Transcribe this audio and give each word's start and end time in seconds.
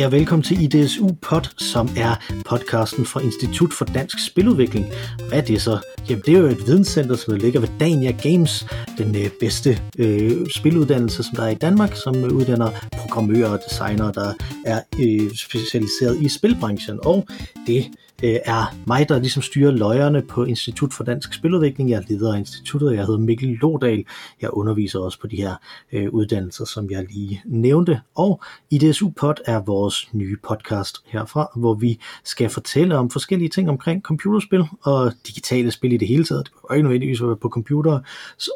jeg 0.00 0.12
velkommen 0.12 0.42
til 0.42 0.62
IDSU 0.62 1.08
Pod, 1.22 1.42
som 1.58 1.88
er 1.96 2.42
podcasten 2.44 3.06
fra 3.06 3.20
Institut 3.20 3.72
for 3.72 3.84
Dansk 3.84 4.26
Spiludvikling. 4.26 4.86
Hvad 5.28 5.38
er 5.38 5.42
det 5.42 5.62
så? 5.62 5.78
Jamen 6.08 6.22
det 6.26 6.34
er 6.34 6.38
jo 6.38 6.46
et 6.46 6.66
videnscenter, 6.66 7.16
som 7.16 7.34
ligger 7.34 7.60
ved 7.60 7.68
Dania 7.80 8.10
Games, 8.10 8.66
den 8.98 9.16
øh, 9.16 9.30
bedste 9.40 9.78
øh, 9.98 10.46
spiluddannelse, 10.56 11.22
som 11.22 11.36
der 11.36 11.42
er 11.42 11.48
i 11.48 11.54
Danmark, 11.54 11.96
som 11.96 12.14
uddanner 12.14 12.70
programmører 12.98 13.48
og 13.48 13.58
designere, 13.68 14.12
der 14.14 14.32
er 14.66 14.80
øh, 15.00 15.34
specialiseret 15.34 16.22
i 16.22 16.28
spilbranchen. 16.28 16.98
Og 17.02 17.26
det 17.66 17.86
øh, 18.22 18.36
er 18.44 18.74
mig, 18.86 19.08
der 19.08 19.18
ligesom 19.18 19.42
styrer 19.42 19.70
løjerne 19.70 20.22
på 20.22 20.44
Institut 20.44 20.92
for 20.92 21.04
Dansk 21.04 21.34
Spiludvikling. 21.34 21.90
Jeg 21.90 21.96
er 21.96 22.02
leder 22.08 22.34
af 22.34 22.38
instituttet, 22.38 22.94
jeg 22.94 23.06
hedder 23.06 23.20
Mikkel 23.20 23.48
Lodal. 23.48 24.04
Jeg 24.40 24.50
underviser 24.52 24.98
også 24.98 25.20
på 25.20 25.26
de 25.26 25.36
her 25.36 25.54
øh, 25.92 26.08
uddannelser, 26.10 26.64
som 26.64 26.90
jeg 26.90 27.06
lige 27.10 27.42
nævnte. 27.44 28.00
Og 28.14 28.42
IDSU 28.70 29.10
Pod 29.10 29.34
er 29.46 29.60
vores 29.60 30.08
nye 30.12 30.36
podcast 30.48 30.96
herfra, 31.06 31.52
hvor 31.56 31.74
vi 31.74 32.00
skal 32.24 32.50
fortælle 32.50 32.96
om 32.96 33.10
forskellige 33.10 33.48
ting 33.48 33.68
omkring 33.68 34.02
computerspil 34.02 34.64
og 34.82 35.12
digitale 35.26 35.70
spil 35.70 35.92
i 35.92 35.96
det 35.96 36.08
hele 36.08 36.24
taget. 36.24 36.44
Det 36.44 36.52
behøver 36.52 36.74
ikke 36.74 36.82
nødvendigvis 36.82 37.22
være 37.22 37.36
på 37.36 37.48
computer, 37.48 38.00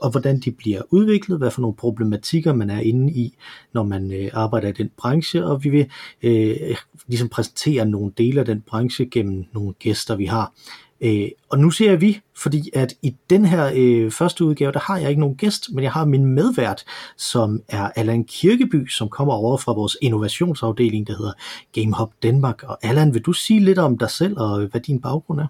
og 0.03 0.11
hvordan 0.11 0.41
de 0.41 0.51
bliver 0.51 0.83
udviklet, 0.91 1.39
hvad 1.39 1.51
for 1.51 1.61
nogle 1.61 1.77
problematikker 1.77 2.53
man 2.53 2.71
er 2.71 2.81
inde 2.81 3.13
i, 3.13 3.37
når 3.73 3.83
man 3.83 4.13
øh, 4.13 4.31
arbejder 4.33 4.69
i 4.69 4.73
den 4.73 4.91
branche, 4.97 5.47
og 5.47 5.65
vi 5.65 5.69
vil 5.69 5.87
øh, 6.23 6.77
ligesom 7.07 7.29
præsentere 7.29 7.87
nogle 7.87 8.13
dele 8.19 8.41
af 8.41 8.47
den 8.47 8.61
branche 8.61 9.07
gennem 9.07 9.45
nogle 9.55 9.73
gæster, 9.73 10.17
vi 10.17 10.25
har. 10.25 10.53
Øh, 11.01 11.29
og 11.49 11.59
nu 11.59 11.71
ser 11.71 11.97
vi, 11.97 12.21
fordi 12.43 12.71
at 12.75 12.95
i 13.03 13.15
den 13.31 13.45
her 13.45 13.73
øh, 13.77 14.11
første 14.11 14.45
udgave, 14.45 14.73
der 14.73 14.79
har 14.79 14.99
jeg 14.99 15.09
ikke 15.09 15.21
nogen 15.21 15.37
gæst, 15.37 15.73
men 15.73 15.85
jeg 15.85 15.93
har 15.93 16.05
min 16.05 16.27
medvært, 16.27 16.85
som 17.17 17.63
er 17.69 17.91
Allan 17.97 18.25
Kirkeby, 18.25 18.89
som 18.89 19.09
kommer 19.09 19.35
over 19.35 19.57
fra 19.57 19.73
vores 19.73 19.97
innovationsafdeling, 20.03 21.07
der 21.07 21.17
hedder 21.17 21.33
GameHop 21.73 22.13
Danmark. 22.23 22.63
Og 22.63 22.79
Allan, 22.83 23.15
vil 23.15 23.23
du 23.23 23.33
sige 23.33 23.61
lidt 23.61 23.79
om 23.79 23.99
dig 23.99 24.11
selv 24.11 24.39
og 24.39 24.67
hvad 24.67 24.81
din 24.81 25.01
baggrund 25.01 25.41
er? 25.41 25.47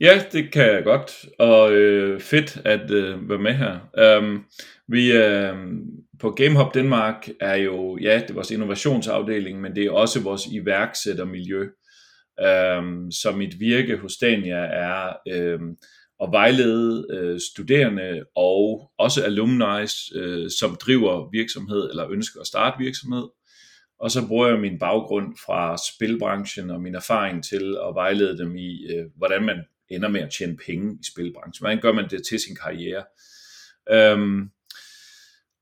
Ja, 0.00 0.22
det 0.32 0.52
kan 0.52 0.62
jeg 0.62 0.84
godt, 0.84 1.12
og 1.38 1.72
øh, 1.72 2.20
fedt 2.20 2.60
at 2.64 2.90
øh, 2.90 3.28
være 3.28 3.38
med 3.38 3.52
her. 3.52 3.78
Um, 4.18 4.44
vi 4.88 5.12
øh, 5.12 5.54
på 6.20 6.30
GameHop 6.30 6.74
Danmark 6.74 7.28
er 7.40 7.56
jo, 7.56 7.98
ja, 8.02 8.14
det 8.14 8.30
er 8.30 8.34
vores 8.34 8.50
innovationsafdeling, 8.50 9.60
men 9.60 9.76
det 9.76 9.84
er 9.84 9.90
også 9.90 10.20
vores 10.20 10.46
iværksættermiljø. 10.46 11.66
Øhm, 12.40 13.10
så 13.10 13.32
mit 13.36 13.60
virke 13.60 13.96
hos 13.96 14.16
Dania 14.16 14.56
er 14.56 15.12
um, 15.54 15.76
at 16.22 16.28
vejlede 16.32 17.06
øh, 17.10 17.40
studerende 17.40 18.24
og 18.36 18.90
også 18.98 19.24
alumni, 19.24 19.86
øh, 20.14 20.50
som 20.60 20.76
driver 20.80 21.30
virksomhed 21.32 21.90
eller 21.90 22.10
ønsker 22.10 22.40
at 22.40 22.46
starte 22.46 22.78
virksomhed. 22.78 23.28
Og 24.00 24.10
så 24.10 24.26
bruger 24.28 24.48
jeg 24.48 24.60
min 24.60 24.78
baggrund 24.78 25.36
fra 25.46 25.76
spilbranchen 25.92 26.70
og 26.70 26.80
min 26.80 26.94
erfaring 26.94 27.44
til 27.44 27.76
at 27.88 27.94
vejlede 27.94 28.38
dem 28.38 28.56
i, 28.56 28.86
øh, 28.92 29.04
hvordan 29.16 29.42
man 29.42 29.56
ender 29.88 30.08
med 30.08 30.20
at 30.20 30.30
tjene 30.38 30.56
penge 30.66 30.92
i 31.00 31.04
spilbranchen. 31.12 31.62
Hvordan 31.62 31.80
gør 31.80 31.92
man 31.92 32.10
det 32.10 32.26
til 32.26 32.40
sin 32.40 32.56
karriere? 32.56 33.04
Øhm, 33.90 34.50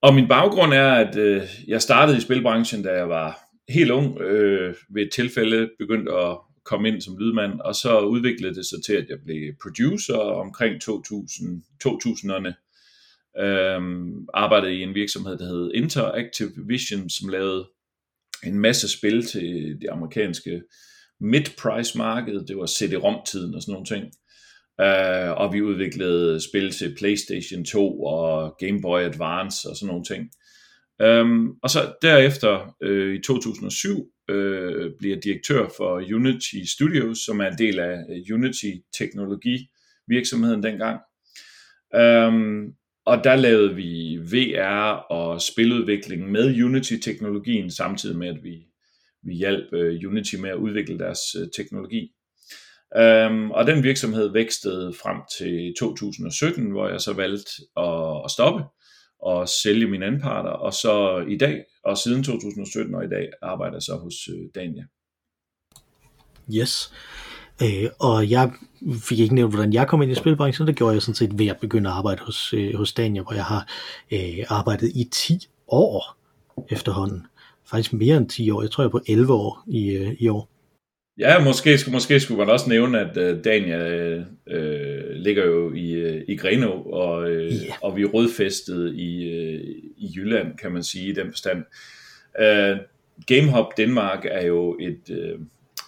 og 0.03 0.15
min 0.15 0.29
baggrund 0.29 0.75
er, 0.75 0.93
at 0.93 1.17
øh, 1.17 1.43
jeg 1.67 1.83
startede 1.83 2.19
i 2.19 2.21
spilbranchen, 2.21 2.83
da 2.83 2.93
jeg 2.93 3.09
var 3.09 3.41
helt 3.69 3.91
ung, 3.91 4.21
Øh, 4.21 4.75
ved 4.91 5.03
et 5.03 5.13
tilfælde 5.13 5.71
begyndte 5.79 6.13
at 6.13 6.39
kom 6.65 6.87
ind 6.87 7.01
som 7.01 7.19
lydmand, 7.19 7.61
og 7.61 7.75
så 7.75 8.01
udviklede 8.01 8.55
det 8.55 8.67
sig 8.67 8.79
til, 8.87 8.93
at 8.93 9.07
jeg 9.09 9.19
blev 9.25 9.53
producer 9.63 10.17
omkring 10.17 10.81
2000, 10.81 11.63
2000'erne. 11.87 12.53
Øhm, 13.39 14.27
arbejdede 14.35 14.75
i 14.75 14.83
en 14.83 14.95
virksomhed, 14.95 15.39
der 15.39 15.45
hed 15.45 15.71
Interactive 15.75 16.53
Vision, 16.69 17.11
som 17.11 17.29
lavede 17.29 17.69
en 18.45 18.59
masse 18.59 18.89
spil 18.89 19.27
til 19.27 19.79
det 19.81 19.89
amerikanske 19.93 20.63
mid-price 21.21 21.99
marked. 21.99 22.47
Det 22.47 22.57
var 22.57 22.67
CD-ROM-tiden 22.67 23.55
og 23.55 23.63
sådan 23.63 23.73
nogle 23.73 23.87
ting. 23.87 24.05
Øh, 24.81 25.31
og 25.31 25.53
vi 25.53 25.63
udviklede 25.63 26.41
spil 26.49 26.71
til 26.73 26.95
PlayStation 26.99 27.65
2 27.65 28.03
og 28.03 28.57
Game 28.59 28.81
Boy 28.83 29.01
Advance 29.01 29.69
og 29.69 29.77
sådan 29.77 29.89
nogle 29.89 30.05
ting. 30.05 30.31
Øhm, 31.03 31.49
og 31.63 31.71
så 31.71 31.95
derefter 32.03 32.75
øh, 32.83 33.15
i 33.15 33.23
2007 33.23 34.07
øh, 34.31 34.93
bliver 34.99 35.21
direktør 35.21 35.69
for 35.77 36.15
Unity 36.15 36.57
Studios, 36.67 37.19
som 37.19 37.41
er 37.41 37.47
en 37.47 37.59
del 37.59 37.79
af 37.79 38.05
øh, 38.11 38.35
Unity 38.35 38.71
teknologi 38.99 39.71
virksomheden 40.11 40.63
dengang. 40.63 41.01
Um, 41.95 42.75
og 43.07 43.25
der 43.25 43.37
lavede 43.37 43.75
vi 43.75 44.19
VR 44.33 44.93
og 45.11 45.41
spiludvikling 45.41 46.31
med 46.31 46.63
Unity-teknologien, 46.63 47.71
samtidig 47.71 48.19
med, 48.19 48.29
at 48.29 48.43
vi, 48.43 48.67
vi 49.23 49.35
hjalp 49.35 49.73
uh, 49.73 50.11
Unity 50.11 50.35
med 50.35 50.51
at 50.51 50.57
udvikle 50.57 50.99
deres 50.99 51.21
uh, 51.41 51.47
teknologi. 51.57 52.13
Um, 52.97 53.51
og 53.51 53.67
den 53.67 53.83
virksomhed 53.83 54.33
vækstede 54.33 54.95
frem 55.03 55.17
til 55.39 55.75
2017, 55.79 56.71
hvor 56.71 56.89
jeg 56.89 57.01
så 57.01 57.13
valgte 57.13 57.51
at, 57.77 58.25
at 58.25 58.31
stoppe 58.31 58.65
og 59.23 59.49
sælge 59.49 59.87
mine 59.87 60.07
anparter, 60.07 60.51
og 60.51 60.73
så 60.73 61.25
i 61.29 61.37
dag, 61.39 61.65
og 61.85 61.99
siden 61.99 62.25
2017 62.25 62.95
og 62.95 63.05
i 63.05 63.09
dag, 63.09 63.29
arbejder 63.43 63.75
jeg 63.75 63.83
så 63.83 63.97
hos 63.97 64.29
øh, 64.29 64.49
Dania. 64.55 64.85
Yes. 66.55 66.93
Øh, 67.63 67.91
og 67.99 68.31
jeg 68.31 68.53
fik 69.03 69.19
ikke 69.19 69.35
nævnt, 69.35 69.55
hvordan 69.55 69.73
jeg 69.73 69.89
kom 69.89 70.03
ind 70.03 70.13
i 70.13 70.15
spilbranchen, 70.15 70.67
det 70.67 70.77
gjorde 70.77 70.95
jeg 70.95 71.03
sådan 71.03 71.15
set 71.15 71.39
ved 71.39 71.47
at 71.47 71.61
begynde 71.61 71.91
at 71.91 71.97
arbejde 71.97 72.23
hos, 72.23 72.55
øh, 72.55 72.75
hos 72.75 72.93
Dania, 72.93 73.23
hvor 73.23 73.33
jeg 73.33 73.45
har 73.45 73.69
øh, 74.13 74.45
arbejdet 74.49 74.89
i 74.95 75.09
10 75.13 75.49
år 75.69 76.17
efterhånden. 76.71 77.27
Faktisk 77.65 77.93
mere 77.93 78.17
end 78.17 78.29
10 78.29 78.51
år, 78.51 78.63
jeg 78.63 78.71
tror 78.71 78.83
jeg 78.83 78.87
er 78.87 78.91
på 78.91 79.01
11 79.07 79.33
år 79.33 79.65
i, 79.67 79.91
øh, 79.91 80.17
i 80.19 80.29
år. 80.29 80.49
Ja, 81.19 81.45
måske, 81.45 81.79
måske 81.91 82.21
skulle 82.21 82.39
man 82.39 82.51
også 82.51 82.69
nævne, 82.69 83.01
at 83.01 83.17
uh, 83.17 83.45
Dania 83.45 84.17
uh, 84.17 85.11
ligger 85.11 85.47
jo 85.47 85.73
i, 85.73 86.05
uh, 86.05 86.23
i 86.29 86.37
Grenå, 86.37 86.73
og, 86.73 87.23
uh, 87.23 87.29
yeah. 87.29 87.53
og 87.83 87.97
vi 87.97 88.03
er 88.03 88.07
rødfæstet 88.07 88.95
i, 88.95 89.27
uh, 89.27 89.61
i 89.97 90.13
Jylland, 90.17 90.59
kan 90.59 90.73
man 90.73 90.83
sige, 90.83 91.09
i 91.09 91.13
den 91.13 91.29
forstand. 91.29 91.65
Uh, 92.39 92.79
GameHop 93.27 93.77
Danmark 93.77 94.27
er 94.31 94.47
jo 94.47 94.79
et, 94.81 95.01
uh, 95.11 95.41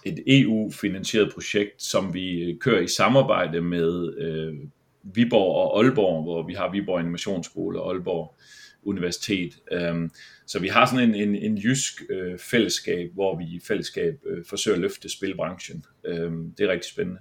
et 0.04 0.18
EU-finansieret 0.26 1.32
projekt, 1.34 1.82
som 1.82 2.14
vi 2.14 2.56
kører 2.60 2.80
i 2.80 2.88
samarbejde 2.88 3.60
med 3.60 3.88
uh, 4.02 4.58
Viborg 5.16 5.54
og 5.56 5.84
Aalborg, 5.84 6.22
hvor 6.22 6.46
vi 6.46 6.54
har 6.54 6.72
Viborg 6.72 7.00
Animationsskole 7.00 7.80
og 7.80 7.92
Aalborg 7.92 8.34
Universitet. 8.84 9.52
Um, 9.90 10.10
så 10.52 10.58
vi 10.58 10.68
har 10.68 10.86
sådan 10.86 11.08
en, 11.08 11.14
en, 11.14 11.36
en 11.36 11.58
jysk 11.58 12.02
øh, 12.10 12.38
fællesskab, 12.38 13.10
hvor 13.14 13.38
vi 13.38 13.44
i 13.44 13.60
fællesskab 13.68 14.20
øh, 14.26 14.44
forsøger 14.44 14.74
at 14.74 14.80
løfte 14.80 15.08
spilbranchen. 15.08 15.84
Øh, 16.04 16.32
det 16.58 16.64
er 16.64 16.68
rigtig 16.68 16.90
spændende. 16.90 17.20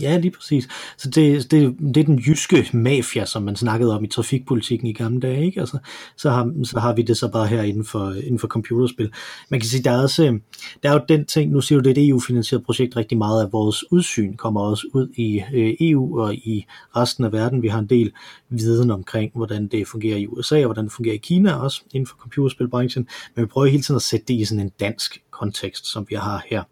Ja, 0.00 0.16
lige 0.16 0.30
præcis. 0.30 0.68
Så 0.96 1.10
det, 1.10 1.50
det, 1.50 1.76
det 1.94 1.96
er 1.96 2.04
den 2.04 2.18
jyske 2.18 2.70
mafia, 2.72 3.26
som 3.26 3.42
man 3.42 3.56
snakkede 3.56 3.96
om 3.96 4.04
i 4.04 4.08
trafikpolitikken 4.08 4.88
i 4.88 4.92
gamle 4.92 5.20
dage, 5.20 5.46
ikke? 5.46 5.60
Altså, 5.60 5.78
så, 6.16 6.30
har, 6.30 6.64
så 6.64 6.80
har 6.80 6.94
vi 6.94 7.02
det 7.02 7.16
så 7.16 7.28
bare 7.28 7.46
her 7.46 7.62
inden 7.62 7.84
for, 7.84 8.12
inden 8.12 8.38
for 8.38 8.48
computerspil. 8.48 9.12
Man 9.48 9.60
kan 9.60 9.68
sige, 9.68 9.82
der 9.82 9.90
er, 9.90 10.02
også, 10.02 10.24
øh, 10.24 10.40
der 10.82 10.90
er 10.90 10.92
jo 10.92 11.00
den 11.08 11.24
ting, 11.24 11.52
nu 11.52 11.60
siger 11.60 11.80
du, 11.80 11.88
det 11.88 11.98
er 11.98 12.02
et 12.02 12.08
EU-finansieret 12.08 12.64
projekt, 12.64 12.96
rigtig 12.96 13.18
meget 13.18 13.44
af 13.44 13.52
vores 13.52 13.92
udsyn 13.92 14.36
kommer 14.36 14.60
også 14.60 14.86
ud 14.94 15.08
i 15.16 15.42
øh, 15.54 15.74
EU 15.80 16.20
og 16.20 16.34
i 16.34 16.66
resten 16.96 17.24
af 17.24 17.32
verden. 17.32 17.62
Vi 17.62 17.68
har 17.68 17.78
en 17.78 17.86
del 17.86 18.12
viden 18.48 18.90
omkring, 18.90 19.32
hvordan 19.34 19.68
det 19.68 19.88
fungerer 19.88 20.16
i 20.16 20.26
USA, 20.26 20.56
og 20.56 20.64
hvordan 20.64 20.84
det 20.84 20.92
fungerer 20.92 21.14
i 21.14 21.18
Kina 21.18 21.52
også, 21.52 21.82
inden 21.92 22.06
for 22.06 22.16
computerspilbranchen, 22.16 23.08
men 23.34 23.42
vi 23.42 23.46
prøver 23.46 23.66
hele 23.66 23.82
tiden 23.82 23.96
at 23.96 24.02
sætte 24.02 24.26
det 24.28 24.34
i 24.34 24.44
sådan 24.44 24.64
en 24.64 24.72
dansk 24.80 25.22
kontekst, 25.30 25.86
som 25.92 26.06
vi 26.08 26.14
har 26.14 26.44
her. 26.50 26.62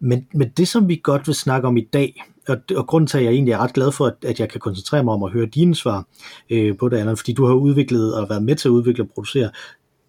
Men, 0.00 0.26
men 0.34 0.48
det, 0.56 0.68
som 0.68 0.88
vi 0.88 1.00
godt 1.02 1.26
vil 1.26 1.34
snakke 1.34 1.68
om 1.68 1.76
i 1.76 1.84
dag, 1.92 2.24
og, 2.48 2.58
og 2.76 2.86
grunden 2.86 3.06
til, 3.06 3.18
at 3.18 3.24
jeg 3.24 3.32
egentlig 3.32 3.52
er 3.52 3.58
ret 3.58 3.72
glad 3.72 3.92
for, 3.92 4.06
at, 4.06 4.14
at 4.22 4.40
jeg 4.40 4.48
kan 4.48 4.60
koncentrere 4.60 5.04
mig 5.04 5.14
om 5.14 5.22
at 5.22 5.30
høre 5.30 5.46
dine 5.46 5.74
svar 5.74 6.06
øh, 6.50 6.76
på 6.76 6.88
det, 6.88 6.96
Allan, 6.96 7.16
fordi 7.16 7.32
du 7.32 7.46
har 7.46 7.54
udviklet 7.54 8.14
og 8.14 8.28
været 8.28 8.42
med 8.42 8.56
til 8.56 8.68
at 8.68 8.72
udvikle 8.72 9.04
og 9.04 9.10
producere 9.14 9.50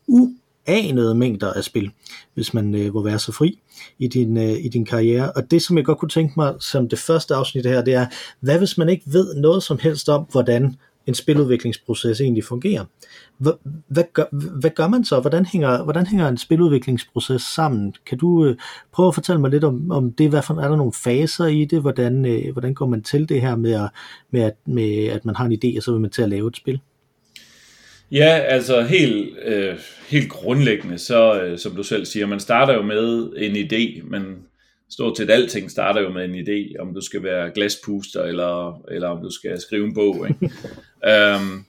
uanede 0.07 1.15
mængder 1.15 1.53
af 1.53 1.63
spil, 1.63 1.91
hvis 2.33 2.53
man 2.53 2.75
øh, 2.75 2.93
må 2.93 3.03
være 3.03 3.19
så 3.19 3.31
fri 3.31 3.59
i 3.99 4.07
din, 4.07 4.37
øh, 4.37 4.65
i 4.65 4.69
din 4.69 4.85
karriere. 4.85 5.31
Og 5.31 5.51
det, 5.51 5.61
som 5.61 5.77
jeg 5.77 5.85
godt 5.85 5.97
kunne 5.97 6.09
tænke 6.09 6.33
mig 6.37 6.53
som 6.59 6.89
det 6.89 6.99
første 6.99 7.35
afsnit 7.35 7.65
her, 7.65 7.81
det 7.81 7.93
er, 7.93 8.05
hvad 8.39 8.57
hvis 8.57 8.77
man 8.77 8.89
ikke 8.89 9.03
ved 9.05 9.35
noget 9.35 9.63
som 9.63 9.79
helst 9.81 10.09
om, 10.09 10.25
hvordan 10.31 10.75
en 11.09 11.15
spiludviklingsproces 11.15 12.21
egentlig 12.21 12.43
fungerer. 12.43 12.85
Hvad, 13.37 13.53
hvad, 13.87 14.03
gør, 14.13 14.23
hvad 14.59 14.69
gør 14.69 14.87
man 14.87 15.05
så? 15.05 15.19
Hvordan 15.19 15.45
hænger, 15.45 15.83
hvordan 15.83 16.05
hænger 16.05 16.27
en 16.27 16.37
spiludviklingsproces 16.37 17.41
sammen? 17.41 17.93
Kan 18.05 18.17
du 18.17 18.45
øh, 18.45 18.55
prøve 18.91 19.07
at 19.07 19.13
fortælle 19.13 19.41
mig 19.41 19.49
lidt 19.51 19.63
om, 19.63 19.91
om 19.91 20.13
det? 20.13 20.29
Hvad 20.29 20.41
for, 20.41 20.53
er 20.53 20.67
der 20.67 20.75
nogle 20.75 20.93
faser 21.03 21.45
i 21.45 21.65
det? 21.65 21.81
Hvordan, 21.81 22.25
øh, 22.25 22.51
hvordan 22.51 22.73
går 22.73 22.85
man 22.85 23.03
til 23.03 23.29
det 23.29 23.41
her 23.41 23.55
med, 23.55 23.73
at, 23.73 23.89
med, 24.31 24.41
at, 24.41 24.55
med, 24.65 25.07
at 25.07 25.25
man 25.25 25.35
har 25.35 25.45
en 25.45 25.59
idé, 25.63 25.77
og 25.77 25.83
så 25.83 25.91
vil 25.91 26.01
man 26.01 26.09
til 26.09 26.21
at 26.21 26.29
lave 26.29 26.47
et 26.47 26.57
spil? 26.57 26.79
Ja, 28.11 28.39
altså 28.39 28.81
helt, 28.81 29.37
øh, 29.45 29.75
helt 30.07 30.29
grundlæggende, 30.29 30.97
så 30.97 31.41
øh, 31.41 31.57
som 31.57 31.75
du 31.75 31.83
selv 31.83 32.05
siger, 32.05 32.25
man 32.25 32.39
starter 32.39 32.73
jo 32.73 32.81
med 32.81 33.31
en 33.37 33.55
idé, 33.55 34.09
men 34.09 34.23
stort 34.89 35.17
set 35.17 35.29
alting 35.29 35.71
starter 35.71 36.01
jo 36.01 36.09
med 36.09 36.25
en 36.25 36.35
idé, 36.35 36.81
om 36.81 36.93
du 36.93 37.01
skal 37.01 37.23
være 37.23 37.51
glaspuster, 37.55 38.23
eller, 38.23 38.81
eller 38.91 39.07
om 39.07 39.21
du 39.23 39.29
skal 39.31 39.61
skrive 39.61 39.85
en 39.85 39.93
bog. 39.93 40.27
Ikke? 40.29 40.53
Øhm, 41.05 41.65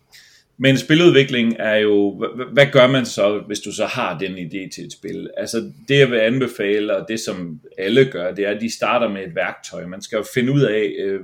men 0.62 0.78
spiludvikling 0.78 1.56
er 1.58 1.76
jo, 1.76 2.26
hvad 2.52 2.66
gør 2.72 2.86
man 2.86 3.06
så, 3.06 3.42
hvis 3.46 3.60
du 3.60 3.72
så 3.72 3.86
har 3.86 4.18
den 4.18 4.38
idé 4.38 4.74
til 4.74 4.84
et 4.84 4.92
spil? 4.92 5.30
Altså 5.36 5.72
det 5.88 5.98
jeg 5.98 6.10
vil 6.10 6.18
anbefale, 6.18 6.96
og 6.96 7.06
det 7.08 7.20
som 7.20 7.60
alle 7.78 8.04
gør, 8.04 8.34
det 8.34 8.46
er, 8.46 8.50
at 8.50 8.60
de 8.60 8.74
starter 8.74 9.08
med 9.08 9.26
et 9.26 9.34
værktøj. 9.34 9.86
Man 9.86 10.02
skal 10.02 10.16
jo 10.16 10.24
finde 10.34 10.52
ud 10.52 10.60
af, 10.60 10.94
øh, 10.98 11.20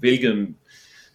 hvilken, 0.00 0.56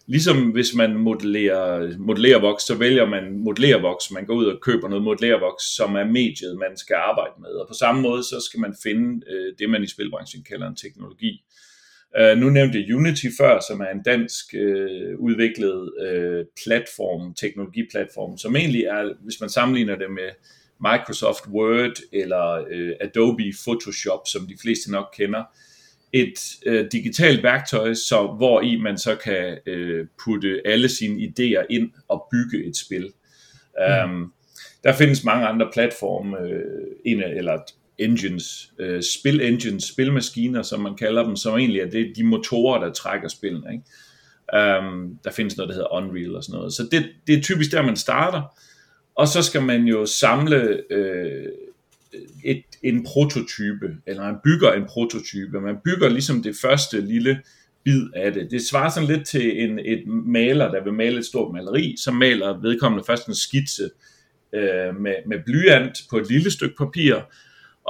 ligesom 0.06 0.36
hvis 0.50 0.74
man 0.74 0.96
modellerer, 0.96 1.98
modellerer 1.98 2.40
voks, 2.40 2.64
så 2.64 2.74
vælger 2.74 3.06
man 3.06 3.38
modellervoks, 3.38 4.10
man 4.10 4.26
går 4.26 4.34
ud 4.34 4.44
og 4.44 4.60
køber 4.62 4.88
noget 4.88 5.04
modellervoks, 5.04 5.64
som 5.76 5.94
er 5.94 6.04
mediet, 6.04 6.58
man 6.58 6.76
skal 6.76 6.96
arbejde 7.08 7.34
med. 7.40 7.50
Og 7.50 7.68
på 7.68 7.74
samme 7.74 8.02
måde, 8.02 8.22
så 8.22 8.46
skal 8.48 8.60
man 8.60 8.74
finde 8.82 9.24
øh, 9.30 9.52
det, 9.58 9.70
man 9.70 9.82
i 9.82 9.86
spilbranchen 9.86 10.44
kalder 10.50 10.68
en 10.68 10.76
teknologi. 10.76 11.44
Uh, 12.20 12.38
nu 12.38 12.50
nævnte 12.50 12.78
jeg 12.78 12.94
Unity 12.94 13.26
før, 13.38 13.60
som 13.68 13.80
er 13.80 13.88
en 13.94 14.02
dansk 14.02 14.54
uh, 14.54 15.18
udviklet 15.18 15.92
uh, 16.06 16.46
platform, 16.64 17.34
teknologiplatform, 17.34 18.38
som 18.38 18.56
egentlig 18.56 18.84
er, 18.84 19.12
hvis 19.24 19.40
man 19.40 19.50
sammenligner 19.50 19.96
det 19.96 20.10
med 20.10 20.28
Microsoft 20.80 21.46
Word 21.48 21.96
eller 22.12 22.60
uh, 22.60 22.90
Adobe 23.00 23.52
Photoshop, 23.66 24.20
som 24.26 24.46
de 24.46 24.56
fleste 24.62 24.90
nok 24.90 25.14
kender, 25.18 25.42
et 26.12 26.38
uh, 26.66 26.86
digitalt 26.92 27.42
værktøj, 27.42 27.94
så 27.94 28.34
hvor 28.36 28.60
i 28.60 28.76
man 28.76 28.98
så 28.98 29.16
kan 29.16 29.58
uh, 29.70 30.06
putte 30.24 30.60
alle 30.64 30.88
sine 30.88 31.22
idéer 31.22 31.66
ind 31.70 31.90
og 32.08 32.28
bygge 32.30 32.68
et 32.68 32.76
spil. 32.76 33.12
Mm. 33.78 34.10
Um, 34.10 34.32
der 34.84 34.92
findes 34.92 35.24
mange 35.24 35.46
andre 35.46 35.70
platforme, 35.72 36.38
uh, 36.38 36.96
en, 37.04 37.22
eller 37.22 37.58
engines, 38.04 38.72
øh, 38.78 39.02
spil 39.02 39.40
engines, 39.40 39.84
spilmaskiner, 39.84 40.62
som 40.62 40.80
man 40.80 40.96
kalder 40.96 41.24
dem, 41.24 41.36
som 41.36 41.58
egentlig 41.58 41.80
er 41.80 41.90
det, 41.90 42.12
de 42.16 42.24
motorer, 42.24 42.84
der 42.84 42.92
trækker 42.92 43.28
spillene. 43.28 43.72
Ikke? 43.72 43.84
Um, 44.80 45.18
der 45.24 45.30
findes 45.30 45.56
noget, 45.56 45.68
der 45.68 45.74
hedder 45.74 45.92
Unreal 45.92 46.36
og 46.36 46.44
sådan 46.44 46.56
noget. 46.56 46.72
Så 46.72 46.88
det, 46.92 47.08
det 47.26 47.38
er 47.38 47.42
typisk 47.42 47.72
der, 47.72 47.82
man 47.82 47.96
starter. 47.96 48.42
Og 49.14 49.28
så 49.28 49.42
skal 49.42 49.62
man 49.62 49.84
jo 49.84 50.06
samle 50.06 50.80
øh, 50.90 51.48
et, 52.44 52.62
en 52.82 53.04
prototype, 53.04 53.96
eller 54.06 54.22
man 54.22 54.36
bygger 54.44 54.72
en 54.72 54.84
prototype. 54.88 55.60
Man 55.60 55.76
bygger 55.84 56.08
ligesom 56.08 56.42
det 56.42 56.56
første 56.62 57.00
lille 57.00 57.40
bid 57.84 58.02
af 58.14 58.32
det. 58.32 58.50
Det 58.50 58.66
svarer 58.66 58.90
sådan 58.90 59.08
lidt 59.08 59.26
til 59.26 59.62
en, 59.62 59.78
et 59.78 60.06
maler, 60.06 60.70
der 60.70 60.84
vil 60.84 60.92
male 60.92 61.18
et 61.18 61.24
stort 61.24 61.52
maleri, 61.52 61.94
så 61.98 62.10
maler 62.10 62.60
vedkommende 62.60 63.04
først 63.06 63.26
en 63.26 63.34
skitse 63.34 63.90
øh, 64.52 65.00
med, 65.00 65.14
med 65.26 65.38
blyant 65.46 65.98
på 66.10 66.18
et 66.18 66.28
lille 66.28 66.50
stykke 66.50 66.74
papir, 66.78 67.16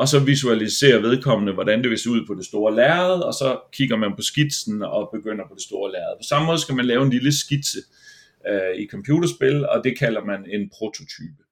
og 0.03 0.09
så 0.09 0.19
visualiserer 0.19 1.01
vedkommende, 1.01 1.53
hvordan 1.53 1.83
det 1.83 1.91
vil 1.91 1.99
se 1.99 2.11
ud 2.11 2.27
på 2.27 2.35
det 2.35 2.45
store 2.45 2.75
lærred, 2.75 3.21
og 3.21 3.35
så 3.35 3.61
kigger 3.73 3.97
man 3.97 4.13
på 4.17 4.23
skitsen 4.23 4.83
og 4.83 5.11
begynder 5.13 5.45
på 5.49 5.55
det 5.55 5.63
store 5.63 5.93
lærred. 5.93 6.17
På 6.19 6.23
samme 6.29 6.47
måde 6.47 6.59
skal 6.59 6.75
man 6.75 6.85
lave 6.85 7.03
en 7.03 7.11
lille 7.11 7.39
skitse 7.39 7.79
øh, 8.49 8.83
i 8.83 8.87
computerspil, 8.91 9.69
og 9.69 9.85
det 9.85 9.99
kalder 9.99 10.25
man 10.25 10.47
en 10.49 10.71
prototype. 10.79 11.43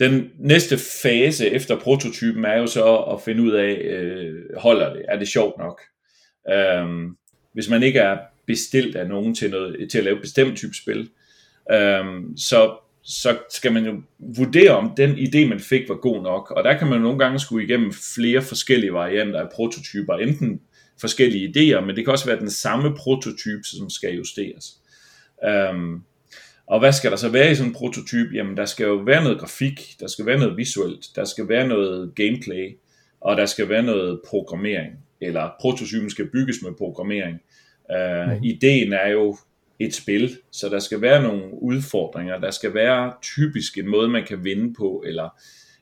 Den 0.00 0.30
næste 0.38 0.78
fase 1.02 1.50
efter 1.50 1.78
prototypen 1.80 2.44
er 2.44 2.58
jo 2.58 2.66
så 2.66 2.96
at 2.96 3.22
finde 3.22 3.42
ud 3.42 3.52
af, 3.52 3.72
øh, 3.72 4.34
holder 4.56 4.92
det, 4.92 5.04
er 5.08 5.18
det 5.18 5.28
sjovt 5.28 5.58
nok? 5.58 5.80
Øh, 6.50 6.86
hvis 7.52 7.70
man 7.70 7.82
ikke 7.82 7.98
er 7.98 8.18
bestilt 8.46 8.96
af 8.96 9.08
nogen 9.08 9.34
til, 9.34 9.50
noget, 9.50 9.90
til 9.90 9.98
at 9.98 10.04
lave 10.04 10.16
et 10.16 10.22
bestemt 10.22 10.56
type 10.56 10.74
spil, 10.74 11.10
øh, 11.72 12.04
så 12.36 12.76
så 13.06 13.38
skal 13.50 13.72
man 13.72 13.84
jo 13.84 14.02
vurdere, 14.18 14.70
om 14.70 14.92
den 14.96 15.10
idé, 15.10 15.48
man 15.48 15.60
fik, 15.60 15.88
var 15.88 15.94
god 15.94 16.22
nok. 16.22 16.50
Og 16.50 16.64
der 16.64 16.78
kan 16.78 16.86
man 16.88 17.00
nogle 17.00 17.18
gange 17.18 17.38
skulle 17.38 17.64
igennem 17.64 17.92
flere 18.14 18.42
forskellige 18.42 18.92
varianter 18.92 19.40
af 19.40 19.50
prototyper. 19.54 20.14
Enten 20.14 20.60
forskellige 21.00 21.48
idéer, 21.48 21.80
men 21.80 21.96
det 21.96 22.04
kan 22.04 22.12
også 22.12 22.26
være 22.26 22.40
den 22.40 22.50
samme 22.50 22.96
prototype, 22.96 23.62
som 23.64 23.90
skal 23.90 24.14
justeres. 24.14 24.64
Um, 25.72 26.04
og 26.66 26.78
hvad 26.78 26.92
skal 26.92 27.10
der 27.10 27.16
så 27.16 27.28
være 27.28 27.50
i 27.50 27.54
sådan 27.54 27.70
en 27.70 27.74
prototype? 27.74 28.34
Jamen, 28.34 28.56
der 28.56 28.64
skal 28.64 28.84
jo 28.84 28.94
være 28.94 29.22
noget 29.22 29.38
grafik, 29.38 29.80
der 30.00 30.06
skal 30.06 30.26
være 30.26 30.38
noget 30.38 30.56
visuelt, 30.56 31.06
der 31.16 31.24
skal 31.24 31.48
være 31.48 31.68
noget 31.68 32.14
gameplay, 32.14 32.76
og 33.20 33.36
der 33.36 33.46
skal 33.46 33.68
være 33.68 33.82
noget 33.82 34.20
programmering, 34.28 34.92
eller 35.20 35.50
prototypen 35.60 36.10
skal 36.10 36.30
bygges 36.32 36.56
med 36.62 36.72
programmering. 36.78 37.38
Uh, 37.90 38.32
mm. 38.32 38.44
Ideen 38.44 38.92
er 38.92 39.08
jo 39.08 39.36
et 39.78 39.94
spil, 39.94 40.38
så 40.52 40.68
der 40.68 40.78
skal 40.78 41.00
være 41.00 41.22
nogle 41.22 41.62
udfordringer, 41.62 42.38
der 42.38 42.50
skal 42.50 42.74
være 42.74 43.12
typisk 43.22 43.78
en 43.78 43.88
måde, 43.88 44.08
man 44.08 44.26
kan 44.26 44.44
vinde 44.44 44.74
på, 44.74 45.02
eller 45.06 45.28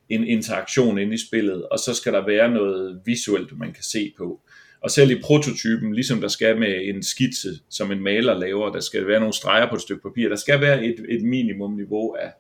en 0.08 0.24
interaktion 0.24 0.98
inde 0.98 1.14
i 1.14 1.26
spillet, 1.28 1.68
og 1.68 1.78
så 1.78 1.94
skal 1.94 2.12
der 2.12 2.26
være 2.26 2.50
noget 2.50 3.00
visuelt, 3.04 3.58
man 3.58 3.72
kan 3.72 3.82
se 3.82 4.14
på. 4.16 4.40
Og 4.80 4.90
selv 4.90 5.10
i 5.10 5.20
prototypen, 5.22 5.94
ligesom 5.94 6.20
der 6.20 6.28
skal 6.28 6.58
med 6.58 6.88
en 6.88 7.02
skitse, 7.02 7.48
som 7.68 7.92
en 7.92 8.02
maler 8.02 8.38
laver, 8.38 8.72
der 8.72 8.80
skal 8.80 9.06
være 9.06 9.20
nogle 9.20 9.34
streger 9.34 9.68
på 9.68 9.74
et 9.74 9.80
stykke 9.80 10.02
papir, 10.02 10.28
der 10.28 10.36
skal 10.36 10.60
være 10.60 10.84
et, 10.84 11.06
et 11.08 11.22
minimum 11.22 11.76
niveau 11.76 12.12
af, 12.12 12.32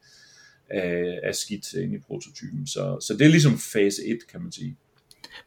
af, 0.70 1.20
af 1.22 1.34
skitse 1.34 1.82
inde 1.82 1.96
i 1.96 1.98
prototypen. 1.98 2.66
Så, 2.66 2.98
så 3.00 3.16
det 3.18 3.24
er 3.24 3.30
ligesom 3.30 3.58
fase 3.72 4.06
1, 4.06 4.18
kan 4.32 4.42
man 4.42 4.52
sige. 4.52 4.76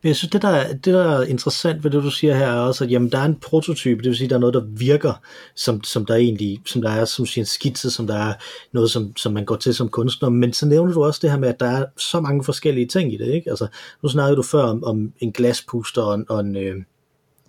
Men 0.04 0.08
jeg 0.08 0.16
synes, 0.16 0.32
det 0.32 0.42
der, 0.42 0.74
det 0.74 0.94
der 0.94 1.20
er 1.20 1.24
interessant 1.24 1.84
ved 1.84 1.92
det, 1.92 2.04
du 2.04 2.12
siger 2.12 2.36
her, 2.36 2.48
er 2.48 2.60
også, 2.60 2.84
at 2.84 2.92
jamen, 2.92 3.12
der 3.12 3.18
er 3.18 3.26
en 3.26 3.40
prototype, 3.40 4.02
det 4.02 4.10
vil 4.10 4.18
sige, 4.18 4.30
der 4.30 4.36
er 4.36 4.40
noget, 4.40 4.54
der 4.54 4.64
virker, 4.66 5.14
som, 5.56 5.84
som 5.84 6.06
der 6.06 6.16
egentlig, 6.16 6.62
som 6.66 6.82
der 6.82 6.90
er 6.90 7.06
som 7.06 7.26
siger, 7.26 7.42
en 7.42 7.46
skitse, 7.46 7.92
som 7.92 8.08
der 8.08 8.16
er 8.16 8.34
noget, 8.72 8.92
som, 8.92 9.18
som 9.18 9.34
man 9.34 9.46
går 9.46 9.56
til 9.56 9.76
som 9.76 9.90
kunstner, 9.90 10.30
men 10.30 10.54
så 10.54 10.66
nævner 10.66 10.94
du 10.94 11.04
også 11.04 11.20
det 11.22 11.32
her 11.32 11.38
med, 11.38 11.50
at 11.50 11.60
der 11.60 11.68
er 11.68 11.86
så 11.98 12.22
mange 12.22 12.44
forskellige 12.44 12.88
ting 12.88 13.14
i 13.14 13.18
det, 13.18 13.28
ikke? 13.28 13.50
Altså, 13.50 13.68
nu 14.04 14.10
snakkede 14.10 14.36
du 14.36 14.44
før 14.44 14.64
om, 14.64 14.84
om 14.84 15.14
en 15.20 15.32
glaspuster 15.32 16.02
og 16.02 16.16
en, 16.16 16.26
og 16.30 16.40
en 16.40 16.56
øh, 16.56 16.76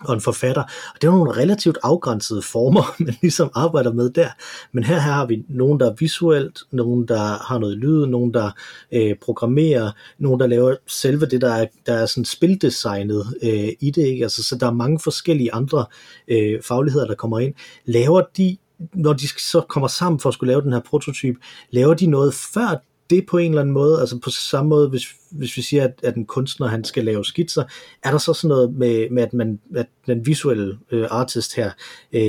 og 0.04 0.14
en 0.14 0.20
forfatter. 0.20 0.62
Og 0.62 1.02
det 1.02 1.08
er 1.08 1.12
nogle 1.12 1.32
relativt 1.32 1.78
afgrænsede 1.82 2.42
former, 2.42 2.94
man 3.04 3.14
ligesom 3.22 3.50
arbejder 3.54 3.92
med 3.92 4.10
der. 4.10 4.28
Men 4.72 4.84
her, 4.84 4.94
her 4.94 5.12
har 5.12 5.26
vi 5.26 5.44
nogen, 5.48 5.80
der 5.80 5.90
er 5.90 5.94
visuelt, 5.98 6.58
nogen, 6.72 7.08
der 7.08 7.44
har 7.48 7.58
noget 7.58 7.78
lyd, 7.78 8.06
nogen, 8.06 8.34
der 8.34 8.50
øh, 8.92 9.14
programmerer, 9.22 9.90
nogen, 10.18 10.40
der 10.40 10.46
laver 10.46 10.74
selve 10.86 11.26
det, 11.26 11.40
der 11.40 11.54
er, 11.54 11.66
der 11.86 11.94
er 11.94 12.06
sådan 12.06 12.24
spildesignet 12.24 13.26
øh, 13.42 13.68
i 13.80 13.90
det. 13.90 14.06
Ikke? 14.06 14.22
Altså, 14.22 14.42
så 14.42 14.56
der 14.56 14.66
er 14.66 14.72
mange 14.72 15.00
forskellige 15.00 15.54
andre 15.54 15.86
øh, 16.28 16.62
fagligheder, 16.62 17.06
der 17.06 17.14
kommer 17.14 17.38
ind. 17.38 17.54
Laver 17.84 18.22
de 18.36 18.56
når 18.94 19.12
de 19.12 19.28
så 19.28 19.60
kommer 19.60 19.88
sammen 19.88 20.20
for 20.20 20.28
at 20.28 20.34
skulle 20.34 20.52
lave 20.52 20.62
den 20.62 20.72
her 20.72 20.80
prototype, 20.80 21.38
laver 21.70 21.94
de 21.94 22.06
noget 22.06 22.34
før 22.34 22.82
det 23.10 23.26
på 23.26 23.38
en 23.38 23.50
eller 23.50 23.60
anden 23.60 23.72
måde, 23.72 24.00
altså 24.00 24.18
på 24.18 24.30
samme 24.30 24.68
måde, 24.68 24.88
hvis, 24.88 25.06
hvis 25.30 25.56
vi 25.56 25.62
siger, 25.62 25.84
at, 25.84 26.00
at 26.02 26.16
en 26.16 26.26
kunstner 26.26 26.66
han 26.66 26.84
skal 26.84 27.04
lave 27.04 27.24
skitser, 27.24 27.64
er 28.04 28.10
der 28.10 28.18
så 28.18 28.32
sådan 28.32 28.48
noget 28.48 28.74
med, 28.74 29.10
med 29.10 29.22
at, 29.22 29.32
man, 29.32 29.60
at 29.76 29.86
den 30.06 30.26
visuelle 30.26 30.78
øh, 30.90 31.06
artist 31.10 31.56
her 31.56 31.70
øh, 32.12 32.22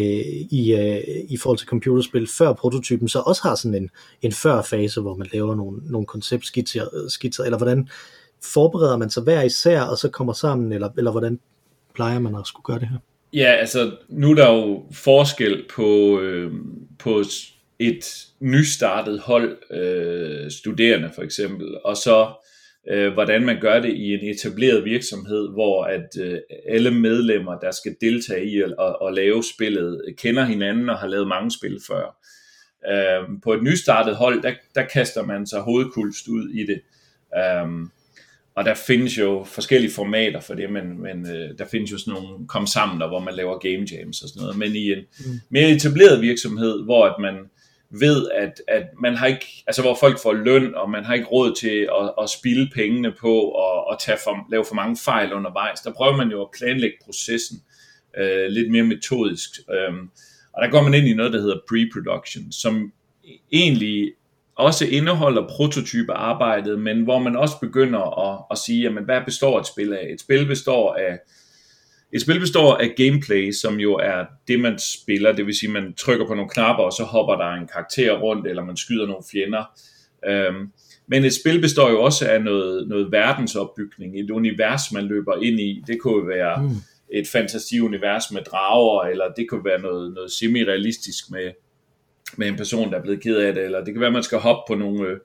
i, 0.51 0.73
øh, 0.73 1.01
i 1.29 1.37
forhold 1.37 1.57
til 1.57 1.67
computerspil 1.67 2.27
før 2.27 2.53
prototypen, 2.53 3.07
så 3.07 3.19
også 3.19 3.41
har 3.41 3.55
sådan 3.55 3.75
en, 3.75 3.89
en 4.21 4.31
før 4.31 4.61
fase, 4.61 5.01
hvor 5.01 5.15
man 5.15 5.27
laver 5.33 5.55
nogle, 5.55 5.79
nogle 5.83 6.07
konceptskitser, 6.07 6.85
skitser, 7.07 7.43
eller 7.43 7.57
hvordan 7.57 7.89
forbereder 8.43 8.97
man 8.97 9.09
sig 9.09 9.23
hver 9.23 9.41
især, 9.41 9.81
og 9.81 9.97
så 9.97 10.09
kommer 10.09 10.33
sammen, 10.33 10.71
eller, 10.71 10.89
eller 10.97 11.11
hvordan 11.11 11.39
plejer 11.95 12.19
man 12.19 12.35
at 12.35 12.47
skulle 12.47 12.63
gøre 12.63 12.79
det 12.79 12.87
her? 12.87 12.97
Ja, 13.33 13.51
altså 13.51 13.91
nu 14.09 14.31
er 14.31 14.35
der 14.35 14.53
jo 14.53 14.83
forskel 14.91 15.65
på, 15.75 16.19
øh, 16.19 16.51
på 16.99 17.23
et 17.79 18.27
nystartet 18.39 19.19
hold 19.19 19.73
øh, 19.73 20.51
studerende 20.51 21.11
for 21.15 21.21
eksempel, 21.21 21.77
og 21.83 21.97
så 21.97 22.33
øh, 22.89 23.13
hvordan 23.13 23.45
man 23.45 23.61
gør 23.61 23.79
det 23.79 23.93
i 23.93 24.13
en 24.13 24.29
etableret 24.29 24.85
virksomhed, 24.85 25.49
hvor 25.49 25.83
at 25.83 26.07
øh, 26.21 26.39
alle 26.69 26.91
medlemmer, 26.91 27.59
der 27.59 27.71
skal 27.71 27.95
deltage 28.01 28.45
i 28.45 28.61
at, 28.61 28.75
at, 28.79 28.95
at 29.07 29.13
lave 29.13 29.43
spillet, 29.55 30.01
kender 30.17 30.45
hinanden 30.45 30.89
og 30.89 30.97
har 30.97 31.07
lavet 31.07 31.27
mange 31.27 31.51
spil 31.51 31.79
før. 31.87 32.15
Øh, 32.91 33.27
på 33.43 33.53
et 33.53 33.63
nystartet 33.63 34.15
hold, 34.15 34.41
der, 34.41 34.53
der 34.75 34.83
kaster 34.83 35.25
man 35.25 35.47
sig 35.47 35.61
hovedkulst 35.61 36.27
ud 36.27 36.49
i 36.49 36.65
det. 36.65 36.81
Øh, 37.37 37.87
og 38.55 38.65
der 38.65 38.73
findes 38.73 39.17
jo 39.17 39.43
forskellige 39.43 39.91
formater 39.91 40.39
for 40.39 40.53
det, 40.53 40.71
men, 40.71 41.01
men 41.01 41.31
øh, 41.35 41.57
der 41.57 41.65
findes 41.65 41.91
jo 41.91 41.97
sådan 41.97 42.13
nogle 42.13 42.47
kom 42.47 42.67
sammen 42.67 43.01
der, 43.01 43.07
hvor 43.07 43.19
man 43.19 43.33
laver 43.33 43.59
game 43.59 43.87
jams 43.91 44.21
og 44.21 44.29
sådan 44.29 44.41
noget. 44.41 44.57
Men 44.57 44.75
i 44.75 44.91
en 44.91 44.99
mm. 45.25 45.39
mere 45.49 45.69
etableret 45.69 46.21
virksomhed, 46.21 46.83
hvor 46.83 47.05
at 47.05 47.15
man 47.19 47.35
ved, 47.91 48.29
at, 48.29 48.61
at 48.67 48.83
man 49.01 49.15
har 49.15 49.27
ikke, 49.27 49.63
altså 49.67 49.81
hvor 49.81 49.97
folk 49.99 50.19
får 50.23 50.33
løn, 50.33 50.75
og 50.75 50.89
man 50.89 51.05
har 51.05 51.13
ikke 51.13 51.27
råd 51.27 51.55
til 51.55 51.89
at, 52.01 52.23
at 52.23 52.29
spilde 52.29 52.69
pengene 52.73 53.11
på 53.11 53.39
og, 53.39 53.93
at 53.93 53.99
tage 53.99 54.17
for, 54.23 54.45
lave 54.51 54.65
for 54.65 54.75
mange 54.75 54.97
fejl 54.97 55.33
undervejs. 55.33 55.81
Der 55.81 55.93
prøver 55.93 56.17
man 56.17 56.31
jo 56.31 56.41
at 56.41 56.47
planlægge 56.59 56.97
processen 57.05 57.57
øh, 58.17 58.45
lidt 58.49 58.71
mere 58.71 58.83
metodisk. 58.83 59.49
Øh, 59.71 59.93
og 60.53 60.63
der 60.63 60.69
går 60.71 60.81
man 60.81 60.93
ind 60.93 61.07
i 61.07 61.13
noget, 61.13 61.33
der 61.33 61.41
hedder 61.41 61.57
pre-production, 61.67 62.51
som 62.51 62.93
egentlig 63.51 64.13
også 64.55 64.85
indeholder 64.85 65.47
prototypearbejdet, 65.47 66.79
men 66.79 67.03
hvor 67.03 67.19
man 67.19 67.35
også 67.35 67.59
begynder 67.59 68.29
at, 68.29 68.45
at 68.51 68.57
sige, 68.57 68.81
jamen, 68.81 69.03
hvad 69.03 69.21
består 69.25 69.59
et 69.59 69.67
spil 69.67 69.93
af? 69.93 70.07
Et 70.13 70.21
spil 70.21 70.45
består 70.45 70.93
af 70.93 71.19
et 72.13 72.21
spil 72.21 72.39
består 72.39 72.75
af 72.75 72.93
gameplay, 72.97 73.51
som 73.51 73.79
jo 73.79 73.93
er 73.93 74.25
det, 74.47 74.59
man 74.59 74.79
spiller. 74.79 75.31
Det 75.31 75.45
vil 75.45 75.55
sige, 75.55 75.71
man 75.71 75.93
trykker 75.93 76.27
på 76.27 76.33
nogle 76.33 76.49
knapper, 76.49 76.83
og 76.83 76.91
så 76.91 77.03
hopper 77.03 77.35
der 77.35 77.53
en 77.53 77.67
karakter 77.67 78.11
rundt, 78.11 78.47
eller 78.47 78.65
man 78.65 78.77
skyder 78.77 79.05
nogle 79.05 79.23
fjender. 79.31 79.63
Øhm, 80.27 80.71
men 81.07 81.25
et 81.25 81.33
spil 81.33 81.61
består 81.61 81.89
jo 81.89 82.01
også 82.01 82.29
af 82.29 82.41
noget, 82.41 82.87
noget 82.87 83.11
verdensopbygning, 83.11 84.19
et 84.19 84.29
univers, 84.29 84.91
man 84.93 85.03
løber 85.03 85.35
ind 85.41 85.59
i. 85.59 85.83
Det 85.87 86.01
kunne 86.01 86.27
være 86.27 86.61
mm. 86.61 86.69
et 87.13 87.27
fantasiunivers 87.27 88.31
med 88.31 88.41
drager, 88.41 89.03
eller 89.03 89.25
det 89.37 89.49
kunne 89.49 89.65
være 89.65 89.81
noget, 89.81 90.13
noget 90.13 90.31
semi-realistisk 90.31 91.31
med, 91.31 91.51
med 92.37 92.47
en 92.47 92.55
person, 92.55 92.91
der 92.91 92.97
er 92.97 93.01
blevet 93.01 93.23
ked 93.23 93.37
af 93.37 93.53
det, 93.53 93.63
eller 93.63 93.83
det 93.83 93.93
kan 93.93 94.01
være, 94.01 94.07
at 94.07 94.13
man 94.13 94.23
skal 94.23 94.37
hoppe 94.37 94.73
på 94.73 94.79
nogle, 94.79 95.07
øh, 95.07 95.17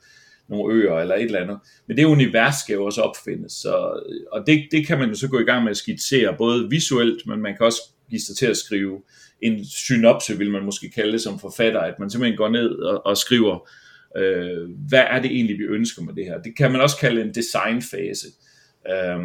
nogle 0.48 0.74
øer 0.74 0.98
eller 0.98 1.14
et 1.14 1.22
eller 1.22 1.40
andet. 1.40 1.58
Men 1.88 1.96
det 1.96 2.04
univers 2.04 2.54
skal 2.54 2.74
jo 2.74 2.84
også 2.84 3.00
opfindes, 3.00 3.52
så, 3.52 4.02
og 4.32 4.46
det, 4.46 4.68
det 4.70 4.86
kan 4.86 4.98
man 4.98 5.08
jo 5.08 5.14
så 5.14 5.28
gå 5.28 5.38
i 5.40 5.44
gang 5.44 5.62
med 5.62 5.70
at 5.70 5.76
skitsere, 5.76 6.34
både 6.38 6.70
visuelt, 6.70 7.26
men 7.26 7.40
man 7.40 7.56
kan 7.56 7.66
også 7.66 7.80
give 8.10 8.20
sig 8.20 8.36
til 8.36 8.46
at 8.46 8.56
skrive 8.56 9.02
en 9.42 9.64
synopse, 9.64 10.38
vil 10.38 10.50
man 10.50 10.64
måske 10.64 10.90
kalde 10.90 11.12
det 11.12 11.20
som 11.20 11.38
forfatter, 11.38 11.80
at 11.80 11.98
man 11.98 12.10
simpelthen 12.10 12.36
går 12.36 12.48
ned 12.48 12.70
og, 12.70 13.06
og 13.06 13.16
skriver, 13.16 13.68
øh, 14.16 14.70
hvad 14.88 15.04
er 15.10 15.22
det 15.22 15.30
egentlig, 15.30 15.58
vi 15.58 15.64
ønsker 15.64 16.02
med 16.02 16.14
det 16.14 16.24
her. 16.24 16.42
Det 16.42 16.56
kan 16.56 16.72
man 16.72 16.80
også 16.80 16.96
kalde 16.96 17.20
en 17.22 17.34
designfase. 17.34 18.26
Øh, 18.90 19.18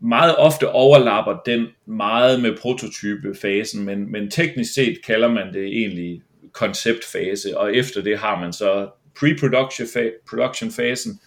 meget 0.00 0.36
ofte 0.36 0.68
overlapper 0.68 1.38
den 1.46 1.66
meget 1.86 2.42
med 2.42 2.56
prototypefasen, 2.56 3.84
men, 3.84 4.12
men 4.12 4.30
teknisk 4.30 4.74
set 4.74 4.98
kalder 5.06 5.28
man 5.28 5.54
det 5.54 5.64
egentlig 5.64 6.22
konceptfase, 6.52 7.58
og 7.58 7.76
efter 7.76 8.02
det 8.02 8.18
har 8.18 8.40
man 8.40 8.52
så 8.52 8.88
pre-production 9.18 10.70
fasen, 10.70 11.20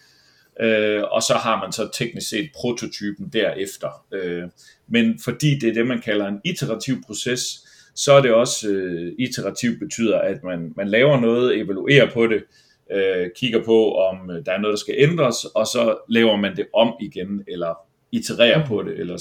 øh, 0.61 1.03
og 1.03 1.21
så 1.23 1.33
har 1.33 1.61
man 1.61 1.71
så 1.71 1.89
teknisk 1.93 2.29
set 2.29 2.49
prototypen 2.55 3.29
derefter. 3.33 4.05
Øh, 4.13 4.43
men 4.87 5.19
fordi 5.23 5.59
det 5.59 5.69
er 5.69 5.73
det, 5.73 5.87
man 5.87 6.01
kalder 6.01 6.27
en 6.27 6.41
iterativ 6.45 6.95
proces, 7.05 7.41
så 7.95 8.13
er 8.13 8.21
det 8.21 8.33
også 8.33 8.69
øh, 8.69 9.13
iterativt 9.19 9.79
betyder, 9.79 10.19
at 10.19 10.43
man, 10.43 10.73
man 10.75 10.87
laver 10.87 11.19
noget, 11.19 11.59
evaluerer 11.59 12.11
på 12.13 12.27
det, 12.27 12.43
øh, 12.91 13.27
kigger 13.35 13.63
på, 13.63 13.95
om 13.95 14.31
øh, 14.31 14.45
der 14.45 14.51
er 14.51 14.57
noget, 14.57 14.73
der 14.73 14.79
skal 14.79 14.95
ændres, 14.97 15.45
og 15.45 15.65
så 15.65 15.97
laver 16.09 16.35
man 16.35 16.55
det 16.55 16.67
om 16.73 16.93
igen, 17.01 17.43
eller 17.47 17.77
itererer 18.11 18.67
på 18.67 18.83
det, 18.83 18.99
eller 18.99 19.17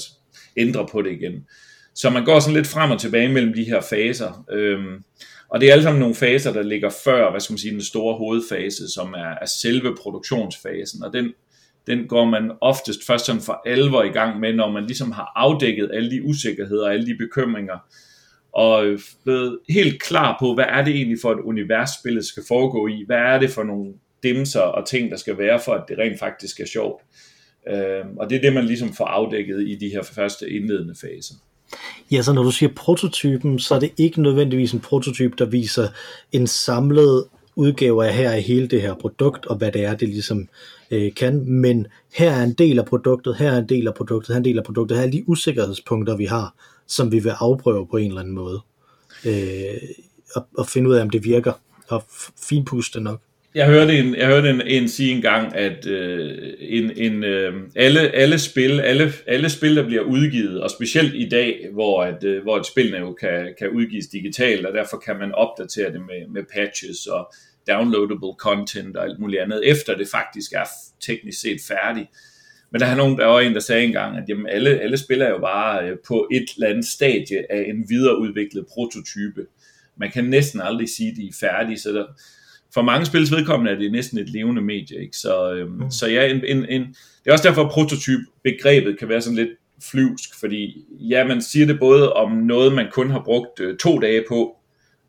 ændrer 0.57 0.87
på 0.87 1.01
det 1.01 1.11
igen. 1.11 1.47
Så 1.95 2.09
man 2.09 2.25
går 2.25 2.39
sådan 2.39 2.55
lidt 2.55 2.67
frem 2.67 2.91
og 2.91 2.99
tilbage 2.99 3.29
mellem 3.29 3.53
de 3.53 3.63
her 3.63 3.81
faser. 3.81 4.45
Øh, 4.51 4.79
og 5.49 5.61
det 5.61 5.69
er 5.69 5.73
alle 5.73 5.83
sammen 5.83 5.99
nogle 5.99 6.15
faser, 6.15 6.53
der 6.53 6.63
ligger 6.63 6.89
før, 7.03 7.31
hvad 7.31 7.39
skal 7.39 7.53
man 7.53 7.57
sige, 7.57 7.71
den 7.71 7.81
store 7.81 8.17
hovedfase, 8.17 8.93
som 8.93 9.13
er, 9.13 9.33
er 9.41 9.45
selve 9.45 9.95
produktionsfasen. 10.01 11.03
Og 11.03 11.13
den, 11.13 11.33
den 11.87 12.07
går 12.07 12.25
man 12.25 12.51
oftest 12.61 13.05
først 13.07 13.25
sådan 13.25 13.41
for 13.41 13.61
alvor 13.65 14.03
i 14.03 14.09
gang 14.09 14.39
med, 14.39 14.53
når 14.53 14.71
man 14.71 14.85
ligesom 14.85 15.11
har 15.11 15.31
afdækket 15.35 15.89
alle 15.93 16.11
de 16.11 16.23
usikkerheder, 16.23 16.85
og 16.85 16.93
alle 16.93 17.05
de 17.05 17.17
bekymringer, 17.17 17.77
og 18.53 18.85
øh, 18.85 18.99
blevet 19.23 19.59
helt 19.69 20.01
klar 20.01 20.37
på, 20.39 20.53
hvad 20.53 20.65
er 20.67 20.83
det 20.83 20.95
egentlig 20.95 21.17
for 21.21 21.31
et 21.31 21.39
univers, 21.39 21.89
spillet 21.99 22.25
skal 22.25 22.43
foregå 22.47 22.87
i? 22.87 23.03
Hvad 23.05 23.17
er 23.17 23.39
det 23.39 23.49
for 23.49 23.63
nogle 23.63 23.93
dimser 24.23 24.61
og 24.61 24.87
ting, 24.87 25.11
der 25.11 25.17
skal 25.17 25.37
være, 25.37 25.59
for 25.65 25.73
at 25.73 25.83
det 25.87 25.97
rent 25.97 26.19
faktisk 26.19 26.59
er 26.59 26.65
sjovt? 26.65 27.01
Øh, 27.69 28.05
og 28.17 28.29
det 28.29 28.35
er 28.35 28.41
det, 28.41 28.53
man 28.53 28.65
ligesom 28.65 28.93
får 28.93 29.05
afdækket 29.05 29.67
i 29.67 29.75
de 29.75 29.89
her 29.89 30.03
første 30.03 30.49
indledende 30.49 30.95
faser. 31.01 31.35
Ja, 32.11 32.21
så 32.21 32.33
når 32.33 32.43
du 32.43 32.51
siger 32.51 32.69
prototypen, 32.75 33.59
så 33.59 33.75
er 33.75 33.79
det 33.79 33.91
ikke 33.97 34.21
nødvendigvis 34.21 34.71
en 34.71 34.79
prototyp, 34.79 35.39
der 35.39 35.45
viser 35.45 35.87
en 36.31 36.47
samlet 36.47 37.25
udgave 37.55 38.05
af 38.07 38.13
her 38.13 38.29
er 38.29 38.39
hele 38.39 38.67
det 38.67 38.81
her 38.81 38.93
produkt, 38.93 39.45
og 39.45 39.55
hvad 39.55 39.71
det 39.71 39.83
er, 39.83 39.95
det 39.95 40.09
ligesom 40.09 40.47
øh, 40.91 41.13
kan, 41.13 41.51
men 41.51 41.87
her 42.13 42.31
er 42.31 42.43
en 42.43 42.53
del 42.53 42.79
af 42.79 42.85
produktet, 42.85 43.35
her 43.35 43.51
er 43.51 43.57
en 43.57 43.69
del 43.69 43.87
af 43.87 43.93
produktet, 43.93 44.27
her 44.27 44.35
er 44.35 44.39
en 44.39 44.45
del 44.45 44.57
af 44.57 44.63
produktet, 44.63 44.97
her 44.97 45.05
er 45.05 45.11
de 45.11 45.29
usikkerhedspunkter, 45.29 46.17
vi 46.17 46.25
har, 46.25 46.55
som 46.87 47.11
vi 47.11 47.19
vil 47.19 47.33
afprøve 47.39 47.87
på 47.87 47.97
en 47.97 48.07
eller 48.07 48.21
anden 48.21 48.35
måde, 48.35 48.61
øh, 49.25 49.81
og, 50.35 50.47
og 50.57 50.67
finde 50.67 50.89
ud 50.89 50.95
af, 50.95 51.01
om 51.01 51.09
det 51.09 51.23
virker, 51.23 51.53
og 51.87 52.03
finpuste 52.49 52.99
nok. 52.99 53.21
Jeg 53.55 53.67
hørte 53.67 53.99
en, 53.99 54.15
jeg 54.15 54.27
hørte 54.27 54.49
en, 54.49 54.61
en 54.61 54.87
sige 54.87 55.11
engang, 55.11 55.55
at 55.55 55.87
øh, 55.87 56.53
en, 56.59 56.91
en, 56.97 57.23
øh, 57.23 57.53
alle, 57.75 57.99
alle, 57.99 58.39
spil, 58.39 58.79
alle, 58.79 59.13
alle 59.27 59.49
spil, 59.49 59.75
der 59.75 59.85
bliver 59.85 60.01
udgivet, 60.01 60.61
og 60.61 60.69
specielt 60.69 61.13
i 61.15 61.29
dag, 61.29 61.67
hvor, 61.73 62.03
at, 62.03 62.23
øh, 62.23 62.43
hvor 62.43 62.57
et 62.57 62.65
spil 62.65 62.95
jo 62.95 63.13
kan, 63.13 63.53
kan 63.59 63.69
udgives 63.69 64.07
digitalt, 64.07 64.65
og 64.65 64.73
derfor 64.73 64.97
kan 64.97 65.19
man 65.19 65.31
opdatere 65.31 65.91
det 65.93 66.01
med, 66.01 66.27
med 66.29 66.43
patches 66.53 67.07
og 67.07 67.33
downloadable 67.67 68.33
content 68.39 68.97
og 68.97 69.03
alt 69.03 69.19
muligt 69.19 69.41
andet, 69.41 69.69
efter 69.69 69.97
det 69.97 70.07
faktisk 70.07 70.53
er 70.53 70.65
teknisk 71.01 71.41
set 71.41 71.57
færdigt. 71.67 72.07
Men 72.71 72.81
der 72.81 72.87
er 72.87 72.95
nogen, 72.95 73.17
der 73.17 73.25
var 73.25 73.39
en, 73.39 73.53
der 73.53 73.59
sagde 73.59 73.85
engang, 73.85 74.17
at 74.17 74.23
jamen, 74.29 74.47
alle, 74.47 74.69
alle 74.69 74.97
spil 74.97 75.21
er 75.21 75.29
jo 75.29 75.39
bare 75.39 75.89
øh, 75.89 75.97
på 76.07 76.27
et 76.31 76.45
eller 76.55 76.69
andet 76.69 76.85
stadie 76.85 77.51
af 77.51 77.65
en 77.67 77.85
videreudviklet 77.89 78.65
prototype. 78.73 79.45
Man 79.97 80.11
kan 80.11 80.25
næsten 80.25 80.61
aldrig 80.61 80.89
sige, 80.89 81.11
at 81.11 81.17
de 81.17 81.27
er 81.27 81.37
færdige, 81.39 81.79
så 81.79 81.93
der, 81.93 82.05
for 82.75 82.81
mange 82.81 83.05
spils 83.05 83.31
vedkommende 83.31 83.71
er 83.71 83.79
det 83.79 83.91
næsten 83.91 84.17
et 84.17 84.29
levende 84.29 84.61
medie. 84.61 85.01
Ikke? 85.01 85.17
Så, 85.17 85.53
øhm, 85.53 85.71
mm. 85.71 85.91
så 85.91 86.07
ja, 86.07 86.27
en, 86.27 86.45
en, 86.45 86.65
en, 86.69 86.81
det 87.23 87.27
er 87.27 87.31
også 87.31 87.47
derfor, 87.47 87.63
at 87.63 87.71
prototyp-begrebet 87.71 88.99
kan 88.99 89.09
være 89.09 89.21
sådan 89.21 89.35
lidt 89.35 89.49
flyvsk, 89.91 90.39
fordi 90.39 90.85
ja, 90.91 91.27
man 91.27 91.41
siger 91.41 91.65
det 91.65 91.79
både 91.79 92.13
om 92.13 92.31
noget, 92.31 92.73
man 92.73 92.87
kun 92.91 93.11
har 93.11 93.21
brugt 93.25 93.59
øh, 93.59 93.77
to 93.77 93.99
dage 93.99 94.23
på, 94.27 94.55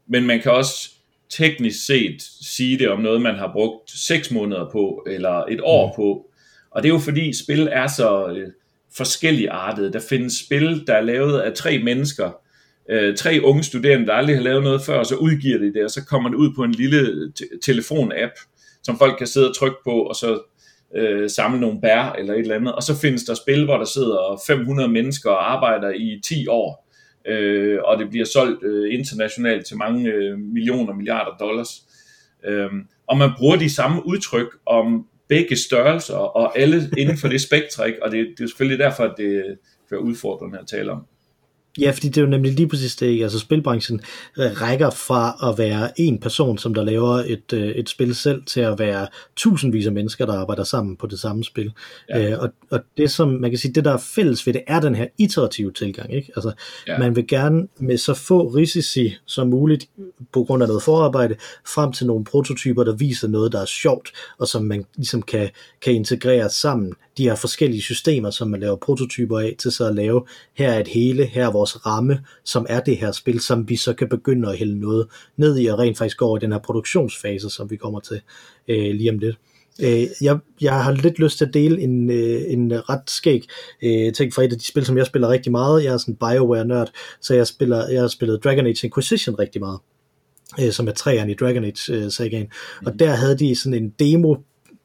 men 0.09 0.27
man 0.27 0.41
kan 0.41 0.53
også 0.53 0.91
teknisk 1.31 1.87
set 1.87 2.23
sige 2.41 2.79
det 2.79 2.89
om 2.89 3.01
noget, 3.01 3.23
man 3.23 3.35
har 3.35 3.53
brugt 3.53 3.91
seks 3.91 4.31
måneder 4.31 4.69
på, 4.73 5.07
eller 5.11 5.45
et 5.45 5.61
år 5.63 5.87
mm. 5.87 5.93
på. 5.97 6.31
Og 6.71 6.83
det 6.83 6.89
er 6.89 6.93
jo 6.93 6.99
fordi 6.99 7.43
spil 7.45 7.69
er 7.73 7.87
så 7.87 8.27
øh, 8.27 8.49
forskellige 8.97 9.51
artede. 9.51 9.93
Der 9.93 10.01
findes 10.09 10.33
spil, 10.33 10.87
der 10.87 10.95
er 10.95 11.01
lavet 11.01 11.41
af 11.41 11.53
tre 11.53 11.83
mennesker, 11.83 12.31
øh, 12.91 13.17
tre 13.17 13.41
unge 13.45 13.63
studerende, 13.63 14.07
der 14.07 14.13
aldrig 14.13 14.37
har 14.37 14.43
lavet 14.43 14.63
noget 14.63 14.83
før, 14.83 14.99
og 14.99 15.07
så 15.07 15.17
udgiver 15.17 15.59
de 15.59 15.73
det, 15.75 15.85
og 15.85 15.91
så 15.91 16.05
kommer 16.05 16.29
det 16.29 16.37
ud 16.37 16.55
på 16.57 16.63
en 16.63 16.73
lille 16.73 17.33
te- 17.33 17.59
telefon-app, 17.63 18.33
som 18.83 18.99
folk 18.99 19.19
kan 19.19 19.27
sidde 19.27 19.49
og 19.49 19.57
trykke 19.57 19.77
på, 19.85 19.91
og 19.91 20.15
så 20.15 20.43
øh, 20.97 21.31
samle 21.31 21.61
nogle 21.61 21.81
bær 21.81 22.13
eller 22.19 22.35
et 22.35 22.41
eller 22.41 22.55
andet. 22.55 22.75
Og 22.75 22.83
så 22.83 23.01
findes 23.01 23.25
der 23.25 23.35
spil, 23.35 23.65
hvor 23.65 23.77
der 23.77 23.85
sidder 23.85 24.43
500 24.47 24.89
mennesker 24.89 25.31
og 25.31 25.53
arbejder 25.53 25.91
i 25.91 26.21
10 26.25 26.47
år, 26.49 26.93
øh, 27.29 27.79
og 27.85 27.99
det 27.99 28.11
bliver 28.11 28.27
solgt 28.27 28.65
øh, 28.65 28.95
internationalt 28.95 29.67
til 29.67 29.77
mange 29.77 30.11
øh, 30.11 30.39
millioner, 30.39 30.95
milliarder 30.95 31.37
dollars. 31.37 31.71
Øh, 32.45 32.71
og 33.07 33.19
man 33.19 33.31
bruger 33.39 33.57
de 33.57 33.75
samme 33.75 34.07
udtryk 34.07 34.49
om 34.67 35.07
begge 35.29 35.57
størrelser, 35.57 36.17
og 36.17 36.59
alle 36.59 36.91
inden 36.99 37.19
for 37.19 37.29
det 37.29 37.41
spektrum, 37.41 37.91
og 38.03 38.11
det, 38.11 38.27
det 38.39 38.45
er 38.45 38.49
selvfølgelig 38.49 38.79
derfor, 38.79 39.05
at 39.05 39.15
det 39.17 39.57
er 39.93 39.97
udfordrende 39.97 40.59
at 40.59 40.67
tale 40.67 40.93
om. 40.93 41.07
Ja, 41.81 41.91
fordi 41.91 42.09
det 42.09 42.17
er 42.17 42.23
jo 42.23 42.29
nemlig 42.29 42.53
lige 42.53 42.69
præcis 42.69 42.97
det, 42.97 43.23
Altså 43.23 43.39
spilbranchen 43.39 44.01
øh, 44.39 44.63
rækker 44.63 44.91
fra 44.91 45.51
at 45.51 45.59
være 45.59 46.01
en 46.01 46.19
person, 46.19 46.59
som 46.59 46.75
der 46.75 46.85
laver 46.85 47.13
et, 47.13 47.53
øh, 47.53 47.69
et 47.69 47.89
spil 47.89 48.15
selv, 48.15 48.43
til 48.45 48.61
at 48.61 48.79
være 48.79 49.07
tusindvis 49.37 49.87
af 49.87 49.93
mennesker, 49.93 50.27
der 50.27 50.33
arbejder 50.33 50.65
sammen 50.65 50.97
på 50.97 51.07
det 51.07 51.19
samme 51.19 51.45
spil. 51.45 51.73
Ja. 52.09 52.31
Øh, 52.31 52.39
og, 52.39 52.51
og 52.71 52.81
det 52.97 53.11
som, 53.11 53.29
man 53.29 53.51
kan 53.51 53.59
sige, 53.59 53.73
det 53.73 53.85
der 53.85 53.93
er 53.93 53.99
fælles 53.99 54.47
ved 54.47 54.55
det, 54.55 54.63
er 54.67 54.81
den 54.81 54.95
her 54.95 55.07
iterative 55.19 55.73
tilgang. 55.73 56.15
Ikke? 56.15 56.33
Altså, 56.37 56.53
ja. 56.87 56.99
man 56.99 57.17
vil 57.17 57.27
gerne 57.27 57.69
med 57.79 57.99
så 57.99 58.15
få 58.15 58.47
risici 58.47 59.15
som 59.27 59.49
muligt, 59.49 59.89
på 60.33 60.45
grund 60.45 60.63
af 60.63 60.69
noget 60.69 60.83
forarbejde, 60.83 61.35
frem 61.67 61.93
til 61.93 62.07
nogle 62.07 62.25
prototyper, 62.25 62.85
der 62.85 62.95
viser 62.95 63.29
noget, 63.29 63.53
der 63.53 63.61
er 63.61 63.67
sjovt, 63.67 64.13
og 64.39 64.49
som 64.49 64.65
man 64.65 64.85
ligesom 64.97 65.23
kan, 65.23 65.51
kan 65.83 65.93
integrere 65.93 66.51
sammen 66.51 66.93
de 67.17 67.23
her 67.23 67.35
forskellige 67.35 67.83
systemer, 67.83 68.31
som 68.31 68.49
man 68.49 68.61
laver 68.61 68.77
prototyper 68.77 69.39
af, 69.39 69.57
til 69.59 69.71
så 69.71 69.85
at 69.89 69.95
lave, 69.95 70.25
her 70.55 70.73
er 70.73 70.81
et 70.81 70.89
hele, 70.89 71.25
her 71.25 71.47
er 71.47 71.53
vores 71.53 71.66
ramme, 71.75 72.21
som 72.45 72.67
er 72.69 72.81
det 72.81 72.97
her 72.97 73.13
spil, 73.13 73.41
som 73.41 73.69
vi 73.69 73.77
så 73.77 73.95
kan 73.95 74.09
begynde 74.09 74.49
at 74.49 74.59
hælde 74.59 74.81
noget 74.81 75.07
ned 75.37 75.59
i, 75.59 75.67
og 75.67 75.79
rent 75.79 75.99
faktisk 75.99 76.17
gå 76.17 76.27
over 76.27 76.37
i 76.37 76.41
den 76.41 76.53
her 76.53 76.59
produktionsfase, 76.59 77.51
som 77.51 77.71
vi 77.71 77.77
kommer 77.77 78.01
til 78.01 78.21
øh, 78.69 78.95
lige 78.95 79.11
om 79.11 79.19
lidt. 79.19 79.37
Øh, 79.81 80.07
jeg, 80.21 80.39
jeg 80.61 80.85
har 80.85 80.93
lidt 80.93 81.19
lyst 81.19 81.39
til 81.39 81.45
at 81.45 81.55
dele 81.55 81.81
en, 81.81 82.11
øh, 82.11 82.43
en 82.47 82.89
ret 82.89 83.11
skæg 83.11 83.45
øh, 83.83 84.13
ting 84.13 84.35
fra 84.35 84.43
et 84.43 84.53
af 84.53 84.59
de 84.59 84.67
spil, 84.67 84.87
som 84.87 84.99
jeg 84.99 85.07
spiller 85.07 85.29
rigtig 85.29 85.53
meget. 85.53 85.85
Jeg 85.85 85.93
er 85.93 85.99
sådan 85.99 86.15
en 86.15 86.19
Bioware-nørd, 86.19 86.91
så 87.21 87.35
jeg, 87.35 87.47
spiller, 87.47 87.89
jeg 87.89 88.01
har 88.01 88.09
spillet 88.09 88.45
Dragon 88.45 88.67
Age 88.67 88.87
Inquisition 88.87 89.39
rigtig 89.39 89.61
meget 89.61 89.79
øh, 90.61 90.73
som 90.73 90.89
er 90.89 90.93
træerne 90.93 91.33
i 91.33 91.35
Dragon 91.35 91.65
Age-sagaen. 91.65 92.43
Øh, 92.43 92.49
mm. 92.81 92.87
Og 92.87 92.99
der 92.99 93.11
havde 93.11 93.39
de 93.39 93.57
sådan 93.57 93.83
en 93.83 93.91
demo 93.99 94.37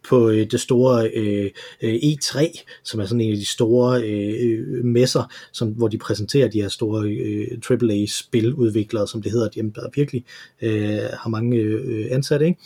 på 0.10 0.29
øh, 0.29 0.51
det 0.51 0.60
store 0.60 1.10
øh, 1.10 1.51
øh 1.81 1.93
E3, 1.93 2.63
som 2.84 3.00
er 3.00 3.05
sådan 3.05 3.22
en 3.22 3.31
af 3.31 3.38
de 3.38 3.46
store 3.46 4.03
øh, 4.03 4.86
messer, 4.86 5.24
som, 5.51 5.67
hvor 5.67 5.88
de 5.88 5.98
præsenterer 5.98 6.48
de 6.48 6.62
her 6.62 6.70
store 6.70 7.10
øh, 7.10 7.48
AAA-spiludviklere, 7.72 9.08
som 9.08 9.22
det 9.22 9.31
hedder, 9.31 9.50
de 9.50 9.60
der 9.60 9.89
virkelig 9.96 10.25
øh, 10.62 11.00
har 11.13 11.29
mange 11.29 11.58
øh, 11.58 12.08
ansatte, 12.12 12.46
ikke? 12.46 12.60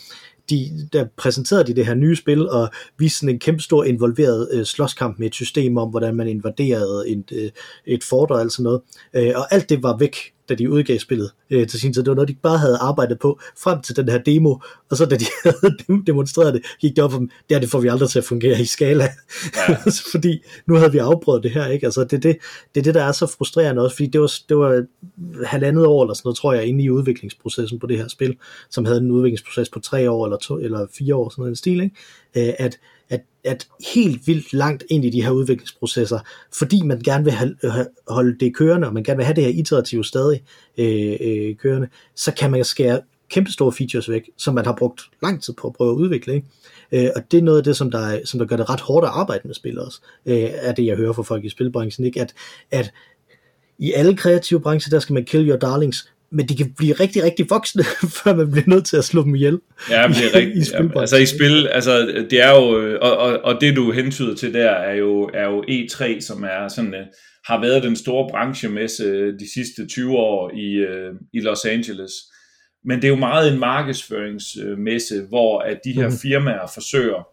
de, 0.50 0.88
der 0.94 1.06
præsenterede 1.18 1.68
de 1.68 1.74
det 1.74 1.86
her 1.86 1.94
nye 1.94 2.15
spil, 2.15 2.50
og 2.50 2.70
viste 2.98 3.20
sådan 3.20 3.36
en 3.36 3.39
kæmpe 3.39 3.63
stor 3.63 3.84
involveret 3.84 4.50
øh, 4.54 4.65
slåskamp 4.65 5.20
med 5.20 5.27
et 5.27 5.36
system 5.36 5.77
om, 5.77 5.89
hvordan 5.89 6.15
man 6.15 6.27
invaderede 6.27 7.10
et, 7.10 7.32
øh, 7.32 7.50
et 7.86 8.04
fort 8.04 8.32
og 8.32 8.39
alt 8.42 8.51
sådan 8.51 8.63
noget. 8.63 8.82
Øh, 9.13 9.32
og 9.36 9.54
alt 9.54 9.70
det 9.70 9.84
var 9.84 9.98
væk 9.98 10.15
da 10.50 10.56
de 10.56 10.72
udgav 10.72 11.00
spillet 11.00 11.32
øh, 11.50 11.68
til 11.68 11.80
sin 11.80 11.94
tid. 11.94 12.04
Det 12.04 12.10
var 12.10 12.16
noget, 12.16 12.30
de 12.30 12.36
bare 12.44 12.58
havde 12.58 12.78
arbejdet 12.78 13.20
på 13.20 13.40
frem 13.58 13.82
til 13.82 13.96
den 13.96 14.10
her 14.10 14.18
demo, 14.18 14.56
og 14.90 14.98
så 14.98 15.06
da 15.06 15.16
de 15.16 15.25
havde 15.44 16.04
demonstreret 16.08 16.54
det, 16.54 16.64
gik 16.80 16.96
det 16.96 17.04
op 17.04 17.12
for 17.12 17.20
dem, 17.20 17.28
det, 17.28 17.56
her, 17.56 17.60
det 17.60 17.70
får 17.70 17.80
vi 17.80 17.88
aldrig 17.88 18.10
til 18.10 18.20
at 18.20 18.25
fungere 18.25 18.62
i 18.62 18.66
skala. 18.66 19.08
Ja. 19.70 19.75
fordi 20.12 20.44
nu 20.68 20.75
havde 20.75 20.92
vi 20.92 20.98
afprøvet 20.98 21.44
det 21.44 21.52
her, 21.52 21.68
ikke? 21.68 21.86
Altså, 21.86 22.04
det, 22.04 22.24
det, 22.24 22.38
det 22.75 22.80
er 22.80 22.84
det, 22.84 22.96
der 22.96 23.04
er 23.04 23.12
så 23.12 23.28
frustrerende 23.28 23.82
også, 23.82 23.96
fordi 23.96 24.08
det 24.08 24.22
var, 24.22 24.32
det 24.50 24.58
var 24.58 24.86
halvandet 25.46 25.86
år 25.86 26.04
eller 26.04 26.14
sådan 26.14 26.28
noget, 26.28 26.38
tror 26.38 26.54
jeg, 26.54 26.66
inde 26.66 26.84
i 26.84 26.90
udviklingsprocessen 26.90 27.80
på 27.80 27.88
det 27.88 27.98
her 27.98 28.08
spil, 28.08 28.38
som 28.70 28.86
havde 28.86 28.98
en 28.98 29.12
udviklingsproces 29.12 29.70
på 29.70 29.80
tre 29.80 30.12
år 30.12 30.25
eller, 30.25 30.38
to, 30.38 30.60
eller 30.60 30.88
fire 30.98 31.16
år, 31.16 31.30
sådan 31.30 31.42
noget 31.42 31.52
en 31.52 31.56
stil, 31.56 31.80
ikke? 31.82 31.96
Øh, 32.50 32.54
at 32.60 32.80
at, 33.10 33.22
at 33.44 33.68
helt 33.94 34.28
vildt 34.28 34.54
langt 34.54 34.84
ind 34.90 35.06
i 35.06 35.10
de 35.10 35.24
her 35.24 35.32
udviklingsprocesser, 35.32 36.20
fordi 36.60 36.82
man 36.82 37.00
gerne 37.00 37.24
vil 37.24 37.56
øh, 37.64 37.72
have, 37.72 37.88
holde 38.08 38.38
det 38.40 38.56
kørende, 38.56 38.88
og 38.88 38.94
man 38.94 39.04
gerne 39.04 39.18
vil 39.18 39.26
have 39.26 39.36
det 39.36 39.44
her 39.44 39.52
iterative 39.52 40.06
stadig 40.06 40.44
øh, 40.78 41.16
øh, 41.22 41.56
kørende, 41.56 41.88
så 42.16 42.34
kan 42.34 42.52
man 42.52 42.64
skære 42.64 43.02
kæmpestore 43.30 43.72
features 43.72 44.10
væk, 44.10 44.30
som 44.38 44.54
man 44.54 44.66
har 44.66 44.76
brugt 44.78 45.02
lang 45.24 45.44
tid 45.44 45.54
på 45.54 45.68
at 45.68 45.74
prøve 45.74 45.92
at 45.92 45.96
udvikle. 45.96 46.34
Ikke? 46.34 46.48
Øh, 46.92 47.10
og 47.16 47.32
det 47.32 47.38
er 47.38 47.42
noget 47.42 47.58
af 47.58 47.64
det, 47.64 47.78
som 47.78 47.92
der, 47.92 48.20
som 48.26 48.40
der 48.40 48.46
gør 48.46 48.56
det 48.56 48.70
ret 48.70 48.82
hårdt 48.82 49.06
at 49.06 49.12
arbejde 49.14 49.42
med 49.48 49.56
spil 49.56 49.80
også, 49.80 50.02
øh, 50.26 50.36
er 50.38 50.72
det, 50.72 50.86
jeg 50.86 50.98
hører 50.98 51.14
fra 51.14 51.24
folk 51.24 51.46
i 51.46 51.50
spilbranchen, 51.50 52.06
ikke? 52.06 52.22
At, 52.22 52.34
at 52.72 52.94
i 53.78 53.94
alle 53.94 54.18
kreative 54.18 54.62
brancher, 54.62 54.90
der 54.90 55.00
skal 55.00 55.14
man 55.14 55.26
kill 55.26 55.50
your 55.50 55.58
darlings, 55.58 56.12
men 56.36 56.50
de 56.50 56.56
kan 56.56 56.74
blive 56.77 56.94
rigtig, 56.94 57.24
rigtig 57.24 57.50
voksne, 57.50 57.84
før 58.24 58.36
man 58.36 58.51
bliver 58.51 58.63
nødt 58.68 58.86
til 58.86 58.98
at 58.98 59.04
slå 59.04 59.24
dem 59.24 59.36
ihjel. 59.36 59.60
Ja, 59.89 60.08
men 60.08 60.15
det 60.15 60.25
er 60.25 60.39
rigtigt. 60.39 60.74
ja, 60.74 61.00
altså 61.00 61.18
i 61.18 61.25
spil, 61.25 61.68
altså 61.68 62.25
det 62.30 62.42
er 62.42 62.50
jo, 62.50 62.98
og, 63.01 63.18
og, 63.18 63.39
og 63.44 63.62
det 63.62 63.75
du 63.75 63.92
hentyder 63.92 64.36
til 64.36 64.54
der, 64.54 64.70
er 64.70 64.96
jo, 64.96 65.30
er 65.34 65.46
jo 65.46 65.63
E3, 65.63 66.22
som 66.22 66.44
er 66.44 66.68
sådan, 66.68 66.94
uh, 66.94 67.00
har 67.46 67.62
været 67.62 67.84
den 67.84 67.96
store 67.96 68.30
branchemesse 68.30 69.32
de 69.32 69.54
sidste 69.54 69.88
20 69.88 70.18
år 70.18 70.51
i, 70.56 70.84
uh, 70.84 71.15
i 71.34 71.39
Los 71.39 71.65
Angeles. 71.65 72.12
Men 72.86 72.98
det 72.98 73.06
er 73.06 73.10
jo 73.10 73.15
meget 73.15 73.54
en 73.54 73.60
markedsføringsmesse, 73.60 75.22
hvor 75.30 75.60
at 75.60 75.80
de 75.86 75.92
her 75.92 76.08
mhm. 76.08 76.18
firmaer 76.22 76.72
forsøger, 76.74 77.27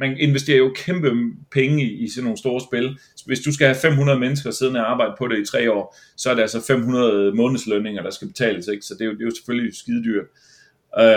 man 0.00 0.18
investerer 0.18 0.58
jo 0.58 0.72
kæmpe 0.76 1.12
penge 1.52 1.84
i, 1.84 2.04
i 2.04 2.08
sådan 2.10 2.24
nogle 2.24 2.38
store 2.38 2.60
spil. 2.60 2.98
Hvis 3.26 3.40
du 3.40 3.52
skal 3.52 3.66
have 3.66 3.76
500 3.76 4.18
mennesker 4.18 4.50
siddende 4.50 4.80
og 4.80 4.90
arbejde 4.90 5.14
på 5.18 5.28
det 5.28 5.38
i 5.38 5.44
tre 5.44 5.72
år, 5.72 5.96
så 6.16 6.30
er 6.30 6.34
det 6.34 6.42
altså 6.42 6.66
500 6.66 7.32
månedslønninger, 7.34 8.02
der 8.02 8.10
skal 8.10 8.28
betales, 8.28 8.68
ikke? 8.68 8.86
så 8.86 8.94
det 8.94 9.00
er 9.00 9.06
jo, 9.06 9.12
det 9.12 9.20
er 9.20 9.24
jo 9.24 9.34
selvfølgelig 9.34 9.76
skide 9.76 10.04
dyrt. 10.04 10.26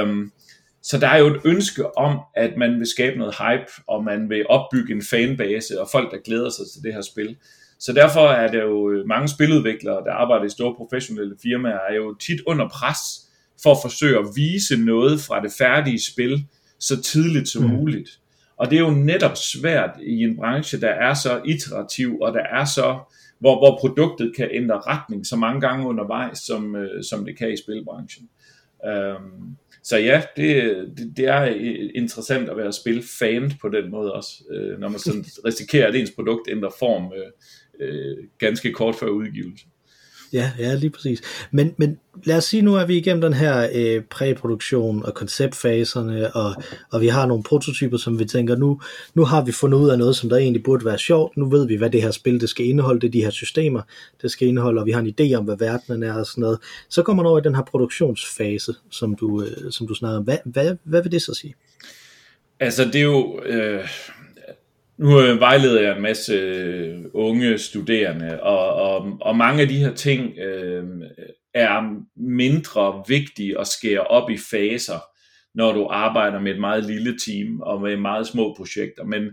Um, 0.03 0.31
så 0.83 0.97
der 0.99 1.07
er 1.07 1.17
jo 1.17 1.27
et 1.27 1.41
ønske 1.45 1.97
om, 1.97 2.19
at 2.35 2.57
man 2.57 2.79
vil 2.79 2.87
skabe 2.87 3.19
noget 3.19 3.35
hype, 3.35 3.71
og 3.87 4.03
man 4.03 4.29
vil 4.29 4.45
opbygge 4.49 4.93
en 4.93 5.01
fanbase, 5.01 5.81
og 5.81 5.89
folk, 5.91 6.11
der 6.11 6.17
glæder 6.17 6.49
sig 6.49 6.65
til 6.73 6.83
det 6.83 6.93
her 6.93 7.01
spil. 7.01 7.35
Så 7.79 7.93
derfor 7.93 8.27
er 8.27 8.51
det 8.51 8.61
jo 8.61 9.03
mange 9.07 9.27
spiludviklere, 9.27 10.03
der 10.05 10.11
arbejder 10.11 10.45
i 10.45 10.49
store 10.49 10.75
professionelle 10.75 11.35
firmaer, 11.43 11.79
er 11.89 11.95
jo 11.95 12.13
tit 12.13 12.41
under 12.47 12.69
pres 12.69 12.97
for 13.63 13.71
at 13.71 13.77
forsøge 13.81 14.19
at 14.19 14.25
vise 14.35 14.77
noget 14.77 15.21
fra 15.21 15.41
det 15.41 15.51
færdige 15.57 16.01
spil 16.01 16.45
så 16.79 17.01
tidligt 17.01 17.49
som 17.49 17.63
mm. 17.63 17.69
muligt. 17.69 18.19
Og 18.61 18.71
det 18.71 18.77
er 18.77 18.81
jo 18.81 18.91
netop 18.91 19.37
svært 19.37 19.89
i 20.03 20.23
en 20.23 20.35
branche, 20.35 20.81
der 20.81 20.89
er 20.89 21.13
så 21.13 21.41
iterativ, 21.45 22.19
og 22.19 22.33
der 22.33 22.39
er 22.39 22.65
så, 22.65 22.99
hvor, 23.39 23.59
hvor 23.59 23.77
produktet 23.79 24.35
kan 24.35 24.49
ændre 24.51 24.79
retning 24.79 25.25
så 25.25 25.35
mange 25.35 25.61
gange 25.61 25.87
undervejs, 25.87 26.37
som, 26.37 26.75
øh, 26.75 27.03
som 27.03 27.25
det 27.25 27.37
kan 27.37 27.53
i 27.53 27.57
spilbranchen. 27.57 28.29
Um, 28.83 29.57
så 29.83 29.97
ja, 29.97 30.21
det, 30.35 30.75
det, 30.97 31.17
det 31.17 31.25
er 31.25 31.45
interessant 31.95 32.49
at 32.49 32.57
være 32.57 32.73
spilfan 32.73 33.53
på 33.61 33.69
den 33.69 33.91
måde 33.91 34.13
også, 34.13 34.43
øh, 34.51 34.79
når 34.79 34.89
man 34.89 34.99
sådan 34.99 35.25
risikerer, 35.45 35.87
at 35.87 35.95
ens 35.95 36.11
produkt 36.11 36.49
ændrer 36.49 36.71
form 36.79 37.13
øh, 37.13 37.31
øh, 37.87 38.17
ganske 38.37 38.73
kort 38.73 38.95
før 38.95 39.07
udgivelse. 39.07 39.65
Ja, 40.33 40.51
ja, 40.59 40.75
lige 40.75 40.89
præcis. 40.89 41.21
Men, 41.51 41.73
men 41.77 41.97
lad 42.23 42.37
os 42.37 42.43
sige, 42.43 42.61
nu 42.61 42.75
er 42.75 42.85
vi 42.85 42.97
igennem 42.97 43.21
den 43.21 43.33
her 43.33 43.69
øh, 43.73 44.03
præproduktion 44.03 45.05
og 45.05 45.13
konceptfaserne, 45.13 46.35
og, 46.35 46.55
og 46.91 47.01
vi 47.01 47.07
har 47.07 47.25
nogle 47.25 47.43
prototyper, 47.43 47.97
som 47.97 48.19
vi 48.19 48.25
tænker, 48.25 48.55
nu, 48.55 48.81
nu 49.13 49.23
har 49.23 49.45
vi 49.45 49.51
fundet 49.51 49.77
ud 49.77 49.89
af 49.89 49.97
noget, 49.97 50.15
som 50.15 50.29
der 50.29 50.37
egentlig 50.37 50.63
burde 50.63 50.85
være 50.85 50.97
sjovt. 50.97 51.37
Nu 51.37 51.49
ved 51.49 51.67
vi, 51.67 51.75
hvad 51.75 51.89
det 51.89 52.01
her 52.01 52.11
spil 52.11 52.41
det 52.41 52.49
skal 52.49 52.65
indeholde, 52.65 53.01
det 53.01 53.07
er 53.07 53.11
de 53.11 53.23
her 53.23 53.29
systemer, 53.29 53.81
det 54.21 54.31
skal 54.31 54.47
indeholde, 54.47 54.81
og 54.81 54.85
vi 54.85 54.91
har 54.91 55.01
en 55.01 55.13
idé 55.19 55.33
om, 55.33 55.45
hvad 55.45 55.57
verdenen 55.57 56.03
er 56.03 56.13
og 56.13 56.25
sådan 56.25 56.41
noget. 56.41 56.59
Så 56.89 57.03
kommer 57.03 57.23
man 57.23 57.29
over 57.29 57.39
i 57.39 57.43
den 57.43 57.55
her 57.55 57.63
produktionsfase, 57.63 58.73
som 58.89 59.15
du, 59.15 59.43
øh, 59.43 59.71
som 59.71 59.87
du 59.87 59.93
snakker 59.93 60.17
om. 60.17 60.23
Hvad, 60.23 60.37
hvad, 60.45 60.75
hvad 60.83 61.03
vil 61.03 61.11
det 61.11 61.21
så 61.21 61.33
sige? 61.33 61.55
Altså, 62.59 62.85
det 62.85 62.95
er 62.95 63.01
jo... 63.01 63.41
Øh 63.45 63.87
nu 64.97 65.21
øh, 65.21 65.39
vejleder 65.39 65.81
jeg 65.81 65.95
en 65.95 66.01
masse 66.01 66.33
øh, 66.33 67.05
unge 67.13 67.57
studerende, 67.57 68.43
og, 68.43 68.73
og, 68.73 69.17
og 69.21 69.35
mange 69.35 69.61
af 69.61 69.67
de 69.67 69.77
her 69.77 69.93
ting 69.93 70.37
øh, 70.37 70.83
er 71.53 72.03
mindre 72.15 73.03
vigtige 73.07 73.59
at 73.59 73.67
skære 73.67 74.03
op 74.03 74.29
i 74.29 74.37
faser, 74.51 74.99
når 75.55 75.71
du 75.71 75.87
arbejder 75.89 76.39
med 76.39 76.51
et 76.51 76.59
meget 76.59 76.85
lille 76.85 77.17
team 77.25 77.61
og 77.61 77.81
med 77.81 77.97
meget 77.97 78.27
små 78.27 78.53
projekter. 78.57 79.03
Men 79.03 79.23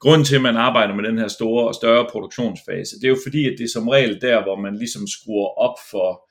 grunden 0.00 0.24
til, 0.24 0.36
at 0.36 0.42
man 0.42 0.56
arbejder 0.56 0.94
med 0.94 1.04
den 1.04 1.18
her 1.18 1.28
store 1.28 1.68
og 1.68 1.74
større 1.74 2.06
produktionsfase, 2.10 2.96
det 2.96 3.04
er 3.04 3.08
jo 3.08 3.18
fordi, 3.26 3.46
at 3.46 3.54
det 3.58 3.64
er 3.64 3.68
som 3.68 3.88
regel 3.88 4.20
der, 4.20 4.42
hvor 4.42 4.56
man 4.56 4.76
ligesom 4.76 5.06
skruer 5.06 5.48
op 5.58 5.74
for 5.90 6.28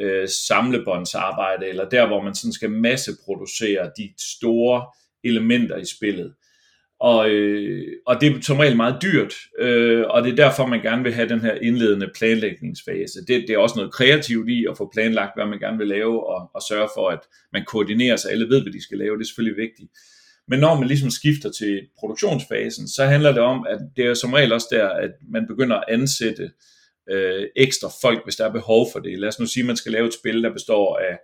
øh, 0.00 0.28
samlebåndsarbejde, 0.48 1.68
eller 1.68 1.88
der, 1.88 2.06
hvor 2.06 2.22
man 2.22 2.34
sådan 2.34 2.52
skal 2.52 2.70
masseproducere 2.70 3.90
de 3.96 4.12
store 4.36 4.86
elementer 5.24 5.76
i 5.76 5.84
spillet. 5.84 6.34
Og, 7.00 7.30
øh, 7.30 7.86
og 8.06 8.20
det 8.20 8.36
er 8.36 8.40
som 8.40 8.56
regel 8.56 8.76
meget 8.76 9.02
dyrt, 9.02 9.34
øh, 9.58 10.04
og 10.08 10.22
det 10.22 10.32
er 10.32 10.36
derfor, 10.36 10.66
man 10.66 10.82
gerne 10.82 11.02
vil 11.02 11.12
have 11.12 11.28
den 11.28 11.40
her 11.40 11.54
indledende 11.54 12.10
planlægningsfase. 12.16 13.18
Det, 13.28 13.44
det 13.48 13.50
er 13.50 13.58
også 13.58 13.76
noget 13.76 13.92
kreativt 13.92 14.48
i 14.48 14.66
at 14.70 14.76
få 14.76 14.90
planlagt, 14.92 15.32
hvad 15.36 15.46
man 15.46 15.58
gerne 15.58 15.78
vil 15.78 15.88
lave, 15.88 16.26
og, 16.26 16.50
og 16.54 16.62
sørge 16.68 16.88
for, 16.96 17.08
at 17.08 17.18
man 17.52 17.64
koordinerer 17.64 18.16
sig, 18.16 18.30
alle 18.30 18.48
ved, 18.48 18.62
hvad 18.62 18.72
de 18.72 18.82
skal 18.82 18.98
lave, 18.98 19.16
det 19.16 19.22
er 19.22 19.26
selvfølgelig 19.26 19.62
vigtigt. 19.62 19.90
Men 20.48 20.60
når 20.60 20.74
man 20.74 20.88
ligesom 20.88 21.10
skifter 21.10 21.50
til 21.50 21.80
produktionsfasen, 21.98 22.88
så 22.88 23.04
handler 23.04 23.32
det 23.32 23.42
om, 23.42 23.66
at 23.68 23.78
det 23.96 24.06
er 24.06 24.14
som 24.14 24.32
regel 24.32 24.52
også 24.52 24.68
der, 24.70 24.88
at 24.88 25.10
man 25.32 25.46
begynder 25.46 25.76
at 25.76 25.84
ansætte 25.88 26.50
øh, 27.10 27.46
ekstra 27.56 27.88
folk, 28.02 28.20
hvis 28.24 28.36
der 28.36 28.46
er 28.46 28.52
behov 28.52 28.86
for 28.92 28.98
det. 28.98 29.18
Lad 29.18 29.28
os 29.28 29.40
nu 29.40 29.46
sige, 29.46 29.62
at 29.62 29.66
man 29.66 29.76
skal 29.76 29.92
lave 29.92 30.06
et 30.06 30.14
spil, 30.14 30.42
der 30.42 30.52
består 30.52 30.98
af 30.98 31.18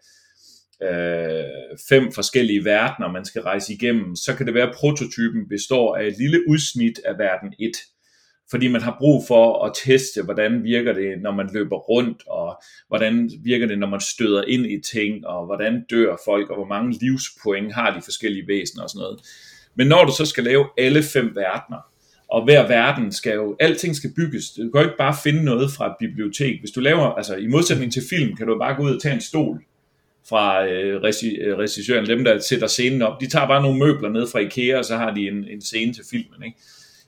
øh, 0.82 1.44
fem 1.88 2.12
forskellige 2.12 2.64
verdener, 2.64 3.12
man 3.12 3.24
skal 3.24 3.42
rejse 3.42 3.72
igennem, 3.72 4.16
så 4.16 4.34
kan 4.36 4.46
det 4.46 4.54
være, 4.54 4.68
at 4.68 4.74
prototypen 4.74 5.48
består 5.48 5.96
af 5.96 6.06
et 6.06 6.14
lille 6.18 6.48
udsnit 6.48 7.00
af 7.04 7.18
verden 7.18 7.52
1. 7.60 7.70
Fordi 8.50 8.68
man 8.68 8.80
har 8.80 8.96
brug 8.98 9.24
for 9.28 9.64
at 9.64 9.72
teste, 9.84 10.22
hvordan 10.22 10.64
virker 10.64 10.92
det, 10.92 11.22
når 11.22 11.30
man 11.30 11.50
løber 11.52 11.76
rundt, 11.76 12.22
og 12.26 12.62
hvordan 12.88 13.30
virker 13.44 13.66
det, 13.66 13.78
når 13.78 13.86
man 13.86 14.00
støder 14.00 14.42
ind 14.42 14.66
i 14.66 14.80
ting, 14.80 15.26
og 15.26 15.46
hvordan 15.46 15.84
dør 15.90 16.16
folk, 16.24 16.50
og 16.50 16.56
hvor 16.56 16.66
mange 16.66 16.98
livspoint 17.00 17.74
har 17.74 17.96
de 17.96 18.02
forskellige 18.02 18.48
væsener 18.48 18.82
og 18.82 18.90
sådan 18.90 19.02
noget. 19.02 19.20
Men 19.74 19.86
når 19.86 20.04
du 20.04 20.12
så 20.12 20.26
skal 20.26 20.44
lave 20.44 20.66
alle 20.78 21.02
fem 21.02 21.36
verdener, 21.36 21.80
og 22.28 22.44
hver 22.44 22.68
verden 22.68 23.12
skal 23.12 23.34
jo, 23.34 23.56
alting 23.60 23.96
skal 23.96 24.10
bygges. 24.16 24.50
Du 24.50 24.62
kan 24.62 24.80
jo 24.80 24.88
ikke 24.88 24.98
bare 24.98 25.16
finde 25.22 25.44
noget 25.44 25.70
fra 25.70 25.86
et 25.86 25.96
bibliotek. 25.98 26.60
Hvis 26.60 26.70
du 26.70 26.80
laver, 26.80 27.04
altså 27.04 27.36
i 27.36 27.46
modsætning 27.46 27.92
til 27.92 28.02
film, 28.10 28.36
kan 28.36 28.46
du 28.46 28.58
bare 28.58 28.76
gå 28.76 28.82
ud 28.82 28.94
og 28.94 29.02
tage 29.02 29.14
en 29.14 29.20
stol, 29.20 29.62
fra 30.28 30.66
øh, 30.66 30.94
øh, 30.94 31.58
regissøren, 31.58 32.06
dem 32.06 32.24
der 32.24 32.38
sætter 32.38 32.66
scenen 32.66 33.02
op, 33.02 33.20
de 33.20 33.26
tager 33.26 33.46
bare 33.46 33.62
nogle 33.62 33.78
møbler 33.78 34.08
ned 34.08 34.26
fra 34.26 34.38
Ikea, 34.38 34.78
og 34.78 34.84
så 34.84 34.96
har 34.96 35.14
de 35.14 35.28
en, 35.28 35.48
en 35.48 35.60
scene 35.60 35.92
til 35.92 36.04
filmen. 36.10 36.42
Ikke? 36.44 36.58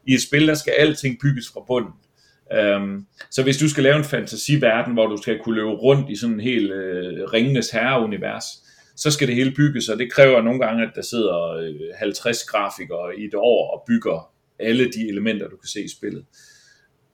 I 0.07 0.14
et 0.14 0.22
spil, 0.22 0.48
der 0.48 0.54
skal 0.54 0.72
alting 0.78 1.18
bygges 1.20 1.50
fra 1.52 1.61
bunden. 1.66 1.92
Øhm, 2.52 3.07
så 3.31 3.42
hvis 3.42 3.57
du 3.57 3.68
skal 3.68 3.83
lave 3.83 3.96
en 3.96 4.04
fantasiverden, 4.04 4.92
hvor 4.92 5.07
du 5.07 5.16
skal 5.22 5.38
kunne 5.38 5.54
løbe 5.54 5.70
rundt 5.70 6.11
i 6.11 6.16
sådan 6.16 6.35
en 6.35 6.40
helt 6.40 6.72
øh, 6.72 7.24
ringenes 7.33 7.70
herreunivers, 7.70 8.44
så 8.96 9.11
skal 9.11 9.28
det 9.28 9.35
hele 9.35 9.52
bygges, 9.57 9.88
og 9.88 9.98
det 9.98 10.12
kræver 10.12 10.42
nogle 10.42 10.61
gange, 10.61 10.83
at 10.83 10.90
der 10.94 11.02
sidder 11.02 11.50
øh, 11.50 11.74
50 11.98 12.44
grafikere 12.44 13.18
i 13.18 13.24
et 13.24 13.35
år 13.35 13.70
og 13.76 13.85
bygger 13.87 14.33
alle 14.59 14.85
de 14.85 15.09
elementer, 15.09 15.48
du 15.48 15.57
kan 15.57 15.68
se 15.68 15.85
i 15.85 15.88
spillet. 15.88 16.24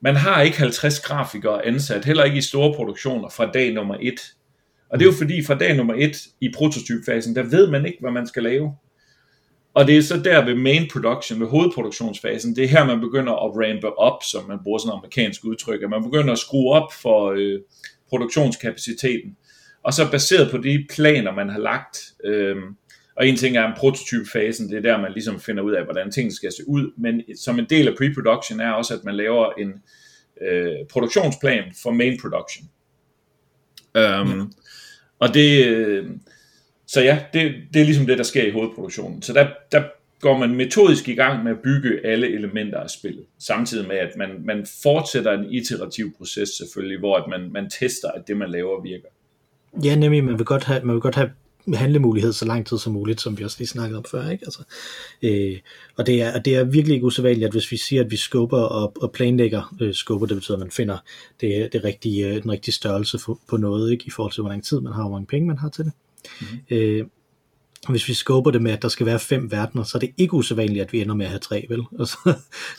Man 0.01 0.17
har 0.17 0.43
ikke 0.43 0.59
50 0.59 1.01
grafikere 1.01 1.67
ansat, 1.67 2.05
heller 2.05 2.25
ikke 2.25 2.39
i 2.39 2.41
store 2.41 2.75
produktioner 2.75 3.29
fra 3.29 3.51
dag 3.51 3.73
nummer 3.73 3.97
1. 4.01 4.21
Og 4.89 4.99
det 4.99 5.07
er 5.07 5.11
jo 5.11 5.17
fordi 5.19 5.45
fra 5.45 5.55
dag 5.55 5.77
nummer 5.77 5.95
et 5.99 6.17
i 6.41 6.53
prototypfasen, 6.57 7.37
der 7.37 7.43
ved 7.43 7.71
man 7.71 7.87
ikke, 7.87 7.99
hvad 8.01 8.11
man 8.11 8.27
skal 8.27 8.43
lave. 8.43 8.75
Og 9.75 9.87
det 9.87 9.97
er 9.97 10.03
så 10.03 10.21
der 10.23 10.45
ved 10.45 10.55
main 10.55 10.89
production, 10.93 11.41
ved 11.41 11.47
hovedproduktionsfasen, 11.47 12.57
det 12.57 12.65
er 12.65 12.69
her, 12.69 12.85
man 12.85 13.01
begynder 13.01 13.33
at 13.33 13.57
rampe 13.57 13.99
op, 13.99 14.23
som 14.23 14.49
man 14.49 14.59
bruger 14.63 14.79
sådan 14.79 14.93
en 14.93 14.99
amerikansk 14.99 15.45
udtryk, 15.45 15.83
at 15.83 15.91
man 15.91 16.03
begynder 16.03 16.33
at 16.33 16.39
skrue 16.39 16.73
op 16.73 16.93
for 17.03 17.35
øh, 17.37 17.61
produktionskapaciteten. 18.09 19.37
Og 19.83 19.93
så 19.93 20.11
baseret 20.11 20.51
på 20.51 20.59
de 20.59 20.87
planer, 20.91 21.33
man 21.33 21.49
har 21.49 21.59
lagt, 21.59 21.99
øh, 22.25 22.57
og 23.17 23.29
en 23.29 23.37
ting 23.37 23.57
er 23.57 23.67
en 23.67 23.73
prototypfasen, 23.77 24.69
det 24.69 24.77
er 24.77 24.83
der, 24.83 25.01
man 25.01 25.13
ligesom 25.13 25.41
finder 25.41 25.63
ud 25.63 25.73
af, 25.73 25.85
hvordan 25.85 26.11
tingene 26.11 26.35
skal 26.35 26.53
se 26.53 26.63
ud, 26.69 26.93
men 26.97 27.23
som 27.37 27.59
en 27.59 27.67
del 27.71 27.89
af 27.89 27.95
pre-production 27.95 28.61
er 28.61 28.71
også, 28.71 28.95
at 28.95 29.05
man 29.05 29.15
laver 29.15 29.53
en 29.59 29.73
øh, 30.49 30.87
produktionsplan 30.91 31.65
for 31.83 31.91
main 31.91 32.19
production. 32.21 32.69
Um. 33.95 34.53
Og 35.25 35.35
det, 35.35 35.67
øh, 35.67 36.11
så 36.87 37.01
ja, 37.01 37.19
det, 37.33 37.55
det 37.75 37.81
er 37.81 37.85
ligesom 37.85 38.07
det, 38.07 38.19
der 38.19 38.25
sker 38.25 38.47
i 38.47 38.51
hovedproduktionen. 38.51 39.23
Så 39.23 39.33
der, 39.33 39.49
der 39.73 39.83
går 40.21 40.39
man 40.39 40.55
metodisk 40.55 41.09
i 41.09 41.15
gang 41.15 41.45
med 41.45 41.53
at 41.53 41.59
bygge 41.65 42.07
alle 42.07 42.35
elementer 42.35 42.81
af 42.81 42.91
spillet, 42.91 43.25
samtidig 43.39 43.89
med, 43.89 43.97
at 43.97 44.17
man, 44.17 44.29
man 44.45 44.67
fortsætter 44.83 45.33
en 45.33 45.53
iterativ 45.53 46.17
proces 46.17 46.49
selvfølgelig, 46.49 46.99
hvor 46.99 47.17
at 47.17 47.25
man, 47.31 47.53
man 47.53 47.71
tester, 47.71 48.09
at 48.09 48.29
det, 48.29 48.37
man 48.37 48.51
laver, 48.51 48.83
virker. 48.83 49.09
Ja, 49.85 49.95
nemlig, 49.95 50.25
man 50.25 50.39
vil 50.39 50.47
godt 50.47 50.65
have, 50.65 50.85
man 50.85 50.95
vil 50.95 51.01
godt 51.01 51.15
have 51.15 51.31
handlemulighed 51.75 52.33
så 52.33 52.45
lang 52.45 52.67
tid 52.67 52.79
som 52.79 52.93
muligt, 52.93 53.21
som 53.21 53.39
vi 53.39 53.45
også 53.45 53.57
lige 53.59 53.69
snakkede 53.69 53.99
om 53.99 54.05
før. 54.11 54.29
Ikke? 54.29 54.45
Altså, 54.45 54.63
øh, 55.23 55.59
og, 55.97 56.07
det 56.07 56.23
er, 56.23 56.35
og 56.35 56.45
det 56.45 56.57
er 56.57 56.65
virkelig 56.65 56.95
ikke 56.95 57.07
usædvanligt, 57.07 57.47
at 57.47 57.53
hvis 57.53 57.73
vi 57.73 57.77
siger, 57.77 58.05
at 58.05 58.11
vi 58.11 58.17
skubber 58.17 58.61
og, 58.61 58.93
og 59.01 59.13
planlægger, 59.13 59.75
øh, 59.81 59.95
skubber, 59.95 60.27
det 60.27 60.37
betyder, 60.37 60.57
at 60.57 60.61
man 60.61 60.71
finder 60.71 60.99
det, 61.41 61.73
det 61.73 61.85
rigtige, 61.85 62.29
øh, 62.29 62.43
den 62.43 62.51
rigtige 62.51 62.75
størrelse 62.75 63.19
for, 63.19 63.41
på 63.49 63.57
noget, 63.57 63.93
ikke? 63.93 64.05
i 64.07 64.11
forhold 64.11 64.33
til, 64.33 64.41
hvor 64.41 64.51
lang 64.51 64.65
tid 64.65 64.81
man 64.81 64.93
har, 64.93 65.03
og 65.03 65.09
hvor 65.09 65.17
mange 65.17 65.27
penge 65.27 65.47
man 65.47 65.59
har 65.59 65.69
til 65.69 65.85
det. 65.85 65.93
Mm-hmm. 66.41 66.77
Øh, 66.77 67.07
hvis 67.93 68.09
vi 68.09 68.15
skubber 68.15 68.51
det 68.51 68.63
med, 68.63 68.73
at 68.73 68.83
der 68.83 68.89
skal 68.89 69.07
være 69.07 69.19
fem 69.19 69.51
verdener, 69.53 69.85
så 69.85 69.99
er 69.99 70.01
det 70.01 70.11
ikke 70.19 70.35
usædvanligt, 70.35 70.85
at 70.85 70.93
vi 70.93 71.01
ender 71.01 71.15
med 71.15 71.27
at 71.27 71.31
have 71.31 71.39
tre, 71.39 71.67
vel? 71.69 71.83
Altså, 71.99 72.17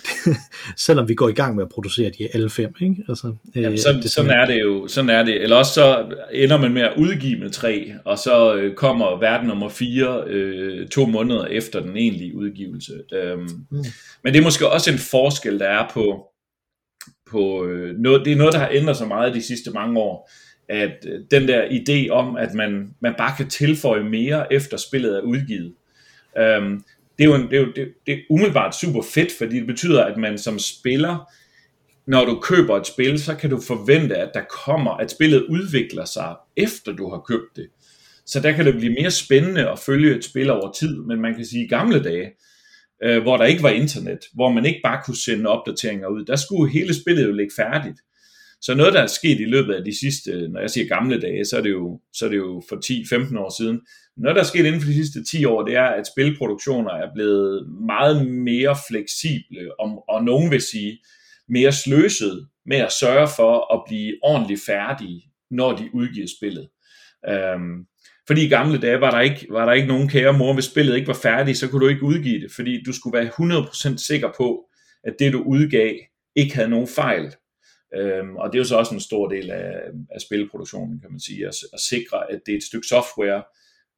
det, 0.01 0.35
selvom 0.85 1.07
vi 1.07 1.15
går 1.15 1.29
i 1.29 1.33
gang 1.33 1.55
med 1.55 1.63
at 1.63 1.69
producere 1.69 2.11
de 2.19 2.27
alle 2.33 2.49
fem, 2.49 2.73
ikke? 2.81 2.95
Altså, 3.09 3.35
øh, 3.55 3.63
Jamen, 3.63 3.77
sådan, 3.77 4.01
det, 4.01 4.11
sådan 4.11 4.31
er 4.31 4.45
det 4.45 4.61
jo, 4.61 4.87
sådan 4.87 5.09
er 5.09 5.23
det. 5.23 5.41
Eller 5.41 5.55
også 5.55 5.73
så 5.73 6.05
ender 6.31 6.57
man 6.57 6.73
med 6.73 6.81
at 6.81 6.93
udgive 6.97 7.39
med 7.39 7.49
tre, 7.49 7.93
og 8.05 8.17
så 8.17 8.55
øh, 8.55 8.75
kommer 8.75 9.19
verden 9.19 9.47
nummer 9.47 9.69
fire 9.69 10.23
øh, 10.27 10.87
to 10.87 11.05
måneder 11.05 11.45
efter 11.45 11.79
den 11.79 11.97
egentlige 11.97 12.35
udgivelse. 12.35 12.93
Øhm, 13.13 13.41
mm. 13.71 13.83
Men 14.23 14.33
det 14.33 14.39
er 14.39 14.43
måske 14.43 14.69
også 14.69 14.91
en 14.91 14.97
forskel, 14.97 15.59
der 15.59 15.67
er 15.67 15.89
på, 15.93 16.25
på 17.31 17.65
øh, 17.65 17.95
noget, 17.97 18.25
det 18.25 18.33
er 18.33 18.37
noget, 18.37 18.53
der 18.53 18.59
har 18.59 18.69
ændret 18.71 18.97
sig 18.97 19.07
meget 19.07 19.35
de 19.35 19.41
sidste 19.41 19.71
mange 19.71 19.99
år 19.99 20.29
at 20.69 21.05
øh, 21.07 21.19
den 21.31 21.47
der 21.47 21.65
idé 21.65 22.09
om, 22.09 22.35
at 22.35 22.53
man, 22.53 22.95
man 22.99 23.13
bare 23.17 23.33
kan 23.37 23.49
tilføje 23.49 24.03
mere 24.03 24.53
efter 24.53 24.77
spillet 24.77 25.17
er 25.17 25.21
udgivet, 25.21 25.73
øhm, 26.37 26.83
det, 27.17 27.23
er 27.23 27.29
jo 27.29 27.35
en, 27.35 27.49
det, 27.49 27.57
er 27.57 27.61
jo, 27.61 27.71
det, 27.75 27.93
det 28.05 28.13
er 28.13 28.19
umiddelbart 28.29 28.75
super 28.75 29.01
fedt, 29.01 29.31
fordi 29.37 29.59
det 29.59 29.67
betyder, 29.67 30.03
at 30.03 30.17
man 30.17 30.37
som 30.37 30.59
spiller, 30.59 31.31
når 32.07 32.25
du 32.25 32.39
køber 32.39 32.77
et 32.77 32.87
spil, 32.87 33.19
så 33.19 33.35
kan 33.35 33.49
du 33.49 33.61
forvente, 33.61 34.15
at 34.15 34.31
der 34.33 34.41
kommer, 34.65 34.91
at 34.91 35.11
spillet 35.11 35.43
udvikler 35.43 36.05
sig, 36.05 36.35
efter 36.57 36.91
du 36.91 37.09
har 37.09 37.19
købt 37.19 37.55
det. 37.55 37.67
Så 38.25 38.39
der 38.39 38.51
kan 38.51 38.65
det 38.65 38.75
blive 38.75 38.93
mere 38.93 39.11
spændende 39.11 39.69
at 39.69 39.79
følge 39.79 40.15
et 40.15 40.23
spil 40.23 40.49
over 40.49 40.71
tid, 40.71 40.97
men 40.97 41.21
man 41.21 41.35
kan 41.35 41.45
sige, 41.45 41.65
i 41.65 41.67
gamle 41.67 42.03
dage, 42.03 42.31
øh, 43.03 43.21
hvor 43.21 43.37
der 43.37 43.45
ikke 43.45 43.63
var 43.63 43.69
internet, 43.69 44.19
hvor 44.33 44.51
man 44.51 44.65
ikke 44.65 44.79
bare 44.83 45.01
kunne 45.05 45.17
sende 45.17 45.49
opdateringer 45.49 46.07
ud, 46.07 46.25
der 46.25 46.35
skulle 46.35 46.71
hele 46.71 46.93
spillet 46.93 47.25
jo 47.25 47.31
ligge 47.31 47.53
færdigt. 47.55 47.99
Så 48.65 48.75
noget, 48.75 48.93
der 48.93 49.01
er 49.01 49.07
sket 49.07 49.39
i 49.39 49.45
løbet 49.45 49.73
af 49.73 49.83
de 49.83 49.99
sidste, 49.99 50.47
når 50.47 50.59
jeg 50.59 50.69
siger 50.69 50.87
gamle 50.87 51.21
dage, 51.21 51.45
så 51.45 51.57
er 51.57 51.61
det 51.61 51.71
jo, 51.71 52.01
så 52.13 52.25
er 52.25 52.29
det 52.29 52.37
jo 52.37 52.63
for 52.69 52.75
10-15 52.75 53.39
år 53.39 53.61
siden. 53.61 53.81
Noget, 54.17 54.35
der 54.35 54.41
er 54.41 54.45
sket 54.45 54.65
inden 54.65 54.81
for 54.81 54.87
de 54.87 54.93
sidste 54.93 55.23
10 55.23 55.45
år, 55.45 55.65
det 55.65 55.75
er, 55.75 55.83
at 55.83 56.07
spilproduktioner 56.07 56.91
er 56.91 57.13
blevet 57.15 57.67
meget 57.87 58.27
mere 58.27 58.77
fleksible, 58.89 59.79
og, 59.79 60.03
og 60.09 60.23
nogen 60.23 60.51
vil 60.51 60.61
sige 60.61 60.99
mere 61.49 61.71
sløset 61.71 62.47
med 62.65 62.77
at 62.77 62.91
sørge 62.91 63.27
for 63.35 63.73
at 63.73 63.83
blive 63.87 64.13
ordentligt 64.23 64.61
færdige, 64.65 65.21
når 65.51 65.75
de 65.75 65.89
udgiver 65.93 66.27
spillet. 66.37 66.67
Øhm, 67.29 67.85
fordi 68.27 68.45
i 68.45 68.49
gamle 68.49 68.77
dage 68.77 69.01
var 69.01 69.11
der, 69.11 69.19
ikke, 69.19 69.47
var 69.49 69.65
der 69.65 69.73
ikke 69.73 69.87
nogen 69.87 70.09
kære 70.09 70.37
mor, 70.37 70.53
hvis 70.53 70.65
spillet 70.65 70.95
ikke 70.95 71.07
var 71.07 71.19
færdigt, 71.23 71.57
så 71.57 71.67
kunne 71.67 71.81
du 71.85 71.89
ikke 71.89 72.03
udgive 72.03 72.41
det, 72.41 72.51
fordi 72.51 72.83
du 72.83 72.93
skulle 72.93 73.17
være 73.17 73.27
100% 73.27 73.97
sikker 73.97 74.29
på, 74.37 74.69
at 75.03 75.13
det 75.19 75.33
du 75.33 75.43
udgav 75.43 75.95
ikke 76.35 76.55
havde 76.55 76.69
nogen 76.69 76.87
fejl. 76.87 77.33
Øhm, 77.95 78.35
og 78.35 78.53
det 78.53 78.57
er 78.57 78.59
jo 78.59 78.67
så 78.67 78.77
også 78.77 78.93
en 78.93 78.99
stor 78.99 79.27
del 79.27 79.51
af, 79.51 79.73
af 80.11 80.21
spilproduktionen, 80.21 80.99
kan 80.99 81.11
man 81.11 81.19
sige, 81.19 81.47
at, 81.47 81.55
at 81.73 81.79
sikre, 81.79 82.31
at 82.31 82.39
det 82.45 82.51
er 82.51 82.57
et 82.57 82.63
stykke 82.63 82.87
software, 82.87 83.43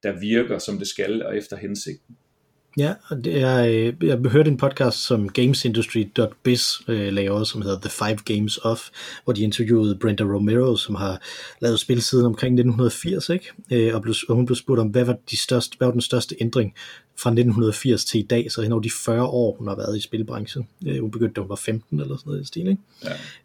der 0.02 0.20
virker, 0.20 0.58
som 0.58 0.78
det 0.78 0.88
skal, 0.88 1.22
og 1.26 1.36
efter 1.36 1.56
hensigten. 1.56 2.16
Ja, 2.78 2.94
og 3.08 3.24
det 3.24 3.40
er, 3.40 3.64
øh, 3.64 4.08
jeg 4.08 4.18
hørte 4.18 4.50
en 4.50 4.56
podcast, 4.56 4.98
som 4.98 5.28
gamesindustry.biz 5.28 6.88
øh, 6.88 7.12
laver, 7.12 7.44
som 7.44 7.62
hedder 7.62 7.80
The 7.80 7.90
Five 7.90 8.36
Games 8.36 8.58
Of, 8.62 8.88
hvor 9.24 9.32
de 9.32 9.42
interviewede 9.42 9.98
Brenda 10.00 10.24
Romero, 10.24 10.76
som 10.76 10.94
har 10.94 11.22
lavet 11.60 11.80
spil 11.80 12.02
siden 12.02 12.26
omkring 12.26 12.52
1980, 12.52 13.28
ikke? 13.28 13.52
Øh, 13.72 13.94
og, 13.94 14.02
blev, 14.02 14.14
og 14.28 14.34
hun 14.36 14.46
blev 14.46 14.56
spurgt 14.56 14.80
om, 14.80 14.88
hvad 14.88 15.04
var, 15.04 15.16
de 15.30 15.36
største, 15.36 15.76
hvad 15.78 15.88
var 15.88 15.92
den 15.92 16.00
største 16.00 16.36
ændring 16.40 16.74
fra 17.22 17.30
1980 17.30 18.04
til 18.04 18.20
i 18.20 18.22
dag, 18.22 18.52
så 18.52 18.62
hen 18.62 18.72
over 18.72 18.82
de 18.82 18.90
40 18.90 19.26
år, 19.26 19.56
hun 19.58 19.68
har 19.68 19.76
været 19.76 19.96
i 19.96 20.00
spilbranchen. 20.00 20.68
Øh, 20.86 21.00
hun 21.00 21.10
begyndte, 21.10 21.34
da 21.34 21.40
hun 21.40 21.48
var 21.48 21.56
15 21.56 22.00
eller 22.00 22.16
sådan 22.16 22.30
noget 22.30 22.42
i 22.42 22.46
stil. 22.46 22.68
Ikke? 22.68 22.82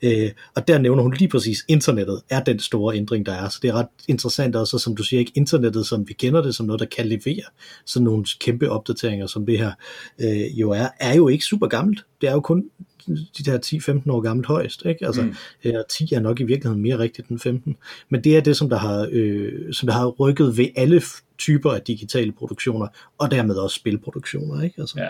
Ja. 0.03 0.25
Øh, 0.25 0.31
og 0.55 0.67
der 0.67 0.77
nævner 0.77 1.03
hun 1.03 1.13
lige 1.13 1.27
præcis, 1.27 1.65
internettet 1.67 2.21
er 2.29 2.43
den 2.43 2.59
store 2.59 2.95
ændring, 2.95 3.25
der 3.25 3.33
er. 3.33 3.49
Så 3.49 3.59
det 3.61 3.69
er 3.69 3.73
ret 3.73 3.87
interessant 4.07 4.55
også, 4.55 4.77
som 4.77 4.95
du 4.95 5.03
siger, 5.03 5.19
ikke 5.19 5.31
internettet, 5.35 5.85
som 5.85 6.07
vi 6.07 6.13
kender 6.13 6.41
det, 6.41 6.55
som 6.55 6.65
noget, 6.65 6.79
der 6.79 6.85
kan 6.85 7.05
levere 7.05 7.43
sådan 7.85 8.03
nogle 8.03 8.25
kæmpe 8.39 8.69
opdateringer, 8.69 9.27
som 9.27 9.45
det 9.45 9.57
her 9.57 9.71
øh, 10.19 10.59
jo 10.59 10.71
er, 10.71 10.87
er 10.99 11.15
jo 11.15 11.27
ikke 11.27 11.45
super 11.45 11.67
gammelt. 11.67 12.05
Det 12.21 12.29
er 12.29 12.33
jo 12.33 12.39
kun 12.39 12.63
de 13.07 13.43
der 13.43 14.01
10-15 14.05 14.11
år 14.11 14.21
gammelt 14.21 14.47
højst. 14.47 14.85
Ikke? 14.85 15.05
Altså, 15.05 15.21
mm. 15.21 15.35
øh, 15.63 15.73
10 15.89 16.13
er 16.13 16.19
nok 16.19 16.39
i 16.39 16.43
virkeligheden 16.43 16.81
mere 16.81 16.99
rigtigt 16.99 17.27
end 17.27 17.39
15. 17.39 17.75
Men 18.09 18.23
det 18.23 18.37
er 18.37 18.41
det, 18.41 18.57
som 18.57 18.69
der 18.69 18.77
har, 18.77 19.09
øh, 19.11 19.73
som 19.73 19.87
der 19.87 19.93
har 19.93 20.07
rykket 20.07 20.57
ved 20.57 20.67
alle 20.75 21.01
typer 21.37 21.71
af 21.71 21.81
digitale 21.81 22.31
produktioner, 22.31 22.87
og 23.17 23.31
dermed 23.31 23.55
også 23.55 23.75
spilproduktioner. 23.75 24.63
Ikke? 24.63 24.81
Altså, 24.81 24.95
ja. 24.99 25.09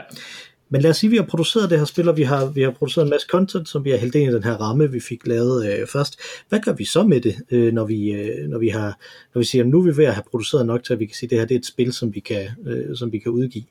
Men 0.73 0.81
lad 0.81 0.89
os 0.89 0.97
sige, 0.97 1.07
at 1.07 1.11
vi 1.11 1.17
har 1.17 1.23
produceret 1.23 1.69
det 1.69 1.77
her 1.77 1.85
spil, 1.85 2.09
og 2.09 2.17
vi 2.17 2.23
har, 2.23 2.45
vi 2.45 2.61
har 2.61 2.71
produceret 2.71 3.05
en 3.05 3.09
masse 3.09 3.27
content, 3.27 3.69
som 3.69 3.85
vi 3.85 3.89
har 3.89 3.97
hældt 3.97 4.15
ind 4.15 4.31
i 4.31 4.33
den 4.33 4.43
her 4.43 4.53
ramme, 4.53 4.91
vi 4.91 4.99
fik 4.99 5.27
lavet 5.27 5.73
øh, 5.73 5.87
først. 5.87 6.19
Hvad 6.49 6.59
gør 6.59 6.73
vi 6.73 6.85
så 6.85 7.03
med 7.03 7.21
det, 7.21 7.35
øh, 7.51 7.73
når, 7.73 7.85
vi, 7.85 8.11
øh, 8.11 8.49
når, 8.49 8.59
vi 8.59 8.69
har, 8.69 8.99
når 9.33 9.39
vi 9.39 9.45
siger, 9.45 9.63
at 9.63 9.69
nu 9.69 9.79
er 9.79 9.83
vi 9.83 9.97
ved 9.97 10.05
at 10.05 10.13
have 10.13 10.23
produceret 10.31 10.65
nok 10.65 10.83
til, 10.83 10.93
at 10.93 10.99
vi 10.99 11.05
kan 11.05 11.15
sige, 11.15 11.27
at 11.27 11.29
det 11.29 11.39
her 11.39 11.45
det 11.45 11.55
er 11.55 11.59
et 11.59 11.65
spil, 11.65 11.93
som 11.93 12.15
vi 12.15 12.19
kan, 12.19 12.47
øh, 12.67 12.95
som 12.95 13.11
vi 13.11 13.19
kan 13.19 13.31
udgive? 13.31 13.63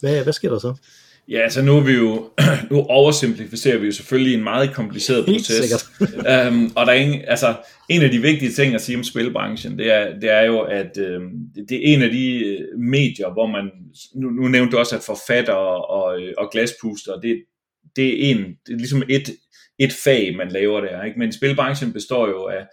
Hvad, 0.00 0.22
hvad 0.22 0.32
sker 0.32 0.50
der 0.50 0.58
så? 0.58 0.74
Ja, 1.30 1.38
altså 1.38 1.62
nu 1.62 1.76
er 1.76 1.80
vi 1.80 1.92
jo, 1.92 2.30
nu 2.70 2.80
oversimplificerer 2.80 3.78
vi 3.78 3.86
jo 3.86 3.92
selvfølgelig 3.92 4.34
en 4.34 4.42
meget 4.42 4.74
kompliceret 4.74 5.24
proces. 5.24 5.90
um, 6.50 6.72
og 6.76 6.86
der 6.86 6.92
er 6.92 6.96
ingen, 6.96 7.20
altså, 7.26 7.56
en 7.88 8.02
af 8.02 8.10
de 8.10 8.22
vigtige 8.22 8.52
ting 8.52 8.74
at 8.74 8.80
sige 8.80 8.98
om 8.98 9.04
spilbranchen, 9.04 9.78
det 9.78 9.92
er, 9.92 10.18
det 10.20 10.30
er 10.30 10.42
jo, 10.42 10.60
at 10.60 10.98
um, 10.98 11.30
det 11.68 11.72
er 11.72 11.94
en 11.94 12.02
af 12.02 12.10
de 12.10 12.44
øh, 12.46 12.78
medier, 12.78 13.32
hvor 13.32 13.46
man, 13.46 13.70
nu, 14.14 14.30
nu 14.30 14.48
nævnte 14.48 14.72
du 14.72 14.78
også, 14.78 14.96
at 14.96 15.02
forfatter 15.02 15.52
og, 15.52 16.20
og 16.38 16.50
glaspuster, 16.52 17.20
det, 17.20 17.44
det 17.96 18.06
er 18.06 18.30
en, 18.30 18.38
det 18.38 18.72
er 18.72 18.78
ligesom 18.78 19.02
et, 19.08 19.30
et 19.78 19.92
fag, 19.92 20.36
man 20.36 20.48
laver 20.48 20.80
der, 20.80 21.04
ikke? 21.04 21.18
men 21.18 21.32
spilbranchen 21.32 21.92
består 21.92 22.28
jo 22.28 22.46
af, 22.46 22.66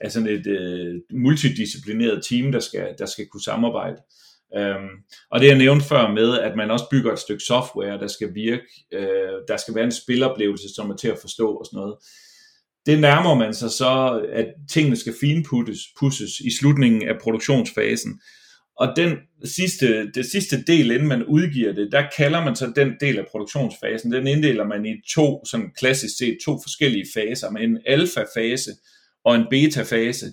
af 0.00 0.12
sådan 0.12 0.28
et 0.28 0.46
uh, 0.46 1.18
multidisciplineret 1.20 2.24
team, 2.30 2.52
der 2.52 2.60
skal, 2.60 2.86
der 2.98 3.06
skal 3.06 3.26
kunne 3.26 3.42
samarbejde. 3.42 3.96
Øhm, 4.56 4.88
og 5.30 5.40
det 5.40 5.46
jeg 5.46 5.58
nævnte 5.58 5.86
før 5.86 6.10
med, 6.10 6.38
at 6.38 6.56
man 6.56 6.70
også 6.70 6.84
bygger 6.90 7.12
et 7.12 7.18
stykke 7.18 7.44
software, 7.44 7.98
der 7.98 8.06
skal 8.06 8.34
virke, 8.34 8.62
øh, 8.92 9.38
der 9.48 9.56
skal 9.56 9.74
være 9.74 9.84
en 9.84 9.92
spiloplevelse, 9.92 10.74
som 10.74 10.90
er 10.90 10.96
til 10.96 11.08
at 11.08 11.18
forstå 11.20 11.54
og 11.54 11.66
sådan 11.66 11.76
noget. 11.76 11.94
Det 12.86 13.00
nærmer 13.00 13.34
man 13.34 13.54
sig 13.54 13.70
så, 13.70 14.22
at 14.32 14.46
tingene 14.70 14.96
skal 14.96 15.14
finputtes 15.20 15.78
pusses 16.00 16.40
i 16.40 16.56
slutningen 16.58 17.08
af 17.08 17.14
produktionsfasen. 17.22 18.20
Og 18.76 18.96
den 18.96 19.16
sidste, 19.44 20.10
det 20.10 20.26
sidste 20.26 20.64
del, 20.64 20.90
inden 20.90 21.08
man 21.08 21.24
udgiver 21.24 21.72
det, 21.72 21.88
der 21.92 22.04
kalder 22.16 22.44
man 22.44 22.56
så 22.56 22.72
den 22.76 22.94
del 23.00 23.18
af 23.18 23.26
produktionsfasen, 23.30 24.12
den 24.12 24.26
inddeler 24.26 24.64
man 24.64 24.86
i 24.86 24.94
to, 25.14 25.44
sådan 25.44 25.70
klassisk 25.78 26.18
set, 26.18 26.38
to 26.44 26.58
forskellige 26.62 27.06
faser, 27.14 27.50
med 27.50 27.62
en 27.62 27.78
alfa-fase 27.86 28.70
og 29.24 29.36
en 29.36 29.46
beta-fase. 29.50 30.26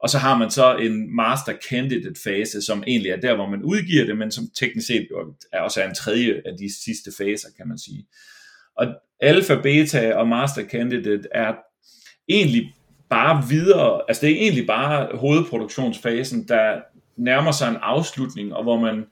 Og 0.00 0.10
så 0.10 0.18
har 0.18 0.38
man 0.38 0.50
så 0.50 0.76
en 0.76 1.16
master 1.16 1.52
candidate 1.70 2.20
fase, 2.24 2.62
som 2.62 2.84
egentlig 2.86 3.10
er 3.10 3.20
der, 3.20 3.34
hvor 3.34 3.50
man 3.50 3.62
udgiver 3.62 4.06
det, 4.06 4.18
men 4.18 4.32
som 4.32 4.44
teknisk 4.58 4.86
set 4.86 5.08
er 5.52 5.60
også 5.60 5.82
en 5.82 5.94
tredje 5.94 6.42
af 6.46 6.52
de 6.58 6.84
sidste 6.84 7.10
faser, 7.18 7.48
kan 7.56 7.68
man 7.68 7.78
sige. 7.78 8.06
Og 8.76 8.86
alfa, 9.20 9.60
beta 9.62 10.14
og 10.14 10.28
master 10.28 10.62
candidate 10.68 11.28
er 11.34 11.54
egentlig 12.28 12.74
bare 13.10 13.44
videre, 13.48 14.02
altså 14.08 14.26
det 14.26 14.32
er 14.32 14.36
egentlig 14.36 14.66
bare 14.66 15.16
hovedproduktionsfasen, 15.16 16.48
der 16.48 16.80
nærmer 17.16 17.52
sig 17.52 17.68
en 17.68 17.78
afslutning, 17.82 18.54
og 18.54 18.62
hvor 18.62 18.80
man 18.80 19.04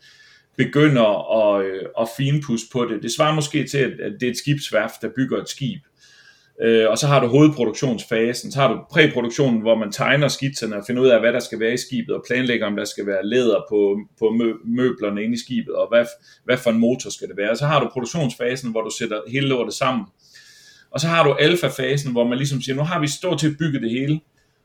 begynder 0.56 1.36
at, 1.42 1.64
øh, 1.64 1.82
at 2.00 2.08
finpudse 2.16 2.66
på 2.72 2.84
det. 2.84 3.02
Det 3.02 3.12
svarer 3.12 3.34
måske 3.34 3.66
til, 3.66 3.78
at 3.78 4.12
det 4.20 4.26
er 4.26 4.30
et 4.30 4.38
skibsværft, 4.38 5.02
der 5.02 5.08
bygger 5.16 5.38
et 5.38 5.48
skib, 5.48 5.80
Øh, 6.62 6.90
og 6.90 6.98
så 6.98 7.06
har 7.06 7.20
du 7.20 7.26
hovedproduktionsfasen, 7.26 8.52
så 8.52 8.60
har 8.60 8.72
du 8.72 8.80
præproduktionen, 8.90 9.60
hvor 9.60 9.74
man 9.74 9.92
tegner 9.92 10.28
skitserne 10.28 10.76
og 10.76 10.84
finder 10.86 11.02
ud 11.02 11.08
af, 11.08 11.20
hvad 11.20 11.32
der 11.32 11.40
skal 11.40 11.60
være 11.60 11.74
i 11.74 11.76
skibet, 11.76 12.14
og 12.14 12.24
planlægger, 12.26 12.66
om 12.66 12.76
der 12.76 12.84
skal 12.84 13.06
være 13.06 13.26
læder 13.26 13.64
på, 13.68 14.00
på 14.18 14.30
møblerne 14.64 15.22
inde 15.22 15.34
i 15.34 15.38
skibet, 15.38 15.74
og 15.74 15.88
hvad, 15.88 16.06
hvad 16.44 16.56
for 16.56 16.70
en 16.70 16.78
motor 16.78 17.10
skal 17.10 17.28
det 17.28 17.36
være. 17.36 17.50
Og 17.50 17.56
så 17.56 17.66
har 17.66 17.80
du 17.80 17.88
produktionsfasen, 17.92 18.70
hvor 18.70 18.82
du 18.82 18.90
sætter 18.98 19.20
hele 19.28 19.48
lortet 19.48 19.74
sammen. 19.74 20.04
Og 20.90 21.00
så 21.00 21.06
har 21.06 21.24
du 21.24 21.32
alfa-fasen, 21.32 22.12
hvor 22.12 22.26
man 22.26 22.38
ligesom 22.38 22.60
siger, 22.60 22.76
nu 22.76 22.82
har 22.82 23.00
vi 23.00 23.08
stort 23.08 23.40
set 23.40 23.56
bygget 23.58 23.82
det 23.82 23.90
hele, 23.90 24.20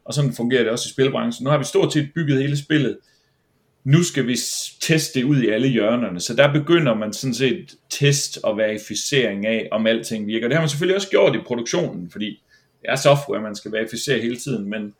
og 0.05 0.13
sådan 0.13 0.33
fungerer 0.33 0.63
det 0.63 0.71
også 0.71 0.87
i 0.89 0.91
spilbranchen. 0.91 1.43
Nu 1.43 1.49
har 1.49 1.57
vi 1.57 1.63
stort 1.63 1.93
set 1.93 2.09
bygget 2.15 2.41
hele 2.41 2.57
spillet 2.57 2.97
nu 3.83 4.03
skal 4.03 4.27
vi 4.27 4.37
teste 4.81 5.19
det 5.19 5.25
ud 5.25 5.41
i 5.41 5.49
alle 5.49 5.67
hjørnerne. 5.67 6.19
Så 6.19 6.35
der 6.35 6.53
begynder 6.53 6.93
man 6.93 7.13
sådan 7.13 7.33
set 7.33 7.75
test 7.89 8.39
og 8.43 8.57
verificering 8.57 9.45
af, 9.45 9.67
om 9.71 9.87
alting 9.87 10.27
virker. 10.27 10.47
Det 10.47 10.55
har 10.55 10.61
man 10.61 10.69
selvfølgelig 10.69 10.95
også 10.95 11.09
gjort 11.09 11.35
i 11.35 11.39
produktionen, 11.45 12.11
fordi 12.11 12.43
det 12.81 12.89
er 12.89 12.95
software, 12.95 13.41
man 13.41 13.55
skal 13.55 13.71
verificere 13.71 14.19
hele 14.19 14.37
tiden, 14.37 14.69
men 14.69 14.93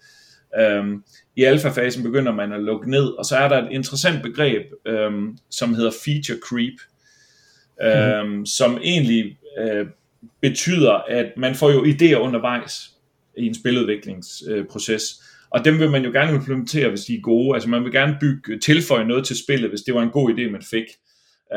øhm, 0.59 1.03
i 1.35 1.43
alfa-fasen 1.43 2.03
begynder 2.03 2.31
man 2.31 2.53
at 2.53 2.61
lukke 2.61 2.89
ned, 2.89 3.05
og 3.05 3.25
så 3.25 3.37
er 3.37 3.47
der 3.47 3.57
et 3.57 3.71
interessant 3.71 4.23
begreb, 4.23 4.71
øhm, 4.85 5.37
som 5.49 5.73
hedder 5.73 5.91
feature 6.05 6.39
creep, 6.49 6.75
øhm, 7.83 8.29
mm. 8.29 8.45
som 8.45 8.79
egentlig 8.83 9.37
øh, 9.59 9.87
betyder, 10.41 10.91
at 10.91 11.31
man 11.37 11.55
får 11.55 11.71
jo 11.71 11.83
idéer 11.83 12.19
undervejs 12.19 12.91
i 13.37 13.47
en 13.47 13.55
spiludviklingsproces, 13.55 15.21
øh, 15.21 15.30
og 15.51 15.65
dem 15.65 15.79
vil 15.79 15.91
man 15.91 16.05
jo 16.05 16.11
gerne 16.11 16.35
implementere, 16.35 16.89
hvis 16.89 17.05
de 17.05 17.15
er 17.15 17.21
gode. 17.21 17.55
Altså 17.55 17.69
man 17.69 17.83
vil 17.83 17.91
gerne 17.91 18.17
bygge, 18.21 18.59
tilføje 18.59 19.05
noget 19.05 19.25
til 19.25 19.37
spillet, 19.37 19.69
hvis 19.69 19.81
det 19.81 19.95
var 19.95 20.01
en 20.01 20.09
god 20.09 20.33
idé, 20.33 20.51
man 20.51 20.61
fik. 20.61 20.85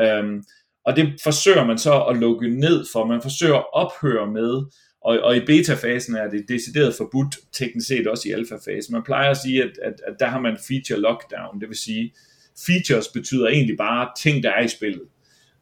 Øhm, 0.01 0.43
og 0.85 0.95
det 0.95 1.13
forsøger 1.23 1.65
man 1.65 1.77
så 1.77 2.03
at 2.03 2.17
lukke 2.17 2.49
ned 2.49 2.85
for. 2.91 3.05
Man 3.05 3.21
forsøger 3.21 3.55
at 3.55 3.73
ophøre 3.73 4.27
med, 4.31 4.63
og, 5.01 5.19
og 5.19 5.37
i 5.37 5.45
beta-fasen 5.45 6.15
er 6.15 6.29
det 6.29 6.45
decideret 6.49 6.95
forbudt, 6.95 7.35
teknisk 7.51 7.87
set 7.87 8.07
også 8.07 8.29
i 8.29 8.31
alfa-fasen. 8.31 8.93
Man 8.93 9.03
plejer 9.03 9.29
at 9.29 9.37
sige, 9.37 9.63
at, 9.63 9.71
at, 9.83 9.93
at 10.07 10.15
der 10.19 10.25
har 10.25 10.39
man 10.39 10.57
feature 10.67 10.99
lockdown, 10.99 11.61
det 11.61 11.69
vil 11.69 11.77
sige, 11.77 12.13
features 12.65 13.07
betyder 13.07 13.47
egentlig 13.47 13.77
bare 13.77 14.09
ting, 14.17 14.43
der 14.43 14.49
er 14.49 14.63
i 14.63 14.67
spillet. 14.67 15.07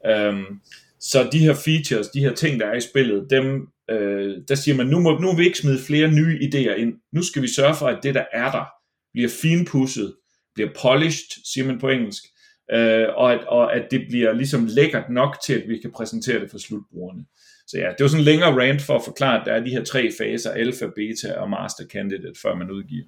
Øhm, 0.06 0.60
så 1.00 1.28
de 1.32 1.38
her 1.38 1.54
features, 1.54 2.08
de 2.08 2.20
her 2.20 2.34
ting, 2.34 2.60
der 2.60 2.66
er 2.66 2.74
i 2.74 2.80
spillet, 2.80 3.30
dem, 3.30 3.68
øh, 3.90 4.36
der 4.48 4.54
siger 4.54 4.76
man, 4.76 4.86
nu 4.86 5.00
må, 5.00 5.18
nu 5.18 5.28
vil 5.28 5.38
vi 5.38 5.44
ikke 5.44 5.58
smide 5.58 5.78
flere 5.86 6.12
nye 6.12 6.38
idéer 6.42 6.74
ind. 6.74 6.94
Nu 7.12 7.22
skal 7.22 7.42
vi 7.42 7.48
sørge 7.48 7.74
for, 7.74 7.86
at 7.86 7.98
det, 8.02 8.14
der 8.14 8.24
er 8.32 8.50
der, 8.50 8.64
bliver 9.12 9.28
finpudset, 9.28 10.14
bliver 10.54 10.70
polished, 10.82 11.44
siger 11.52 11.66
man 11.66 11.78
på 11.78 11.88
engelsk, 11.88 12.24
øh, 12.72 13.06
og, 13.16 13.32
at, 13.32 13.44
og 13.44 13.76
at 13.76 13.90
det 13.90 14.06
bliver 14.08 14.32
ligesom 14.32 14.66
lækkert 14.66 15.10
nok 15.10 15.36
til, 15.44 15.54
at 15.54 15.68
vi 15.68 15.78
kan 15.78 15.92
præsentere 15.92 16.40
det 16.40 16.50
for 16.50 16.58
slutbrugerne. 16.58 17.24
Så 17.66 17.78
ja, 17.78 17.88
det 17.88 18.00
var 18.00 18.08
sådan 18.08 18.20
en 18.20 18.24
længere 18.24 18.60
rant 18.60 18.82
for 18.82 18.94
at 18.96 19.04
forklare, 19.04 19.40
at 19.40 19.46
der 19.46 19.52
er 19.52 19.64
de 19.64 19.70
her 19.70 19.84
tre 19.84 20.10
faser, 20.18 20.50
alfa, 20.50 20.86
beta 20.96 21.32
og 21.32 21.50
master 21.50 21.84
candidate, 21.84 22.40
før 22.42 22.54
man 22.54 22.70
udgiver. 22.70 23.04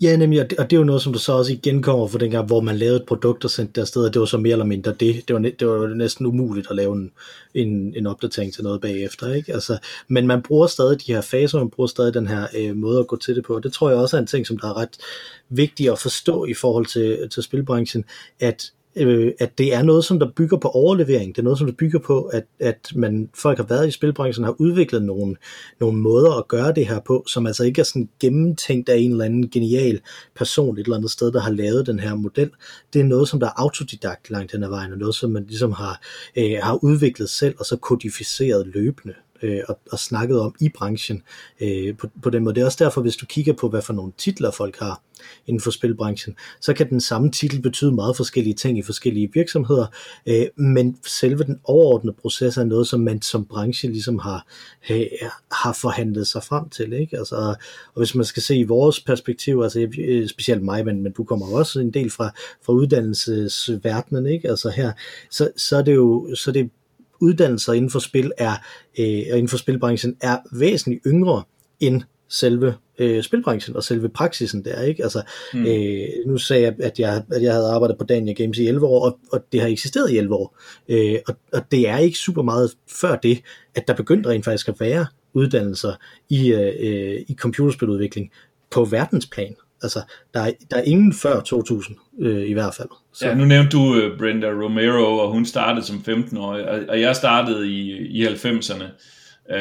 Ja, 0.00 0.16
nemlig, 0.16 0.40
og 0.40 0.50
det, 0.50 0.58
og 0.58 0.70
det 0.70 0.76
er 0.76 0.80
jo 0.80 0.84
noget, 0.84 1.02
som 1.02 1.12
du 1.12 1.18
så 1.18 1.32
også 1.32 1.52
igen 1.52 1.82
kommer 1.82 2.06
for 2.06 2.18
dengang, 2.18 2.46
hvor 2.46 2.60
man 2.60 2.76
lavede 2.76 2.96
et 2.96 3.06
produkt 3.06 3.44
og 3.44 3.50
sendte 3.50 3.72
det 3.72 3.80
afsted, 3.80 4.04
og 4.04 4.14
det 4.14 4.20
var 4.20 4.26
så 4.26 4.38
mere 4.38 4.52
eller 4.52 4.64
mindre 4.64 4.94
det. 5.00 5.28
Det 5.28 5.34
var, 5.34 5.40
det 5.40 5.66
var 5.66 5.94
næsten 5.94 6.26
umuligt 6.26 6.66
at 6.70 6.76
lave 6.76 6.92
en, 6.92 7.10
en, 7.54 7.94
en 7.96 8.06
opdatering 8.06 8.52
til 8.52 8.64
noget 8.64 8.80
bagefter, 8.80 9.34
ikke? 9.34 9.52
Altså, 9.52 9.78
men 10.08 10.26
man 10.26 10.42
bruger 10.42 10.66
stadig 10.66 11.06
de 11.06 11.12
her 11.12 11.20
faser, 11.20 11.58
man 11.58 11.70
bruger 11.70 11.88
stadig 11.88 12.14
den 12.14 12.26
her 12.26 12.46
øh, 12.56 12.76
måde 12.76 13.00
at 13.00 13.06
gå 13.06 13.16
til 13.16 13.36
det 13.36 13.44
på, 13.44 13.54
og 13.54 13.62
det 13.62 13.72
tror 13.72 13.90
jeg 13.90 13.98
også 13.98 14.16
er 14.16 14.20
en 14.20 14.26
ting, 14.26 14.46
som 14.46 14.58
der 14.58 14.68
er 14.68 14.76
ret 14.76 14.98
vigtigt 15.48 15.90
at 15.90 15.98
forstå 15.98 16.44
i 16.44 16.54
forhold 16.54 16.86
til, 16.86 17.28
til 17.30 17.42
spilbranchen, 17.42 18.04
at 18.40 18.72
øh, 18.96 19.32
at 19.38 19.58
det 19.58 19.74
er 19.74 19.82
noget, 19.82 20.04
som 20.04 20.18
der 20.18 20.30
bygger 20.36 20.56
på 20.56 20.68
overlevering. 20.68 21.36
Det 21.36 21.38
er 21.38 21.44
noget, 21.44 21.58
som 21.58 21.66
der 21.66 21.74
bygger 21.74 21.98
på, 21.98 22.22
at, 22.22 22.44
at 22.60 22.92
man, 22.94 23.30
folk 23.34 23.58
har 23.58 23.64
været 23.64 23.88
i 23.88 23.90
spilbranchen, 23.90 24.44
har 24.44 24.54
udviklet 24.58 25.02
nogle, 25.02 25.36
nogle 25.80 25.98
måder 25.98 26.32
at 26.38 26.48
gøre 26.48 26.72
det 26.72 26.86
her 26.86 27.00
på, 27.00 27.24
som 27.26 27.46
altså 27.46 27.64
ikke 27.64 27.80
er 27.80 27.84
sådan 27.84 28.08
gennemtænkt 28.20 28.88
af 28.88 28.96
en 28.96 29.10
eller 29.10 29.24
anden 29.24 29.50
genial 29.50 30.00
person 30.36 30.78
et 30.78 30.84
eller 30.84 30.96
andet 30.96 31.10
sted, 31.10 31.32
der 31.32 31.40
har 31.40 31.50
lavet 31.50 31.86
den 31.86 31.98
her 31.98 32.14
model. 32.14 32.50
Det 32.92 33.00
er 33.00 33.04
noget, 33.04 33.28
som 33.28 33.40
der 33.40 33.46
er 33.46 33.60
autodidakt 33.60 34.30
langt 34.30 34.52
hen 34.52 34.62
ad 34.62 34.68
vejen, 34.68 34.92
og 34.92 34.98
noget, 34.98 35.14
som 35.14 35.30
man 35.30 35.44
ligesom 35.46 35.72
har, 35.72 36.00
øh, 36.36 36.56
har 36.62 36.84
udviklet 36.84 37.30
selv, 37.30 37.54
og 37.58 37.66
så 37.66 37.76
kodificeret 37.76 38.66
løbende 38.66 39.14
øh, 39.42 39.60
og, 39.68 39.78
og 39.92 39.98
snakket 39.98 40.40
om 40.40 40.54
i 40.60 40.68
branchen 40.68 41.22
øh, 41.60 41.96
på, 41.96 42.08
på 42.22 42.30
den 42.30 42.44
måde. 42.44 42.54
Det 42.54 42.60
er 42.60 42.64
også 42.64 42.84
derfor, 42.84 43.00
hvis 43.00 43.16
du 43.16 43.26
kigger 43.26 43.52
på, 43.52 43.68
hvad 43.68 43.82
for 43.82 43.92
nogle 43.92 44.12
titler 44.18 44.50
folk 44.50 44.78
har 44.78 45.02
inden 45.46 45.60
for 45.60 45.70
spilbranchen, 45.70 46.36
så 46.60 46.74
kan 46.74 46.90
den 46.90 47.00
samme 47.00 47.30
titel 47.30 47.62
betyde 47.62 47.92
meget 47.92 48.16
forskellige 48.16 48.54
ting 48.54 48.78
i 48.78 48.82
forskellige 48.82 49.30
virksomheder, 49.34 49.86
øh, 50.26 50.46
men 50.56 50.96
selve 51.06 51.44
den 51.44 51.60
overordnede 51.64 52.16
proces 52.20 52.56
er 52.56 52.64
noget, 52.64 52.86
som 52.86 53.00
man 53.00 53.22
som 53.22 53.44
branche 53.44 53.88
ligesom 53.88 54.18
har, 54.18 54.46
øh, 54.90 55.06
har 55.52 55.72
forhandlet 55.72 56.26
sig 56.26 56.42
frem 56.42 56.68
til. 56.68 56.92
Ikke? 56.92 57.18
Altså, 57.18 57.36
og 57.36 57.56
hvis 57.96 58.14
man 58.14 58.24
skal 58.24 58.42
se 58.42 58.56
i 58.56 58.64
vores 58.64 59.00
perspektiv, 59.00 59.60
altså 59.62 59.88
øh, 59.98 60.28
specielt 60.28 60.62
mig, 60.62 60.84
men, 60.84 61.02
men 61.02 61.12
du 61.12 61.24
kommer 61.24 61.46
også 61.46 61.80
en 61.80 61.90
del 61.90 62.10
fra, 62.10 62.30
fra 62.62 62.72
uddannelsesverdenen, 62.72 64.26
ikke? 64.26 64.48
Altså 64.48 64.70
her, 64.70 64.92
så, 65.30 65.50
så 65.56 65.76
er 65.76 65.82
det 65.82 65.94
jo 65.94 66.34
så 66.34 66.52
det 66.52 66.70
uddannelser 67.20 67.72
inden 67.72 67.90
for 67.90 67.98
spil 67.98 68.32
er, 68.38 68.52
øh, 68.98 69.22
og 69.32 69.38
inden 69.38 69.48
for 69.48 69.56
spilbranchen 69.56 70.16
er 70.20 70.38
væsentligt 70.52 71.02
yngre 71.06 71.42
end 71.80 72.02
selve 72.28 72.74
øh, 72.98 73.22
spilbranchen 73.22 73.76
og 73.76 73.84
selve 73.84 74.08
praksisen 74.08 74.64
der, 74.64 74.82
ikke? 74.82 75.02
Altså, 75.02 75.22
mm. 75.54 75.66
øh, 75.66 76.08
nu 76.26 76.38
sagde 76.38 76.62
jeg, 76.62 76.74
at 76.80 76.98
jeg, 76.98 77.22
at 77.32 77.42
jeg 77.42 77.52
havde 77.52 77.70
arbejdet 77.70 77.98
på 77.98 78.04
Dania 78.04 78.32
Games 78.32 78.58
i 78.58 78.66
11 78.66 78.86
år, 78.86 79.04
og, 79.04 79.18
og 79.32 79.40
det 79.52 79.60
har 79.60 79.68
eksisteret 79.68 80.10
i 80.10 80.18
11 80.18 80.34
år. 80.34 80.58
Øh, 80.88 81.18
og, 81.28 81.36
og 81.52 81.62
det 81.70 81.88
er 81.88 81.98
ikke 81.98 82.18
super 82.18 82.42
meget 82.42 82.70
før 83.00 83.16
det, 83.16 83.42
at 83.74 83.88
der 83.88 83.94
begyndte 83.94 84.28
rent 84.28 84.44
faktisk 84.44 84.68
at 84.68 84.80
være 84.80 85.06
uddannelser 85.32 85.92
i, 86.28 86.52
øh, 86.52 87.24
i 87.28 87.34
computerspiludvikling 87.34 88.30
på 88.70 88.84
verdensplan. 88.84 89.56
Altså, 89.82 90.00
der 90.34 90.40
er, 90.40 90.52
der 90.70 90.76
er 90.76 90.82
ingen 90.82 91.12
før 91.12 91.40
2000, 91.40 91.96
øh, 92.20 92.48
i 92.48 92.52
hvert 92.52 92.74
fald. 92.74 92.88
Så. 93.12 93.26
Ja, 93.26 93.34
nu 93.34 93.44
nævnte 93.44 93.70
du 93.70 93.80
uh, 93.80 94.18
Brenda 94.18 94.46
Romero, 94.46 95.18
og 95.18 95.30
hun 95.32 95.46
startede 95.46 95.86
som 95.86 96.04
15-årig, 96.08 96.68
og, 96.68 96.80
og 96.88 97.00
jeg 97.00 97.16
startede 97.16 97.68
i, 97.68 97.90
i 97.96 98.26
90'erne. 98.26 98.84
Uh, 99.54 99.60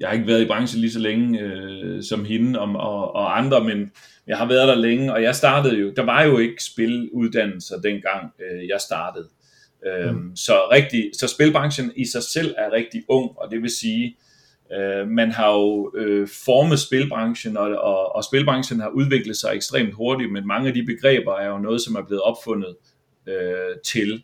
jeg 0.00 0.08
har 0.08 0.12
ikke 0.12 0.26
været 0.26 0.42
i 0.42 0.46
branchen 0.46 0.80
lige 0.80 0.92
så 0.92 0.98
længe 0.98 1.44
uh, 1.44 2.02
som 2.02 2.24
hende 2.24 2.60
og, 2.60 2.68
og, 2.68 3.14
og 3.14 3.38
andre, 3.38 3.64
men 3.64 3.90
jeg 4.26 4.38
har 4.38 4.48
været 4.48 4.68
der 4.68 4.74
længe, 4.74 5.12
og 5.12 5.22
jeg 5.22 5.34
startede 5.34 5.76
jo, 5.76 5.92
der 5.96 6.02
var 6.02 6.22
jo 6.22 6.38
ikke 6.38 6.64
spiluddannelser 6.64 7.80
dengang 7.80 8.32
uh, 8.38 8.68
jeg 8.68 8.80
startede. 8.80 9.28
Uh, 9.86 10.14
mm. 10.16 10.36
så, 10.36 10.52
rigtig, 10.72 11.10
så 11.20 11.28
spilbranchen 11.28 11.92
i 11.96 12.06
sig 12.06 12.22
selv 12.22 12.54
er 12.58 12.72
rigtig 12.72 13.02
ung, 13.08 13.30
og 13.38 13.50
det 13.50 13.62
vil 13.62 13.70
sige, 13.70 14.06
Øh, 14.06 14.26
Øh, 14.72 15.08
man 15.08 15.30
har 15.30 15.52
jo 15.52 15.92
øh, 15.96 16.28
formet 16.44 16.78
spilbranchen, 16.78 17.56
og, 17.56 17.70
og, 17.70 18.16
og 18.16 18.24
spilbranchen 18.24 18.80
har 18.80 18.88
udviklet 18.88 19.36
sig 19.36 19.50
ekstremt 19.54 19.94
hurtigt, 19.94 20.32
men 20.32 20.46
mange 20.46 20.68
af 20.68 20.74
de 20.74 20.86
begreber 20.86 21.34
er 21.34 21.48
jo 21.48 21.58
noget, 21.58 21.80
som 21.80 21.94
er 21.94 22.02
blevet 22.02 22.22
opfundet 22.22 22.76
øh, 23.26 23.76
til 23.86 24.22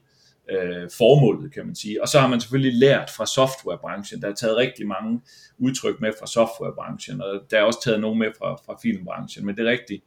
øh, 0.50 0.90
formålet, 0.98 1.52
kan 1.52 1.66
man 1.66 1.74
sige. 1.74 2.02
Og 2.02 2.08
så 2.08 2.20
har 2.20 2.28
man 2.28 2.40
selvfølgelig 2.40 2.78
lært 2.78 3.10
fra 3.10 3.26
softwarebranchen. 3.26 4.22
Der 4.22 4.28
er 4.28 4.34
taget 4.34 4.56
rigtig 4.56 4.86
mange 4.86 5.20
udtryk 5.58 6.00
med 6.00 6.12
fra 6.18 6.26
softwarebranchen, 6.26 7.22
og 7.22 7.40
der 7.50 7.58
er 7.58 7.62
også 7.62 7.82
taget 7.84 8.00
nogle 8.00 8.18
med 8.18 8.28
fra, 8.38 8.54
fra 8.66 8.78
filmbranchen, 8.82 9.46
men 9.46 9.56
det 9.56 9.66
er 9.66 9.70
rigtigt. 9.70 10.04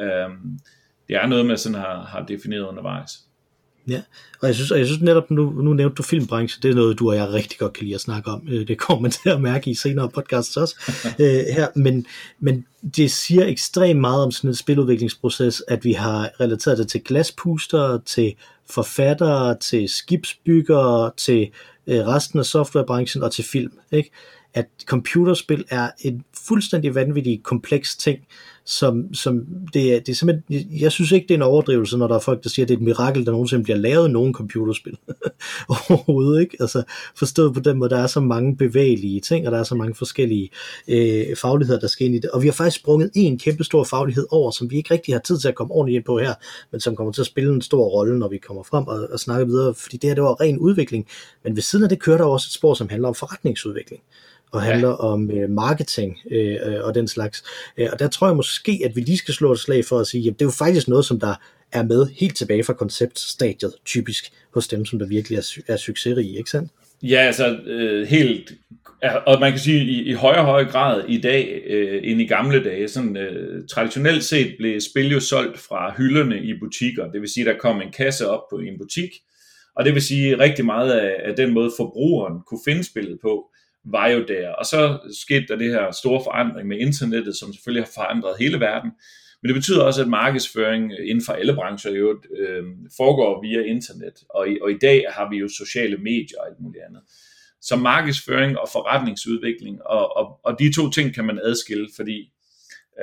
Øh, 0.00 0.30
det 1.08 1.16
er 1.16 1.26
noget, 1.26 1.46
man 1.46 1.58
sådan 1.58 1.78
har, 1.78 2.02
har 2.02 2.26
defineret 2.26 2.66
undervejs. 2.66 3.27
Ja, 3.88 4.02
og 4.40 4.46
jeg 4.46 4.54
synes, 4.54 4.70
og 4.70 4.78
jeg 4.78 4.86
synes 4.86 5.02
netop, 5.02 5.30
nu, 5.30 5.50
nu 5.50 5.72
nævnte 5.72 5.94
du 5.94 6.02
filmbranchen, 6.02 6.62
det 6.62 6.70
er 6.70 6.74
noget, 6.74 6.98
du 6.98 7.08
og 7.10 7.16
jeg 7.16 7.32
rigtig 7.32 7.58
godt 7.58 7.72
kan 7.72 7.84
lide 7.84 7.94
at 7.94 8.00
snakke 8.00 8.30
om. 8.30 8.48
Øh, 8.48 8.68
det 8.68 8.78
kommer 8.78 9.02
man 9.02 9.10
til 9.22 9.28
at 9.28 9.40
mærke 9.40 9.70
i 9.70 9.74
senere 9.74 10.08
podcasts 10.08 10.56
også 10.56 10.74
øh, 11.20 11.44
her, 11.54 11.68
men, 11.76 12.06
men 12.40 12.66
det 12.96 13.10
siger 13.10 13.46
ekstremt 13.46 14.00
meget 14.00 14.24
om 14.24 14.30
sådan 14.30 14.50
en 14.50 14.54
spiludviklingsproces, 14.54 15.62
at 15.68 15.84
vi 15.84 15.92
har 15.92 16.30
relateret 16.40 16.78
det 16.78 16.88
til 16.88 17.04
glaspuster, 17.04 17.98
til 18.06 18.34
forfattere, 18.70 19.58
til 19.58 19.88
skibsbyggere, 19.88 21.10
til 21.16 21.50
øh, 21.86 22.06
resten 22.06 22.38
af 22.38 22.46
softwarebranchen 22.46 23.22
og 23.22 23.32
til 23.32 23.44
film. 23.44 23.72
Ikke? 23.92 24.10
At 24.54 24.66
computerspil 24.86 25.64
er 25.70 25.90
en 26.00 26.24
fuldstændig 26.46 26.94
vanvittig 26.94 27.42
kompleks 27.42 27.96
ting, 27.96 28.18
som, 28.68 29.14
som 29.14 29.46
det, 29.74 29.94
er, 29.94 30.00
det 30.00 30.08
er 30.08 30.14
simpelthen, 30.14 30.80
jeg 30.80 30.92
synes 30.92 31.12
ikke, 31.12 31.26
det 31.28 31.34
er 31.34 31.38
en 31.38 31.42
overdrivelse, 31.42 31.98
når 31.98 32.08
der 32.08 32.14
er 32.14 32.20
folk, 32.20 32.42
der 32.42 32.48
siger, 32.48 32.64
at 32.64 32.68
det 32.68 32.74
er 32.74 32.78
et 32.78 32.84
mirakel, 32.84 33.26
der 33.26 33.32
nogensinde 33.32 33.64
bliver 33.64 33.76
lavet 33.76 34.10
nogen 34.10 34.34
computerspil. 34.34 34.98
Overhovedet 35.68 36.40
ikke. 36.40 36.56
Altså, 36.60 36.82
forstået 37.16 37.54
på 37.54 37.60
den 37.60 37.78
måde, 37.78 37.90
der 37.90 37.98
er 37.98 38.06
så 38.06 38.20
mange 38.20 38.56
bevægelige 38.56 39.20
ting, 39.20 39.46
og 39.46 39.52
der 39.52 39.58
er 39.58 39.62
så 39.62 39.74
mange 39.74 39.94
forskellige 39.94 40.50
øh, 40.88 41.36
fagligheder, 41.36 41.80
der 41.80 41.86
skal 41.86 42.06
ind 42.06 42.14
i 42.14 42.18
det. 42.18 42.30
Og 42.30 42.42
vi 42.42 42.46
har 42.46 42.52
faktisk 42.52 42.80
sprunget 42.80 43.10
en 43.14 43.38
kæmpe 43.38 43.64
stor 43.64 43.84
faglighed 43.84 44.26
over, 44.30 44.50
som 44.50 44.70
vi 44.70 44.76
ikke 44.76 44.94
rigtig 44.94 45.14
har 45.14 45.20
tid 45.20 45.38
til 45.38 45.48
at 45.48 45.54
komme 45.54 45.74
ordentligt 45.74 45.96
ind 45.96 46.04
på 46.04 46.18
her, 46.18 46.34
men 46.72 46.80
som 46.80 46.96
kommer 46.96 47.12
til 47.12 47.22
at 47.22 47.26
spille 47.26 47.54
en 47.54 47.62
stor 47.62 47.88
rolle, 47.88 48.18
når 48.18 48.28
vi 48.28 48.38
kommer 48.38 48.62
frem 48.62 48.86
og, 48.86 49.08
og 49.12 49.20
snakker 49.20 49.46
videre, 49.46 49.74
fordi 49.74 49.96
det 49.96 50.10
her, 50.10 50.14
det 50.14 50.24
var 50.24 50.40
ren 50.40 50.58
udvikling. 50.58 51.06
Men 51.44 51.56
ved 51.56 51.62
siden 51.62 51.82
af 51.82 51.88
det 51.88 52.00
kører 52.00 52.18
der 52.18 52.24
også 52.24 52.48
et 52.48 52.52
spor, 52.52 52.74
som 52.74 52.88
handler 52.88 53.08
om 53.08 53.14
forretningsudvikling 53.14 54.02
og 54.50 54.62
handler 54.62 54.88
ja. 54.88 54.94
om 54.94 55.30
øh, 55.30 55.50
marketing 55.50 56.18
øh, 56.30 56.56
øh, 56.66 56.84
og 56.84 56.94
den 56.94 57.08
slags. 57.08 57.44
Øh, 57.76 57.88
og 57.92 57.98
der 57.98 58.08
tror 58.08 58.26
jeg 58.26 58.36
måske, 58.36 58.82
at 58.84 58.96
vi 58.96 59.00
lige 59.00 59.18
skal 59.18 59.34
slå 59.34 59.52
et 59.52 59.58
slag 59.58 59.84
for 59.84 59.98
at 59.98 60.06
sige, 60.06 60.30
at 60.30 60.34
det 60.38 60.42
er 60.42 60.46
jo 60.46 60.50
faktisk 60.50 60.88
noget, 60.88 61.04
som 61.04 61.20
der 61.20 61.34
er 61.72 61.82
med 61.82 62.06
helt 62.06 62.36
tilbage 62.36 62.64
fra 62.64 62.72
konceptstadiet, 62.72 63.72
typisk 63.84 64.32
hos 64.54 64.68
dem, 64.68 64.84
som 64.84 64.98
der 64.98 65.06
virkelig 65.06 65.36
er, 65.36 65.58
er 65.66 65.76
succesrige, 65.76 66.38
ikke 66.38 66.50
sandt? 66.50 66.72
Ja, 67.02 67.18
altså 67.18 67.56
øh, 67.66 68.08
helt, 68.08 68.52
og 69.26 69.40
man 69.40 69.50
kan 69.50 69.60
sige 69.60 69.84
i, 69.84 70.02
i 70.02 70.12
højere 70.12 70.40
og 70.40 70.46
højere 70.46 70.70
grad 70.70 71.04
i 71.08 71.20
dag 71.20 71.62
øh, 71.66 72.00
end 72.04 72.20
i 72.20 72.26
gamle 72.26 72.64
dage. 72.64 72.88
Sådan, 72.88 73.16
øh, 73.16 73.68
traditionelt 73.68 74.24
set 74.24 74.54
blev 74.58 74.80
spil 74.80 75.12
jo 75.12 75.20
solgt 75.20 75.58
fra 75.58 75.94
hylderne 75.96 76.42
i 76.42 76.58
butikker, 76.60 77.10
det 77.10 77.20
vil 77.20 77.28
sige, 77.28 77.46
der 77.46 77.58
kom 77.60 77.82
en 77.82 77.92
kasse 77.92 78.28
op 78.28 78.42
på 78.50 78.58
en 78.58 78.78
butik, 78.78 79.10
og 79.76 79.84
det 79.84 79.94
vil 79.94 80.02
sige 80.02 80.38
rigtig 80.38 80.64
meget 80.64 80.92
af, 80.92 81.14
af 81.24 81.36
den 81.36 81.54
måde 81.54 81.70
forbrugeren 81.76 82.34
kunne 82.46 82.60
finde 82.64 82.84
spillet 82.84 83.18
på, 83.22 83.50
var 83.92 84.08
jo 84.08 84.24
der. 84.28 84.48
Og 84.48 84.66
så 84.66 84.98
skete 85.22 85.46
der 85.48 85.56
det 85.56 85.70
her 85.70 85.90
store 85.90 86.20
forandring 86.24 86.68
med 86.68 86.78
internettet, 86.78 87.36
som 87.36 87.52
selvfølgelig 87.52 87.84
har 87.84 87.92
forandret 87.94 88.34
hele 88.38 88.60
verden. 88.60 88.90
Men 89.42 89.48
det 89.48 89.54
betyder 89.54 89.82
også, 89.82 90.02
at 90.02 90.08
markedsføring 90.08 90.92
inden 91.04 91.24
for 91.24 91.32
alle 91.32 91.54
brancher 91.54 91.92
jo 91.92 92.20
øh, 92.38 92.64
foregår 92.96 93.42
via 93.42 93.60
internet. 93.62 94.14
Og 94.30 94.48
i, 94.48 94.58
og 94.62 94.70
i 94.70 94.78
dag 94.78 95.04
har 95.10 95.30
vi 95.30 95.36
jo 95.36 95.48
sociale 95.48 95.96
medier 95.96 96.38
og 96.40 96.46
alt 96.48 96.60
muligt 96.60 96.84
andet. 96.84 97.02
Så 97.60 97.76
markedsføring 97.76 98.58
og 98.58 98.68
forretningsudvikling, 98.72 99.82
og, 99.82 100.16
og, 100.16 100.40
og 100.44 100.58
de 100.58 100.72
to 100.72 100.90
ting 100.90 101.14
kan 101.14 101.24
man 101.24 101.40
adskille, 101.42 101.88
fordi 101.96 102.32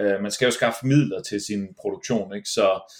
øh, 0.02 0.21
man 0.21 0.32
skal 0.32 0.45
jo 0.45 0.52
skaffe 0.52 0.88
midler 0.88 1.21
til 1.21 1.41
sin 1.41 1.67
produktion. 1.82 2.36
Ikke? 2.36 2.50
Så 2.50 2.93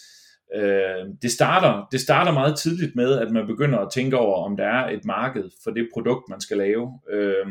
øh, 0.56 1.06
det, 1.22 1.32
starter, 1.32 1.88
det 1.92 2.02
starter 2.02 2.32
meget 2.32 2.58
tidligt 2.58 2.96
med, 2.96 3.20
at 3.20 3.32
man 3.32 3.48
begynder 3.48 3.80
at 3.80 3.92
tænke 3.94 4.18
over, 4.18 4.46
om 4.46 4.58
der 4.58 4.66
er 4.66 4.90
et 4.90 5.06
marked 5.06 5.50
for 5.64 5.72
det 5.72 5.90
produkt, 5.94 6.30
man 6.30 6.42
skal 6.42 6.58
lave. 6.58 7.00
Øh, 7.12 7.46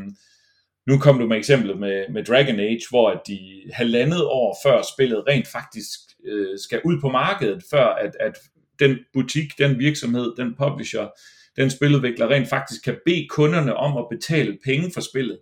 nu 0.86 0.98
kom 0.98 1.18
du 1.18 1.26
med 1.26 1.36
eksemplet 1.36 1.78
med, 1.78 2.04
med 2.12 2.24
Dragon 2.24 2.60
Age, 2.60 2.82
hvor 2.90 3.22
de 3.26 3.38
halvandet 3.72 4.24
år 4.24 4.58
før 4.64 4.82
spillet 4.94 5.24
rent 5.28 5.48
faktisk 5.48 6.00
øh, 6.26 6.58
skal 6.58 6.80
ud 6.84 7.00
på 7.00 7.08
markedet, 7.08 7.62
før 7.70 7.86
at, 7.86 8.16
at 8.20 8.38
den 8.78 8.98
butik, 9.12 9.58
den 9.58 9.78
virksomhed, 9.78 10.32
den 10.36 10.54
publisher, 10.58 11.06
den 11.56 11.70
spiludvikler 11.70 12.30
rent 12.30 12.48
faktisk 12.48 12.84
kan 12.84 12.96
bede 13.06 13.26
kunderne 13.30 13.76
om 13.76 13.96
at 13.96 14.06
betale 14.10 14.58
penge 14.64 14.90
for 14.94 15.00
spillet 15.00 15.38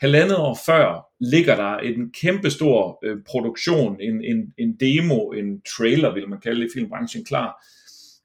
halvandet 0.00 0.36
år 0.36 0.58
før 0.66 1.06
ligger 1.20 1.56
der 1.56 1.76
en 1.76 2.12
kæmpestor 2.22 2.98
øh, 3.04 3.16
produktion, 3.26 3.96
en, 4.00 4.24
en, 4.24 4.54
en 4.58 4.76
demo, 4.80 5.30
en 5.30 5.62
trailer, 5.76 6.14
vil 6.14 6.28
man 6.28 6.40
kalde 6.40 6.60
det 6.60 6.66
i 6.66 6.72
filmbranchen, 6.74 7.24
klar. 7.24 7.66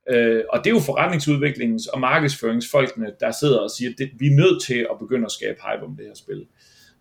Øh, 0.10 0.44
og 0.50 0.60
det 0.64 0.70
er 0.70 0.74
jo 0.74 0.80
forretningsudviklingens 0.80 1.88
og 1.88 2.00
markedsføringsfolkene, 2.00 3.12
der 3.20 3.32
sidder 3.32 3.60
og 3.60 3.70
siger, 3.78 3.92
at 4.00 4.10
vi 4.20 4.28
er 4.28 4.36
nødt 4.36 4.64
til 4.64 4.88
at 4.92 5.00
begynde 5.00 5.26
at 5.26 5.32
skabe 5.32 5.60
hype 5.62 5.86
om 5.86 5.96
det 5.98 6.06
her 6.06 6.14
spil. 6.16 6.46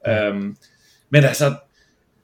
Mm. 0.06 0.12
Øhm, 0.12 0.56
men 1.10 1.24
altså, 1.24 1.54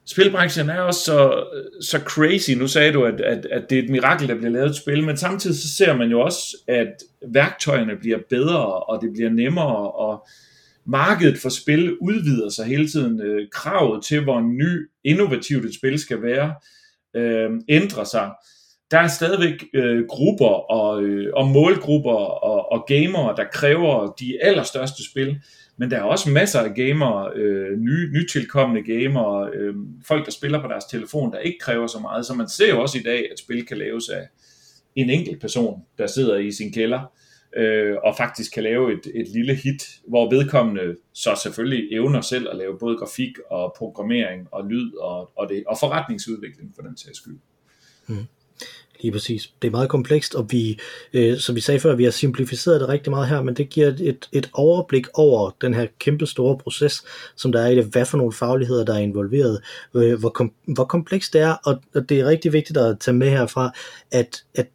spilbranchen 0.05 0.69
er 0.69 0.79
også 0.81 0.99
så, 0.99 1.43
så 1.81 1.99
crazy. 1.99 2.51
Nu 2.51 2.67
sagde 2.67 2.93
du, 2.93 3.03
at, 3.03 3.21
at, 3.21 3.45
at 3.45 3.69
det 3.69 3.79
er 3.79 3.83
et 3.83 3.89
mirakel, 3.89 4.27
der 4.27 4.35
bliver 4.35 4.51
lavet 4.51 4.69
et 4.69 4.75
spil, 4.75 5.03
men 5.03 5.17
samtidig 5.17 5.57
så 5.57 5.75
ser 5.75 5.95
man 5.95 6.09
jo 6.09 6.21
også, 6.21 6.57
at 6.67 6.93
værktøjerne 7.27 7.95
bliver 7.95 8.19
bedre, 8.29 8.65
og 8.65 9.01
det 9.01 9.13
bliver 9.13 9.29
nemmere, 9.29 9.91
og 9.91 10.27
markedet 10.85 11.37
for 11.37 11.49
spil 11.49 11.97
udvider 11.97 12.49
sig 12.49 12.65
hele 12.65 12.87
tiden. 12.87 13.21
Øh, 13.21 13.47
kravet 13.51 14.03
til, 14.05 14.23
hvor 14.23 14.41
ny, 14.41 14.89
innovativt 15.03 15.65
et 15.65 15.75
spil 15.75 15.99
skal 15.99 16.21
være, 16.21 16.55
øh, 17.15 17.49
ændrer 17.69 18.03
sig. 18.03 18.31
Der 18.91 18.97
er 18.97 19.07
stadigvæk 19.07 19.65
øh, 19.73 20.05
grupper 20.07 20.71
og, 20.71 21.03
øh, 21.03 21.33
og 21.33 21.47
målgrupper 21.47 22.15
og, 22.43 22.71
og 22.71 22.85
gamere, 22.87 23.35
der 23.37 23.43
kræver 23.53 24.13
de 24.19 24.43
allerstørste 24.43 25.03
spil, 25.11 25.41
men 25.77 25.91
der 25.91 25.97
er 25.97 26.03
også 26.03 26.29
masser 26.29 26.59
af 26.59 26.75
gamere, 26.75 27.31
øh, 27.35 27.79
nye, 27.79 28.11
nytilkommende 28.13 28.93
gamere, 28.93 29.49
øh, 29.53 29.75
folk, 30.05 30.25
der 30.25 30.31
spiller 30.31 30.61
på 30.61 30.67
deres 30.67 30.85
telefon, 30.85 31.31
der 31.31 31.39
ikke 31.39 31.59
kræver 31.59 31.87
så 31.87 31.99
meget. 31.99 32.25
Så 32.25 32.33
man 32.33 32.49
ser 32.49 32.69
jo 32.69 32.81
også 32.81 32.97
i 32.97 33.01
dag, 33.01 33.27
at 33.31 33.39
spil 33.39 33.65
kan 33.65 33.77
laves 33.77 34.09
af 34.09 34.27
en 34.95 35.09
enkelt 35.09 35.41
person, 35.41 35.81
der 35.97 36.07
sidder 36.07 36.37
i 36.37 36.51
sin 36.51 36.73
kælder, 36.73 37.11
øh, 37.57 37.95
og 38.03 38.17
faktisk 38.17 38.53
kan 38.53 38.63
lave 38.63 38.93
et, 38.93 39.11
et 39.15 39.27
lille 39.27 39.55
hit, 39.55 39.83
hvor 40.07 40.29
vedkommende 40.29 40.95
så 41.13 41.39
selvfølgelig 41.43 41.93
evner 41.93 42.21
selv 42.21 42.47
at 42.51 42.57
lave 42.57 42.79
både 42.79 42.97
grafik 42.97 43.33
og 43.49 43.73
programmering 43.77 44.47
og 44.51 44.67
lyd 44.67 44.93
og, 44.93 45.31
og, 45.35 45.49
det, 45.49 45.63
og 45.67 45.77
forretningsudvikling 45.79 46.71
for 46.75 46.81
den 46.81 46.97
sags 46.97 47.17
skyld. 47.17 47.37
Mm. 48.07 48.27
Lige 49.01 49.11
præcis. 49.11 49.53
Det 49.61 49.67
er 49.67 49.71
meget 49.71 49.89
komplekst, 49.89 50.35
og 50.35 50.47
vi, 50.51 50.79
øh, 51.13 51.37
som 51.37 51.55
vi 51.55 51.61
sagde 51.61 51.79
før, 51.79 51.95
vi 51.95 52.03
har 52.03 52.11
simplificeret 52.11 52.81
det 52.81 52.89
rigtig 52.89 53.11
meget 53.11 53.27
her, 53.27 53.41
men 53.41 53.55
det 53.55 53.69
giver 53.69 53.87
et, 53.87 54.29
et 54.31 54.49
overblik 54.53 55.07
over 55.13 55.51
den 55.61 55.73
her 55.73 55.87
kæmpe 55.99 56.25
store 56.25 56.57
proces, 56.57 57.03
som 57.35 57.51
der 57.51 57.61
er 57.61 57.67
i 57.67 57.75
det, 57.75 57.85
hvad 57.85 58.05
for 58.05 58.17
nogle 58.17 58.33
fagligheder, 58.33 58.85
der 58.85 58.93
er 58.93 58.99
involveret, 58.99 59.61
øh, 59.95 60.19
hvor, 60.19 60.29
kom, 60.29 60.53
hvor 60.67 60.83
komplekst 60.83 61.33
det 61.33 61.41
er, 61.41 61.53
og, 61.65 61.81
og 61.95 62.09
det 62.09 62.19
er 62.19 62.25
rigtig 62.25 62.53
vigtigt 62.53 62.77
at 62.77 62.99
tage 62.99 63.17
med 63.17 63.29
herfra, 63.29 63.71
at, 64.11 64.43
at 64.55 64.69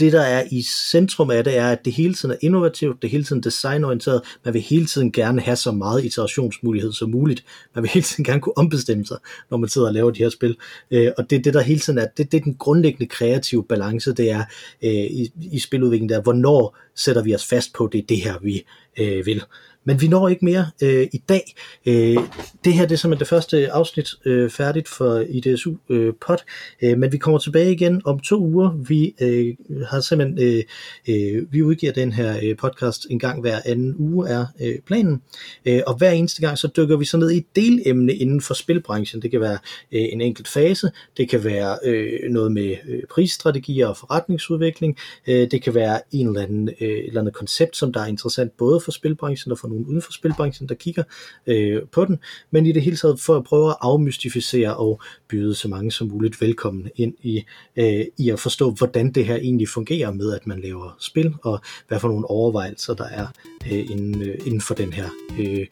det, 0.00 0.12
der 0.12 0.20
er 0.20 0.44
i 0.50 0.62
centrum 0.62 1.30
af 1.30 1.44
det, 1.44 1.56
er, 1.56 1.70
at 1.70 1.84
det 1.84 1.92
hele 1.92 2.14
tiden 2.14 2.34
er 2.34 2.38
innovativt, 2.40 3.02
det 3.02 3.08
er 3.08 3.12
hele 3.12 3.24
tiden 3.24 3.42
designorienteret, 3.42 4.22
man 4.44 4.54
vil 4.54 4.62
hele 4.62 4.86
tiden 4.86 5.12
gerne 5.12 5.40
have 5.40 5.56
så 5.56 5.72
meget 5.72 6.04
iterationsmulighed 6.04 6.92
som 6.92 7.10
muligt, 7.10 7.44
man 7.74 7.82
vil 7.82 7.90
hele 7.90 8.04
tiden 8.04 8.24
gerne 8.24 8.40
kunne 8.40 8.58
ombestemme 8.58 9.06
sig, 9.06 9.16
når 9.50 9.58
man 9.58 9.68
sidder 9.68 9.86
og 9.86 9.94
laver 9.94 10.10
de 10.10 10.22
her 10.22 10.28
spil, 10.28 10.56
øh, 10.90 11.12
og 11.18 11.30
det 11.30 11.38
er 11.38 11.42
det, 11.42 11.54
der 11.54 11.60
hele 11.60 11.80
tiden 11.80 11.98
er, 11.98 12.06
det, 12.16 12.32
det 12.32 12.40
er 12.40 12.44
den 12.44 12.54
grundlæggende 12.54 13.06
kreative 13.06 13.64
balance, 13.64 14.12
det 14.12 14.30
er 14.30 14.44
øh, 14.82 14.90
i, 14.90 15.32
i 15.52 15.58
spiludviklingen, 15.58 16.08
der 16.08 16.22
hvornår 16.22 16.76
sætter 16.96 17.22
vi 17.22 17.34
os 17.34 17.46
fast 17.46 17.72
på, 17.72 17.88
det 17.92 17.98
er 17.98 18.06
det 18.06 18.16
her, 18.16 18.34
vi 18.42 18.62
øh, 18.98 19.26
vil. 19.26 19.42
Men 19.84 20.00
vi 20.00 20.08
når 20.08 20.28
ikke 20.28 20.44
mere 20.44 20.70
øh, 20.82 21.06
i 21.12 21.22
dag. 21.28 21.54
Øh, 21.86 22.16
det 22.64 22.72
her 22.72 22.86
det 22.86 22.92
er 22.92 22.96
simpelthen 22.96 23.20
det 23.20 23.28
første 23.28 23.72
afsnit 23.72 24.08
øh, 24.24 24.50
færdigt 24.50 24.88
for 24.88 25.24
IDSU 25.28 25.74
øh, 25.88 26.14
pod, 26.26 26.36
øh, 26.82 26.98
men 26.98 27.12
vi 27.12 27.18
kommer 27.18 27.38
tilbage 27.38 27.72
igen 27.72 28.02
om 28.04 28.20
to 28.20 28.40
uger. 28.40 28.70
Vi 28.88 29.14
øh, 29.20 29.54
har 29.86 30.00
simpelthen 30.00 30.38
øh, 30.48 30.64
øh, 31.08 31.52
vi 31.52 31.62
udgiver 31.62 31.92
den 31.92 32.12
her 32.12 32.38
øh, 32.42 32.56
podcast 32.56 33.06
en 33.10 33.18
gang 33.18 33.40
hver 33.40 33.60
anden 33.64 33.94
uge 33.98 34.28
er 34.28 34.46
øh, 34.60 34.78
planen, 34.86 35.22
øh, 35.66 35.80
og 35.86 35.94
hver 35.94 36.10
eneste 36.10 36.40
gang 36.40 36.58
så 36.58 36.68
dykker 36.76 36.96
vi 36.96 37.04
så 37.04 37.16
ned 37.16 37.30
i 37.30 37.36
et 37.36 37.56
delemne 37.56 38.14
inden 38.14 38.40
for 38.40 38.54
spilbranchen. 38.54 39.22
Det 39.22 39.30
kan 39.30 39.40
være 39.40 39.58
øh, 39.92 40.02
en 40.12 40.20
enkelt 40.20 40.48
fase, 40.48 40.90
det 41.16 41.28
kan 41.28 41.44
være 41.44 41.78
øh, 41.84 42.30
noget 42.30 42.52
med 42.52 42.76
øh, 42.88 43.02
prisstrategier 43.10 43.86
og 43.86 43.96
forretningsudvikling, 43.96 44.98
øh, 45.28 45.50
det 45.50 45.62
kan 45.62 45.74
være 45.74 46.00
en 46.12 46.26
eller 46.26 46.42
anden 46.42 46.68
øh, 46.80 46.88
et 46.88 47.06
eller 47.06 47.20
andet 47.20 47.34
koncept, 47.34 47.76
som 47.76 47.92
der 47.92 48.00
er 48.00 48.06
interessant 48.06 48.56
både 48.56 48.80
for 48.80 48.90
spilbranchen 48.90 49.52
og 49.52 49.58
for 49.58 49.68
nogen 49.80 49.90
uden 49.90 50.02
for 50.02 50.12
spilbranchen, 50.12 50.68
der 50.68 50.74
kigger 50.74 51.02
øh, 51.46 51.82
på 51.92 52.04
den, 52.04 52.18
men 52.50 52.66
i 52.66 52.72
det 52.72 52.82
hele 52.82 52.96
taget 52.96 53.20
for 53.20 53.36
at 53.36 53.44
prøve 53.44 53.70
at 53.70 53.76
afmystificere 53.80 54.76
og 54.76 55.00
byde 55.28 55.54
så 55.54 55.68
mange 55.68 55.92
som 55.92 56.08
muligt 56.08 56.40
velkommen 56.40 56.88
ind 56.96 57.14
i, 57.22 57.44
øh, 57.76 58.04
i 58.18 58.30
at 58.30 58.40
forstå, 58.40 58.70
hvordan 58.70 59.12
det 59.12 59.26
her 59.26 59.36
egentlig 59.36 59.68
fungerer 59.68 60.12
med, 60.12 60.34
at 60.34 60.46
man 60.46 60.60
laver 60.60 60.96
spil, 61.00 61.34
og 61.42 61.60
hvad 61.88 62.00
for 62.00 62.08
nogle 62.08 62.30
overvejelser 62.30 62.94
der 62.94 63.08
er 63.08 63.26
øh, 63.66 63.90
inden, 63.90 64.22
øh, 64.22 64.34
inden 64.46 64.60
for 64.60 64.74
den 64.74 64.92
her 64.92 65.08
øh, 65.38 65.66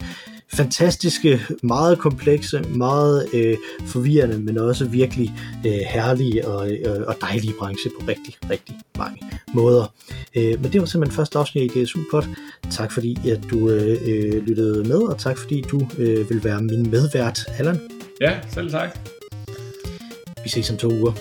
fantastiske, 0.53 1.41
meget 1.63 1.99
komplekse, 1.99 2.61
meget 2.61 3.27
øh, 3.33 3.57
forvirrende, 3.85 4.39
men 4.39 4.57
også 4.57 4.85
virkelig 4.85 5.33
øh, 5.65 5.71
herlige 5.71 6.47
og, 6.47 6.71
øh, 6.71 7.07
og 7.07 7.15
dejlige 7.21 7.53
branche 7.59 7.91
på 7.99 8.07
rigtig, 8.07 8.35
rigtig 8.49 8.75
mange 8.97 9.17
måder. 9.53 9.93
Øh, 10.35 10.61
men 10.61 10.73
det 10.73 10.81
var 10.81 10.87
simpelthen 10.87 11.15
første 11.15 11.39
afsnit 11.39 11.75
i 11.75 11.83
DSU 11.83 11.99
Pod. 12.11 12.23
Tak 12.71 12.91
fordi 12.91 13.29
at 13.29 13.39
du 13.49 13.69
øh, 13.69 13.97
øh, 14.05 14.47
lyttede 14.47 14.87
med, 14.87 15.01
og 15.01 15.19
tak 15.19 15.37
fordi 15.37 15.61
du 15.61 15.87
øh, 15.97 16.29
vil 16.29 16.43
være 16.43 16.61
min 16.61 16.89
medvært, 16.89 17.39
Allan. 17.57 17.79
Ja, 18.21 18.39
selv 18.49 18.71
tak. 18.71 18.99
Vi 20.43 20.49
ses 20.49 20.71
om 20.71 20.77
to 20.77 20.87
uger. 20.93 21.13